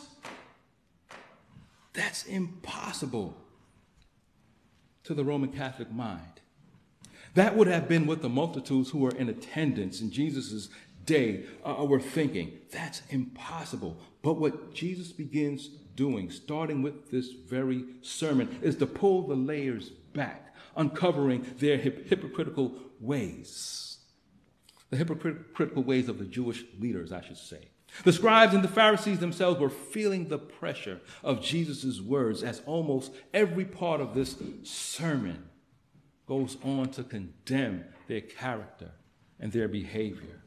That's 1.93 2.25
impossible 2.25 3.37
to 5.03 5.13
the 5.13 5.23
Roman 5.23 5.51
Catholic 5.51 5.91
mind. 5.91 6.41
That 7.35 7.55
would 7.55 7.67
have 7.67 7.87
been 7.87 8.05
what 8.05 8.21
the 8.21 8.29
multitudes 8.29 8.89
who 8.89 8.99
were 8.99 9.11
in 9.11 9.29
attendance 9.29 10.01
in 10.01 10.11
Jesus' 10.11 10.69
day 11.05 11.45
uh, 11.63 11.85
were 11.85 11.99
thinking. 11.99 12.59
That's 12.71 13.01
impossible. 13.09 13.97
But 14.21 14.33
what 14.33 14.73
Jesus 14.73 15.11
begins 15.11 15.67
doing, 15.95 16.31
starting 16.31 16.81
with 16.81 17.11
this 17.11 17.31
very 17.31 17.85
sermon, 18.01 18.59
is 18.61 18.75
to 18.77 18.85
pull 18.85 19.27
the 19.27 19.35
layers 19.35 19.89
back, 19.89 20.55
uncovering 20.75 21.45
their 21.57 21.77
hip- 21.77 22.07
hypocritical 22.07 22.73
ways. 22.99 23.97
The 24.89 24.97
hypocritical 24.97 25.83
ways 25.83 26.09
of 26.09 26.19
the 26.19 26.25
Jewish 26.25 26.63
leaders, 26.79 27.11
I 27.11 27.21
should 27.21 27.37
say. 27.37 27.69
The 28.03 28.13
scribes 28.13 28.53
and 28.53 28.63
the 28.63 28.69
Pharisees 28.69 29.19
themselves 29.19 29.59
were 29.59 29.69
feeling 29.69 30.27
the 30.27 30.37
pressure 30.37 30.99
of 31.23 31.41
Jesus' 31.41 31.99
words 31.99 32.43
as 32.43 32.61
almost 32.65 33.11
every 33.33 33.65
part 33.65 34.01
of 34.01 34.13
this 34.13 34.35
sermon 34.63 35.49
goes 36.27 36.57
on 36.63 36.89
to 36.89 37.03
condemn 37.03 37.83
their 38.07 38.21
character 38.21 38.91
and 39.39 39.51
their 39.51 39.67
behavior. 39.67 40.41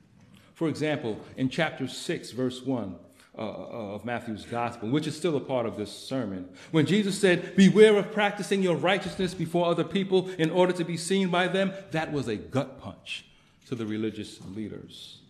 For 0.54 0.68
example, 0.68 1.18
in 1.36 1.48
chapter 1.48 1.88
6, 1.88 2.30
verse 2.30 2.62
1, 2.62 2.96
uh, 3.36 3.40
uh, 3.40 3.94
of 3.94 4.04
Matthew's 4.04 4.44
gospel, 4.44 4.90
which 4.90 5.06
is 5.06 5.16
still 5.16 5.38
a 5.38 5.40
part 5.40 5.64
of 5.64 5.78
this 5.78 5.90
sermon. 5.90 6.50
When 6.70 6.84
Jesus 6.84 7.18
said, 7.18 7.56
Beware 7.56 7.96
of 7.96 8.12
practicing 8.12 8.62
your 8.62 8.76
righteousness 8.76 9.32
before 9.32 9.64
other 9.64 9.84
people 9.84 10.28
in 10.38 10.50
order 10.50 10.74
to 10.74 10.84
be 10.84 10.98
seen 10.98 11.30
by 11.30 11.48
them, 11.48 11.72
that 11.92 12.12
was 12.12 12.28
a 12.28 12.36
gut 12.36 12.78
punch 12.78 13.24
to 13.68 13.74
the 13.74 13.86
religious 13.86 14.38
leaders. 14.54 15.21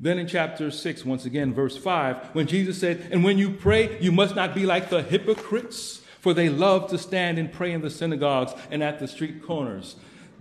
Then 0.00 0.18
in 0.18 0.28
chapter 0.28 0.70
6, 0.70 1.04
once 1.04 1.24
again, 1.24 1.52
verse 1.52 1.76
5, 1.76 2.34
when 2.34 2.46
Jesus 2.46 2.78
said, 2.78 3.08
And 3.10 3.24
when 3.24 3.36
you 3.36 3.50
pray, 3.50 3.98
you 4.00 4.12
must 4.12 4.36
not 4.36 4.54
be 4.54 4.64
like 4.64 4.90
the 4.90 5.02
hypocrites, 5.02 6.02
for 6.20 6.32
they 6.32 6.48
love 6.48 6.90
to 6.90 6.98
stand 6.98 7.38
and 7.38 7.52
pray 7.52 7.72
in 7.72 7.80
the 7.80 7.90
synagogues 7.90 8.52
and 8.70 8.82
at 8.82 9.00
the 9.00 9.08
street 9.08 9.42
corners, 9.42 9.96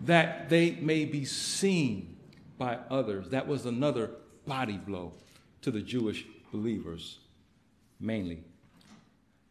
that 0.06 0.50
they 0.50 0.72
may 0.82 1.06
be 1.06 1.26
seen 1.26 2.18
by 2.58 2.78
others. 2.92 3.30
That 3.30 3.48
was 3.48 3.66
another 3.66 4.12
body 4.46 4.78
blow 4.78 5.14
to 5.62 5.72
the 5.72 5.82
Jewish 5.82 6.26
believers 6.52 7.20
mainly. 8.00 8.44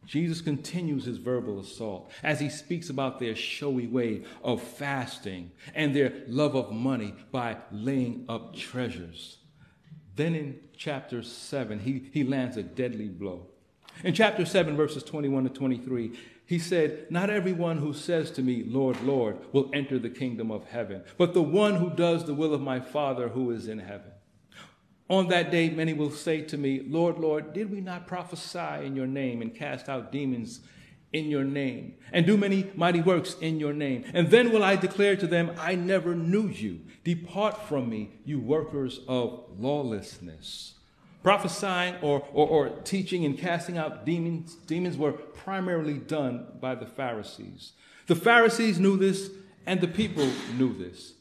Jesus 0.06 0.40
continues 0.40 1.04
his 1.04 1.18
verbal 1.18 1.58
assault 1.58 2.12
as 2.22 2.38
he 2.38 2.48
speaks 2.48 2.90
about 2.90 3.18
their 3.18 3.34
showy 3.34 3.88
way 3.88 4.22
of 4.44 4.62
fasting 4.62 5.50
and 5.74 5.94
their 5.94 6.12
love 6.28 6.54
of 6.54 6.70
money 6.70 7.14
by 7.32 7.56
laying 7.72 8.24
up 8.28 8.54
treasures. 8.54 9.38
Then 10.16 10.34
in 10.34 10.60
chapter 10.76 11.22
7, 11.22 11.80
he, 11.80 12.08
he 12.12 12.24
lands 12.24 12.56
a 12.56 12.62
deadly 12.62 13.08
blow. 13.08 13.46
In 14.02 14.14
chapter 14.14 14.44
7, 14.44 14.76
verses 14.76 15.02
21 15.02 15.44
to 15.44 15.50
23, 15.50 16.18
he 16.46 16.58
said, 16.58 17.10
Not 17.10 17.28
everyone 17.28 17.78
who 17.78 17.92
says 17.92 18.30
to 18.32 18.42
me, 18.42 18.64
Lord, 18.66 19.00
Lord, 19.02 19.38
will 19.52 19.70
enter 19.74 19.98
the 19.98 20.10
kingdom 20.10 20.50
of 20.50 20.64
heaven, 20.66 21.02
but 21.18 21.34
the 21.34 21.42
one 21.42 21.76
who 21.76 21.90
does 21.90 22.24
the 22.24 22.34
will 22.34 22.54
of 22.54 22.60
my 22.60 22.80
Father 22.80 23.28
who 23.28 23.50
is 23.50 23.68
in 23.68 23.78
heaven. 23.78 24.12
On 25.08 25.28
that 25.28 25.50
day, 25.50 25.70
many 25.70 25.92
will 25.92 26.10
say 26.10 26.42
to 26.42 26.56
me, 26.56 26.82
Lord, 26.86 27.18
Lord, 27.18 27.52
did 27.52 27.70
we 27.70 27.80
not 27.80 28.06
prophesy 28.06 28.84
in 28.84 28.96
your 28.96 29.06
name 29.06 29.40
and 29.40 29.54
cast 29.54 29.88
out 29.88 30.10
demons 30.10 30.60
in 31.12 31.30
your 31.30 31.44
name 31.44 31.94
and 32.12 32.26
do 32.26 32.36
many 32.36 32.70
mighty 32.74 33.00
works 33.00 33.36
in 33.40 33.60
your 33.60 33.72
name? 33.72 34.04
And 34.12 34.30
then 34.30 34.52
will 34.52 34.64
I 34.64 34.76
declare 34.76 35.16
to 35.16 35.26
them, 35.26 35.52
I 35.58 35.74
never 35.74 36.14
knew 36.14 36.48
you. 36.48 36.80
Depart 37.04 37.68
from 37.68 37.88
me, 37.88 38.10
you 38.24 38.40
workers 38.40 39.00
of 39.08 39.44
lawlessness. 39.58 40.74
Prophesying 41.22 41.96
or, 42.02 42.26
or, 42.32 42.48
or 42.48 42.68
teaching 42.84 43.24
and 43.24 43.36
casting 43.36 43.78
out 43.78 44.04
demons, 44.04 44.54
demons 44.66 44.96
were 44.96 45.12
primarily 45.12 45.98
done 45.98 46.46
by 46.60 46.74
the 46.74 46.86
Pharisees. 46.86 47.72
The 48.06 48.14
Pharisees 48.14 48.78
knew 48.78 48.96
this, 48.96 49.30
and 49.66 49.80
the 49.80 49.88
people 49.88 50.30
knew 50.56 50.72
this. 50.76 51.14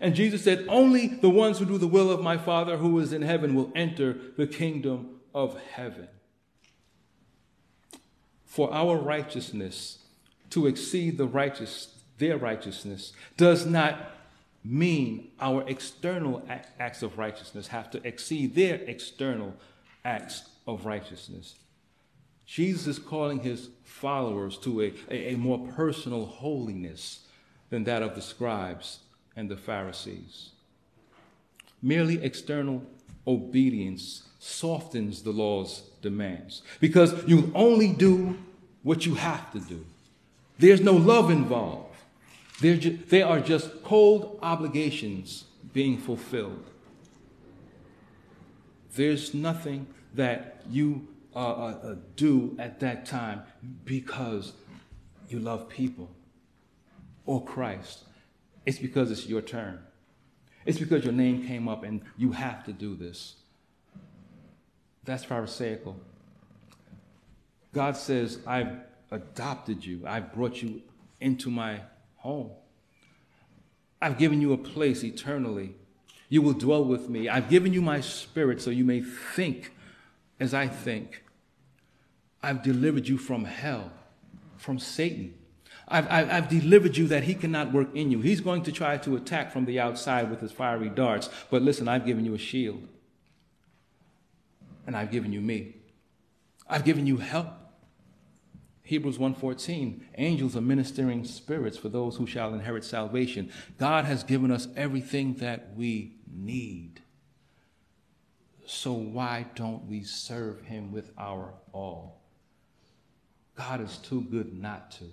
And 0.00 0.14
Jesus 0.14 0.42
said, 0.42 0.64
Only 0.68 1.08
the 1.08 1.28
ones 1.28 1.58
who 1.58 1.66
do 1.66 1.76
the 1.76 1.86
will 1.86 2.10
of 2.10 2.22
my 2.22 2.38
Father 2.38 2.78
who 2.78 2.98
is 2.98 3.12
in 3.12 3.22
heaven 3.22 3.54
will 3.54 3.70
enter 3.74 4.16
the 4.36 4.46
kingdom 4.46 5.20
of 5.34 5.60
heaven. 5.72 6.08
For 8.50 8.74
our 8.74 8.96
righteousness 8.96 9.98
to 10.50 10.66
exceed 10.66 11.18
the 11.18 11.26
righteous, 11.28 11.94
their 12.18 12.36
righteousness 12.36 13.12
does 13.36 13.64
not 13.64 14.10
mean 14.64 15.30
our 15.40 15.62
external 15.68 16.42
acts 16.80 17.04
of 17.04 17.16
righteousness 17.16 17.68
have 17.68 17.92
to 17.92 18.04
exceed 18.04 18.56
their 18.56 18.74
external 18.74 19.54
acts 20.04 20.42
of 20.66 20.84
righteousness. 20.84 21.54
Jesus 22.44 22.88
is 22.88 22.98
calling 22.98 23.38
his 23.38 23.68
followers 23.84 24.58
to 24.58 24.82
a, 24.82 24.92
a, 25.08 25.34
a 25.34 25.36
more 25.36 25.68
personal 25.68 26.26
holiness 26.26 27.28
than 27.70 27.84
that 27.84 28.02
of 28.02 28.16
the 28.16 28.20
scribes 28.20 28.98
and 29.36 29.48
the 29.48 29.56
Pharisees. 29.56 30.50
Merely 31.80 32.20
external 32.20 32.82
obedience 33.28 34.24
softens 34.40 35.22
the 35.22 35.30
law's 35.30 35.82
demands 36.02 36.62
because 36.80 37.14
you 37.28 37.52
only 37.54 37.92
do 37.92 38.36
what 38.82 39.06
you 39.06 39.14
have 39.14 39.52
to 39.52 39.60
do. 39.60 39.84
There's 40.58 40.80
no 40.80 40.94
love 40.94 41.30
involved. 41.30 41.94
They 42.60 43.22
are 43.22 43.40
just 43.40 43.84
cold 43.84 44.40
obligations 44.42 45.44
being 45.72 45.96
fulfilled. 45.96 46.64
There's 48.96 49.32
nothing 49.32 49.86
that 50.14 50.62
you 50.68 51.06
uh, 51.34 51.38
uh, 51.38 51.78
uh 51.82 51.94
do 52.16 52.56
at 52.58 52.80
that 52.80 53.06
time 53.06 53.42
because 53.84 54.52
you 55.28 55.38
love 55.38 55.68
people 55.68 56.10
or 57.24 57.44
Christ 57.44 58.04
it's 58.66 58.78
because 58.78 59.10
it's 59.10 59.26
your 59.26 59.40
turn. 59.40 59.80
It's 60.64 60.78
because 60.78 61.04
your 61.04 61.12
name 61.12 61.46
came 61.46 61.68
up 61.68 61.82
and 61.82 62.02
you 62.16 62.32
have 62.32 62.64
to 62.64 62.72
do 62.72 62.94
this. 62.94 63.36
That's 65.04 65.24
Pharisaical. 65.24 65.96
God 67.72 67.96
says, 67.96 68.38
I've 68.46 68.78
adopted 69.10 69.84
you, 69.84 70.02
I've 70.06 70.32
brought 70.32 70.62
you 70.62 70.82
into 71.20 71.50
my 71.50 71.80
home. 72.16 72.50
I've 74.02 74.18
given 74.18 74.40
you 74.40 74.52
a 74.52 74.58
place 74.58 75.04
eternally. 75.04 75.74
You 76.28 76.42
will 76.42 76.52
dwell 76.52 76.84
with 76.84 77.08
me. 77.08 77.28
I've 77.28 77.48
given 77.48 77.72
you 77.72 77.82
my 77.82 78.00
spirit 78.00 78.62
so 78.62 78.70
you 78.70 78.84
may 78.84 79.02
think 79.02 79.72
as 80.38 80.54
I 80.54 80.68
think. 80.68 81.24
I've 82.42 82.62
delivered 82.62 83.08
you 83.08 83.18
from 83.18 83.44
hell, 83.44 83.90
from 84.56 84.78
Satan. 84.78 85.34
I've, 85.86 86.10
I've, 86.10 86.30
I've, 86.30 86.48
delivered 86.48 86.96
you 86.96 87.08
that 87.08 87.24
he 87.24 87.34
cannot 87.34 87.72
work 87.72 87.88
in 87.94 88.10
you. 88.10 88.20
He's 88.20 88.40
going 88.40 88.62
to 88.62 88.72
try 88.72 88.96
to 88.98 89.16
attack 89.16 89.52
from 89.52 89.64
the 89.64 89.80
outside 89.80 90.30
with 90.30 90.40
his 90.40 90.52
fiery 90.52 90.88
darts. 90.88 91.28
But 91.50 91.62
listen, 91.62 91.88
I've 91.88 92.06
given 92.06 92.24
you 92.24 92.34
a 92.34 92.38
shield. 92.38 92.86
And 94.90 94.96
I've 94.96 95.12
given 95.12 95.32
you 95.32 95.40
me. 95.40 95.76
I've 96.68 96.84
given 96.84 97.06
you 97.06 97.18
help. 97.18 97.46
Hebrews 98.82 99.18
1:14 99.18 100.00
Angels 100.18 100.56
are 100.56 100.60
ministering 100.60 101.24
spirits 101.24 101.78
for 101.78 101.88
those 101.88 102.16
who 102.16 102.26
shall 102.26 102.52
inherit 102.54 102.82
salvation. 102.82 103.52
God 103.78 104.04
has 104.04 104.24
given 104.24 104.50
us 104.50 104.66
everything 104.74 105.34
that 105.34 105.76
we 105.76 106.16
need. 106.26 107.02
So 108.66 108.92
why 108.92 109.46
don't 109.54 109.84
we 109.84 110.02
serve 110.02 110.62
him 110.62 110.90
with 110.90 111.12
our 111.16 111.54
all? 111.72 112.20
God 113.54 113.80
is 113.80 113.96
too 113.98 114.22
good 114.22 114.60
not 114.60 114.90
to. 114.98 115.04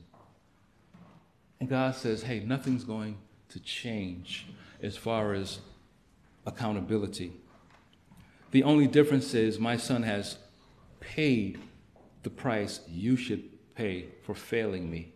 And 1.59 1.69
God 1.69 1.93
says, 1.93 2.23
hey, 2.23 2.39
nothing's 2.39 2.83
going 2.83 3.19
to 3.49 3.59
change 3.59 4.47
as 4.81 4.97
far 4.97 5.35
as 5.35 5.59
accountability. 6.47 7.31
The 8.51 8.63
only 8.63 8.87
difference 8.87 9.33
is 9.33 9.59
my 9.59 9.77
son 9.77 10.03
has 10.03 10.37
paid 10.99 11.59
the 12.23 12.29
price 12.29 12.81
you 12.87 13.15
should 13.17 13.43
pay 13.75 14.05
for 14.23 14.33
failing 14.33 14.89
me. 14.89 15.13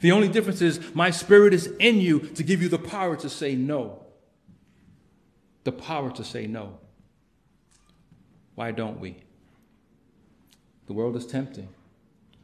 The 0.00 0.12
only 0.12 0.28
difference 0.28 0.60
is 0.60 0.94
my 0.94 1.10
spirit 1.10 1.54
is 1.54 1.66
in 1.78 2.00
you 2.00 2.20
to 2.20 2.42
give 2.42 2.62
you 2.62 2.68
the 2.68 2.78
power 2.78 3.16
to 3.16 3.28
say 3.28 3.54
no. 3.54 4.04
The 5.64 5.72
power 5.72 6.10
to 6.10 6.24
say 6.24 6.46
no. 6.46 6.78
Why 8.54 8.70
don't 8.70 9.00
we? 9.00 9.16
The 10.86 10.92
world 10.92 11.16
is 11.16 11.26
tempting. 11.26 11.68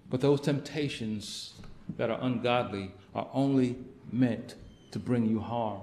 But 0.09 0.21
those 0.21 0.41
temptations 0.41 1.55
that 1.97 2.11
are 2.11 2.19
ungodly 2.21 2.93
are 3.15 3.29
only 3.33 3.77
meant 4.11 4.55
to 4.93 4.99
bring 4.99 5.27
you 5.27 5.41
harm. 5.41 5.83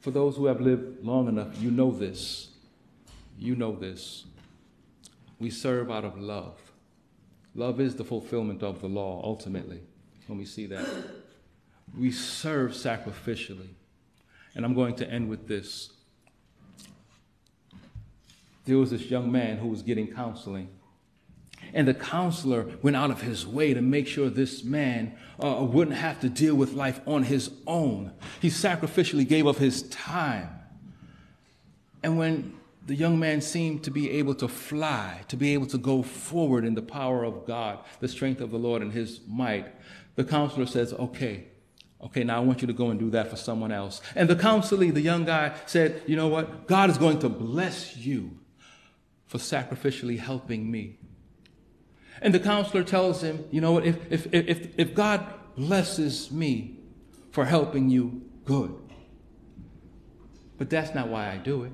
For 0.00 0.10
those 0.10 0.36
who 0.36 0.46
have 0.46 0.60
lived 0.60 1.04
long 1.04 1.28
enough, 1.28 1.60
you 1.60 1.70
know 1.70 1.90
this. 1.90 2.51
You 3.38 3.56
know 3.56 3.74
this. 3.74 4.24
We 5.38 5.50
serve 5.50 5.90
out 5.90 6.04
of 6.04 6.18
love. 6.18 6.58
Love 7.54 7.80
is 7.80 7.96
the 7.96 8.04
fulfillment 8.04 8.62
of 8.62 8.80
the 8.80 8.88
law, 8.88 9.20
ultimately, 9.24 9.80
when 10.26 10.38
we 10.38 10.44
see 10.44 10.66
that. 10.66 10.86
We 11.98 12.10
serve 12.10 12.72
sacrificially. 12.72 13.74
And 14.54 14.64
I'm 14.64 14.74
going 14.74 14.94
to 14.96 15.10
end 15.10 15.28
with 15.28 15.48
this. 15.48 15.90
There 18.64 18.78
was 18.78 18.90
this 18.90 19.10
young 19.10 19.32
man 19.32 19.58
who 19.58 19.68
was 19.68 19.82
getting 19.82 20.06
counseling 20.06 20.68
and 21.74 21.88
the 21.88 21.94
counselor 21.94 22.68
went 22.82 22.96
out 22.96 23.10
of 23.10 23.22
his 23.22 23.46
way 23.46 23.74
to 23.74 23.80
make 23.80 24.06
sure 24.06 24.28
this 24.28 24.62
man 24.64 25.16
uh, 25.42 25.66
wouldn't 25.68 25.96
have 25.96 26.20
to 26.20 26.28
deal 26.28 26.54
with 26.54 26.72
life 26.74 27.00
on 27.06 27.24
his 27.24 27.50
own. 27.66 28.12
He 28.40 28.48
sacrificially 28.48 29.26
gave 29.26 29.46
up 29.46 29.56
his 29.56 29.82
time. 29.88 30.48
And 32.02 32.18
when 32.18 32.54
the 32.86 32.94
young 32.94 33.18
man 33.18 33.40
seemed 33.40 33.84
to 33.84 33.90
be 33.90 34.10
able 34.10 34.34
to 34.36 34.48
fly, 34.48 35.20
to 35.28 35.36
be 35.36 35.54
able 35.54 35.66
to 35.66 35.78
go 35.78 36.02
forward 36.02 36.64
in 36.64 36.74
the 36.74 36.82
power 36.82 37.24
of 37.24 37.46
God, 37.46 37.78
the 38.00 38.08
strength 38.08 38.40
of 38.40 38.50
the 38.50 38.58
Lord 38.58 38.82
and 38.82 38.92
his 38.92 39.20
might, 39.28 39.66
the 40.16 40.24
counselor 40.24 40.66
says, 40.66 40.92
Okay, 40.92 41.46
okay, 42.02 42.24
now 42.24 42.38
I 42.38 42.40
want 42.40 42.60
you 42.60 42.66
to 42.66 42.72
go 42.72 42.90
and 42.90 42.98
do 42.98 43.10
that 43.10 43.30
for 43.30 43.36
someone 43.36 43.72
else. 43.72 44.00
And 44.14 44.28
the 44.28 44.36
counselee, 44.36 44.92
the 44.92 45.00
young 45.00 45.24
guy, 45.24 45.54
said, 45.66 46.02
You 46.06 46.16
know 46.16 46.28
what? 46.28 46.66
God 46.66 46.90
is 46.90 46.98
going 46.98 47.20
to 47.20 47.28
bless 47.28 47.96
you 47.96 48.38
for 49.26 49.38
sacrificially 49.38 50.18
helping 50.18 50.70
me. 50.70 50.98
And 52.20 52.34
the 52.34 52.40
counselor 52.40 52.84
tells 52.84 53.22
him, 53.22 53.44
you 53.50 53.60
know 53.60 53.72
what, 53.72 53.84
if, 53.84 54.12
if, 54.12 54.26
if, 54.32 54.78
if 54.78 54.94
God 54.94 55.26
blesses 55.56 56.30
me 56.30 56.78
for 57.30 57.44
helping 57.46 57.90
you, 57.90 58.22
good. 58.44 58.74
But 60.58 60.70
that's 60.70 60.94
not 60.94 61.08
why 61.08 61.30
I 61.30 61.38
do 61.38 61.64
it. 61.64 61.72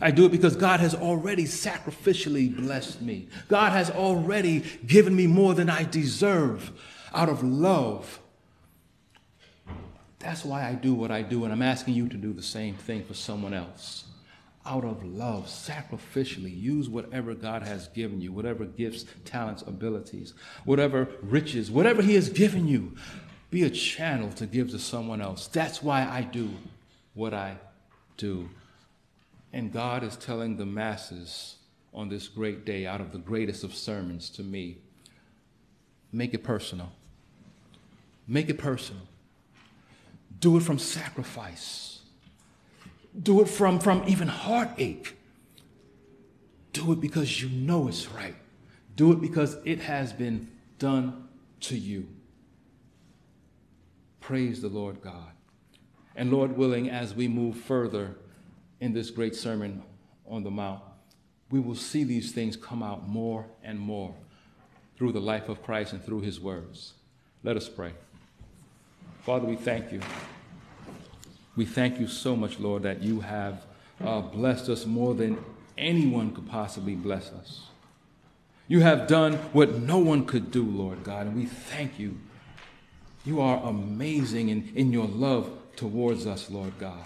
I 0.00 0.10
do 0.10 0.26
it 0.26 0.32
because 0.32 0.56
God 0.56 0.80
has 0.80 0.94
already 0.94 1.44
sacrificially 1.44 2.54
blessed 2.54 3.00
me. 3.00 3.28
God 3.48 3.72
has 3.72 3.90
already 3.90 4.64
given 4.86 5.14
me 5.14 5.26
more 5.26 5.54
than 5.54 5.70
I 5.70 5.84
deserve 5.84 6.72
out 7.14 7.28
of 7.28 7.42
love. 7.42 8.20
That's 10.18 10.44
why 10.44 10.68
I 10.68 10.74
do 10.74 10.92
what 10.92 11.10
I 11.10 11.22
do, 11.22 11.44
and 11.44 11.52
I'm 11.52 11.62
asking 11.62 11.94
you 11.94 12.08
to 12.08 12.16
do 12.16 12.32
the 12.32 12.42
same 12.42 12.74
thing 12.74 13.04
for 13.04 13.14
someone 13.14 13.54
else 13.54 14.04
out 14.66 14.84
of 14.84 15.04
love, 15.04 15.46
sacrificially. 15.46 16.60
Use 16.60 16.88
whatever 16.88 17.34
God 17.34 17.62
has 17.62 17.88
given 17.88 18.20
you, 18.20 18.32
whatever 18.32 18.64
gifts, 18.64 19.04
talents, 19.24 19.62
abilities, 19.62 20.34
whatever 20.64 21.08
riches, 21.22 21.70
whatever 21.70 22.02
He 22.02 22.14
has 22.14 22.28
given 22.28 22.66
you. 22.66 22.96
Be 23.50 23.62
a 23.62 23.70
channel 23.70 24.30
to 24.32 24.46
give 24.46 24.70
to 24.72 24.78
someone 24.78 25.20
else. 25.20 25.46
That's 25.46 25.82
why 25.82 26.02
I 26.02 26.22
do 26.22 26.50
what 27.14 27.32
I 27.32 27.58
do. 28.16 28.50
And 29.52 29.72
God 29.72 30.02
is 30.02 30.16
telling 30.16 30.56
the 30.56 30.66
masses 30.66 31.56
on 31.94 32.08
this 32.08 32.28
great 32.28 32.64
day, 32.64 32.86
out 32.86 33.00
of 33.00 33.12
the 33.12 33.18
greatest 33.18 33.64
of 33.64 33.74
sermons 33.74 34.28
to 34.30 34.42
me, 34.42 34.78
make 36.12 36.34
it 36.34 36.44
personal. 36.44 36.92
Make 38.28 38.50
it 38.50 38.58
personal. 38.58 39.02
Do 40.40 40.56
it 40.56 40.62
from 40.62 40.78
sacrifice. 40.78 42.00
Do 43.20 43.40
it 43.40 43.48
from, 43.48 43.78
from 43.78 44.04
even 44.06 44.28
heartache. 44.28 45.16
Do 46.72 46.92
it 46.92 47.00
because 47.00 47.40
you 47.40 47.48
know 47.48 47.88
it's 47.88 48.08
right. 48.08 48.36
Do 48.96 49.12
it 49.12 49.20
because 49.20 49.56
it 49.64 49.80
has 49.80 50.12
been 50.12 50.50
done 50.78 51.28
to 51.60 51.78
you. 51.78 52.08
Praise 54.20 54.60
the 54.60 54.68
Lord 54.68 55.00
God. 55.00 55.30
And 56.14 56.30
Lord 56.32 56.56
willing, 56.56 56.90
as 56.90 57.14
we 57.14 57.28
move 57.28 57.56
further 57.56 58.16
in 58.80 58.92
this 58.92 59.10
great 59.10 59.34
sermon 59.34 59.82
on 60.28 60.42
the 60.42 60.50
Mount, 60.50 60.80
we 61.50 61.60
will 61.60 61.74
see 61.74 62.04
these 62.04 62.32
things 62.32 62.56
come 62.56 62.82
out 62.82 63.08
more 63.08 63.46
and 63.62 63.78
more 63.78 64.14
through 64.96 65.12
the 65.12 65.20
life 65.20 65.48
of 65.48 65.62
Christ 65.62 65.92
and 65.92 66.04
through 66.04 66.22
his 66.22 66.40
words. 66.40 66.94
Let 67.42 67.56
us 67.56 67.68
pray. 67.68 67.92
Father, 69.22 69.46
we 69.46 69.56
thank 69.56 69.92
you. 69.92 70.00
We 71.54 71.64
thank 71.64 72.00
you 72.00 72.08
so 72.08 72.36
much, 72.36 72.58
Lord, 72.58 72.82
that 72.82 73.02
you 73.02 73.20
have 73.20 73.64
uh, 74.04 74.20
blessed 74.20 74.68
us 74.68 74.84
more 74.86 75.14
than 75.14 75.38
anyone 75.78 76.34
could 76.34 76.48
possibly 76.48 76.94
bless 76.94 77.30
us. 77.32 77.66
You 78.68 78.80
have 78.80 79.06
done 79.06 79.34
what 79.52 79.74
no 79.74 79.98
one 79.98 80.26
could 80.26 80.50
do, 80.50 80.64
Lord 80.64 81.04
God, 81.04 81.26
and 81.26 81.36
we 81.36 81.46
thank 81.46 81.98
you. 81.98 82.18
You 83.24 83.40
are 83.40 83.58
amazing 83.64 84.48
in, 84.48 84.72
in 84.74 84.92
your 84.92 85.06
love 85.06 85.50
towards 85.76 86.26
us, 86.26 86.50
Lord 86.50 86.72
God. 86.78 87.04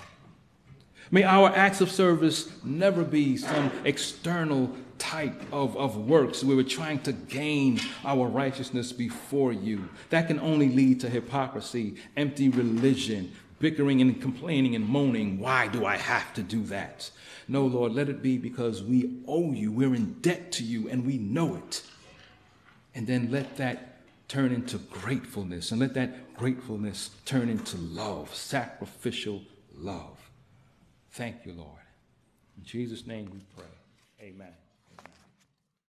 May 1.13 1.25
our 1.25 1.49
acts 1.49 1.81
of 1.81 1.91
service 1.91 2.49
never 2.63 3.03
be 3.03 3.37
some 3.37 3.73
external 3.85 4.71
type 4.99 5.43
of, 5.51 5.77
of 5.77 5.97
works 5.97 6.45
where 6.45 6.57
we're 6.57 6.63
trying 6.63 7.01
to 7.01 7.13
gain 7.13 7.81
our 8.05 8.29
righteousness 8.29 8.93
before 8.93 9.53
you. 9.53 9.89
That 10.11 10.29
can 10.29 10.39
only 10.39 10.69
lead 10.69 11.01
to 11.01 11.09
hypocrisy, 11.09 11.97
empty 12.17 12.49
religion, 12.49 13.33
bickering 13.59 14.01
and 14.01 14.23
complaining 14.23 14.77
and 14.77 14.87
moaning. 14.87 15.41
Why 15.41 15.67
do 15.67 15.85
I 15.85 15.97
have 15.97 16.33
to 16.35 16.43
do 16.43 16.63
that? 16.65 17.11
No, 17.49 17.67
Lord, 17.67 17.93
let 17.93 18.09
it 18.09 18.23
be 18.23 18.39
because 18.39 18.85
we 18.85 19.19
owe 19.27 19.53
you. 19.53 19.73
We're 19.73 19.97
in 19.97 20.13
debt 20.21 20.53
to 20.53 20.65
you 20.65 20.89
and 20.89 21.05
we 21.05 21.19
know 21.19 21.57
it. 21.57 21.83
And 22.95 23.09
then 23.09 23.33
let 23.33 23.57
that 23.57 24.03
turn 24.29 24.53
into 24.53 24.79
gratefulness 24.79 25.73
and 25.73 25.81
let 25.81 25.95
that 25.95 26.35
gratefulness 26.35 27.11
turn 27.25 27.49
into 27.49 27.77
love, 27.79 28.33
sacrificial 28.33 29.43
love. 29.77 30.20
Thank 31.13 31.45
you, 31.45 31.53
Lord. 31.53 31.81
In 32.57 32.65
Jesus' 32.65 33.07
name 33.07 33.31
we 33.33 33.41
pray. 33.57 33.67
Amen. 34.21 34.60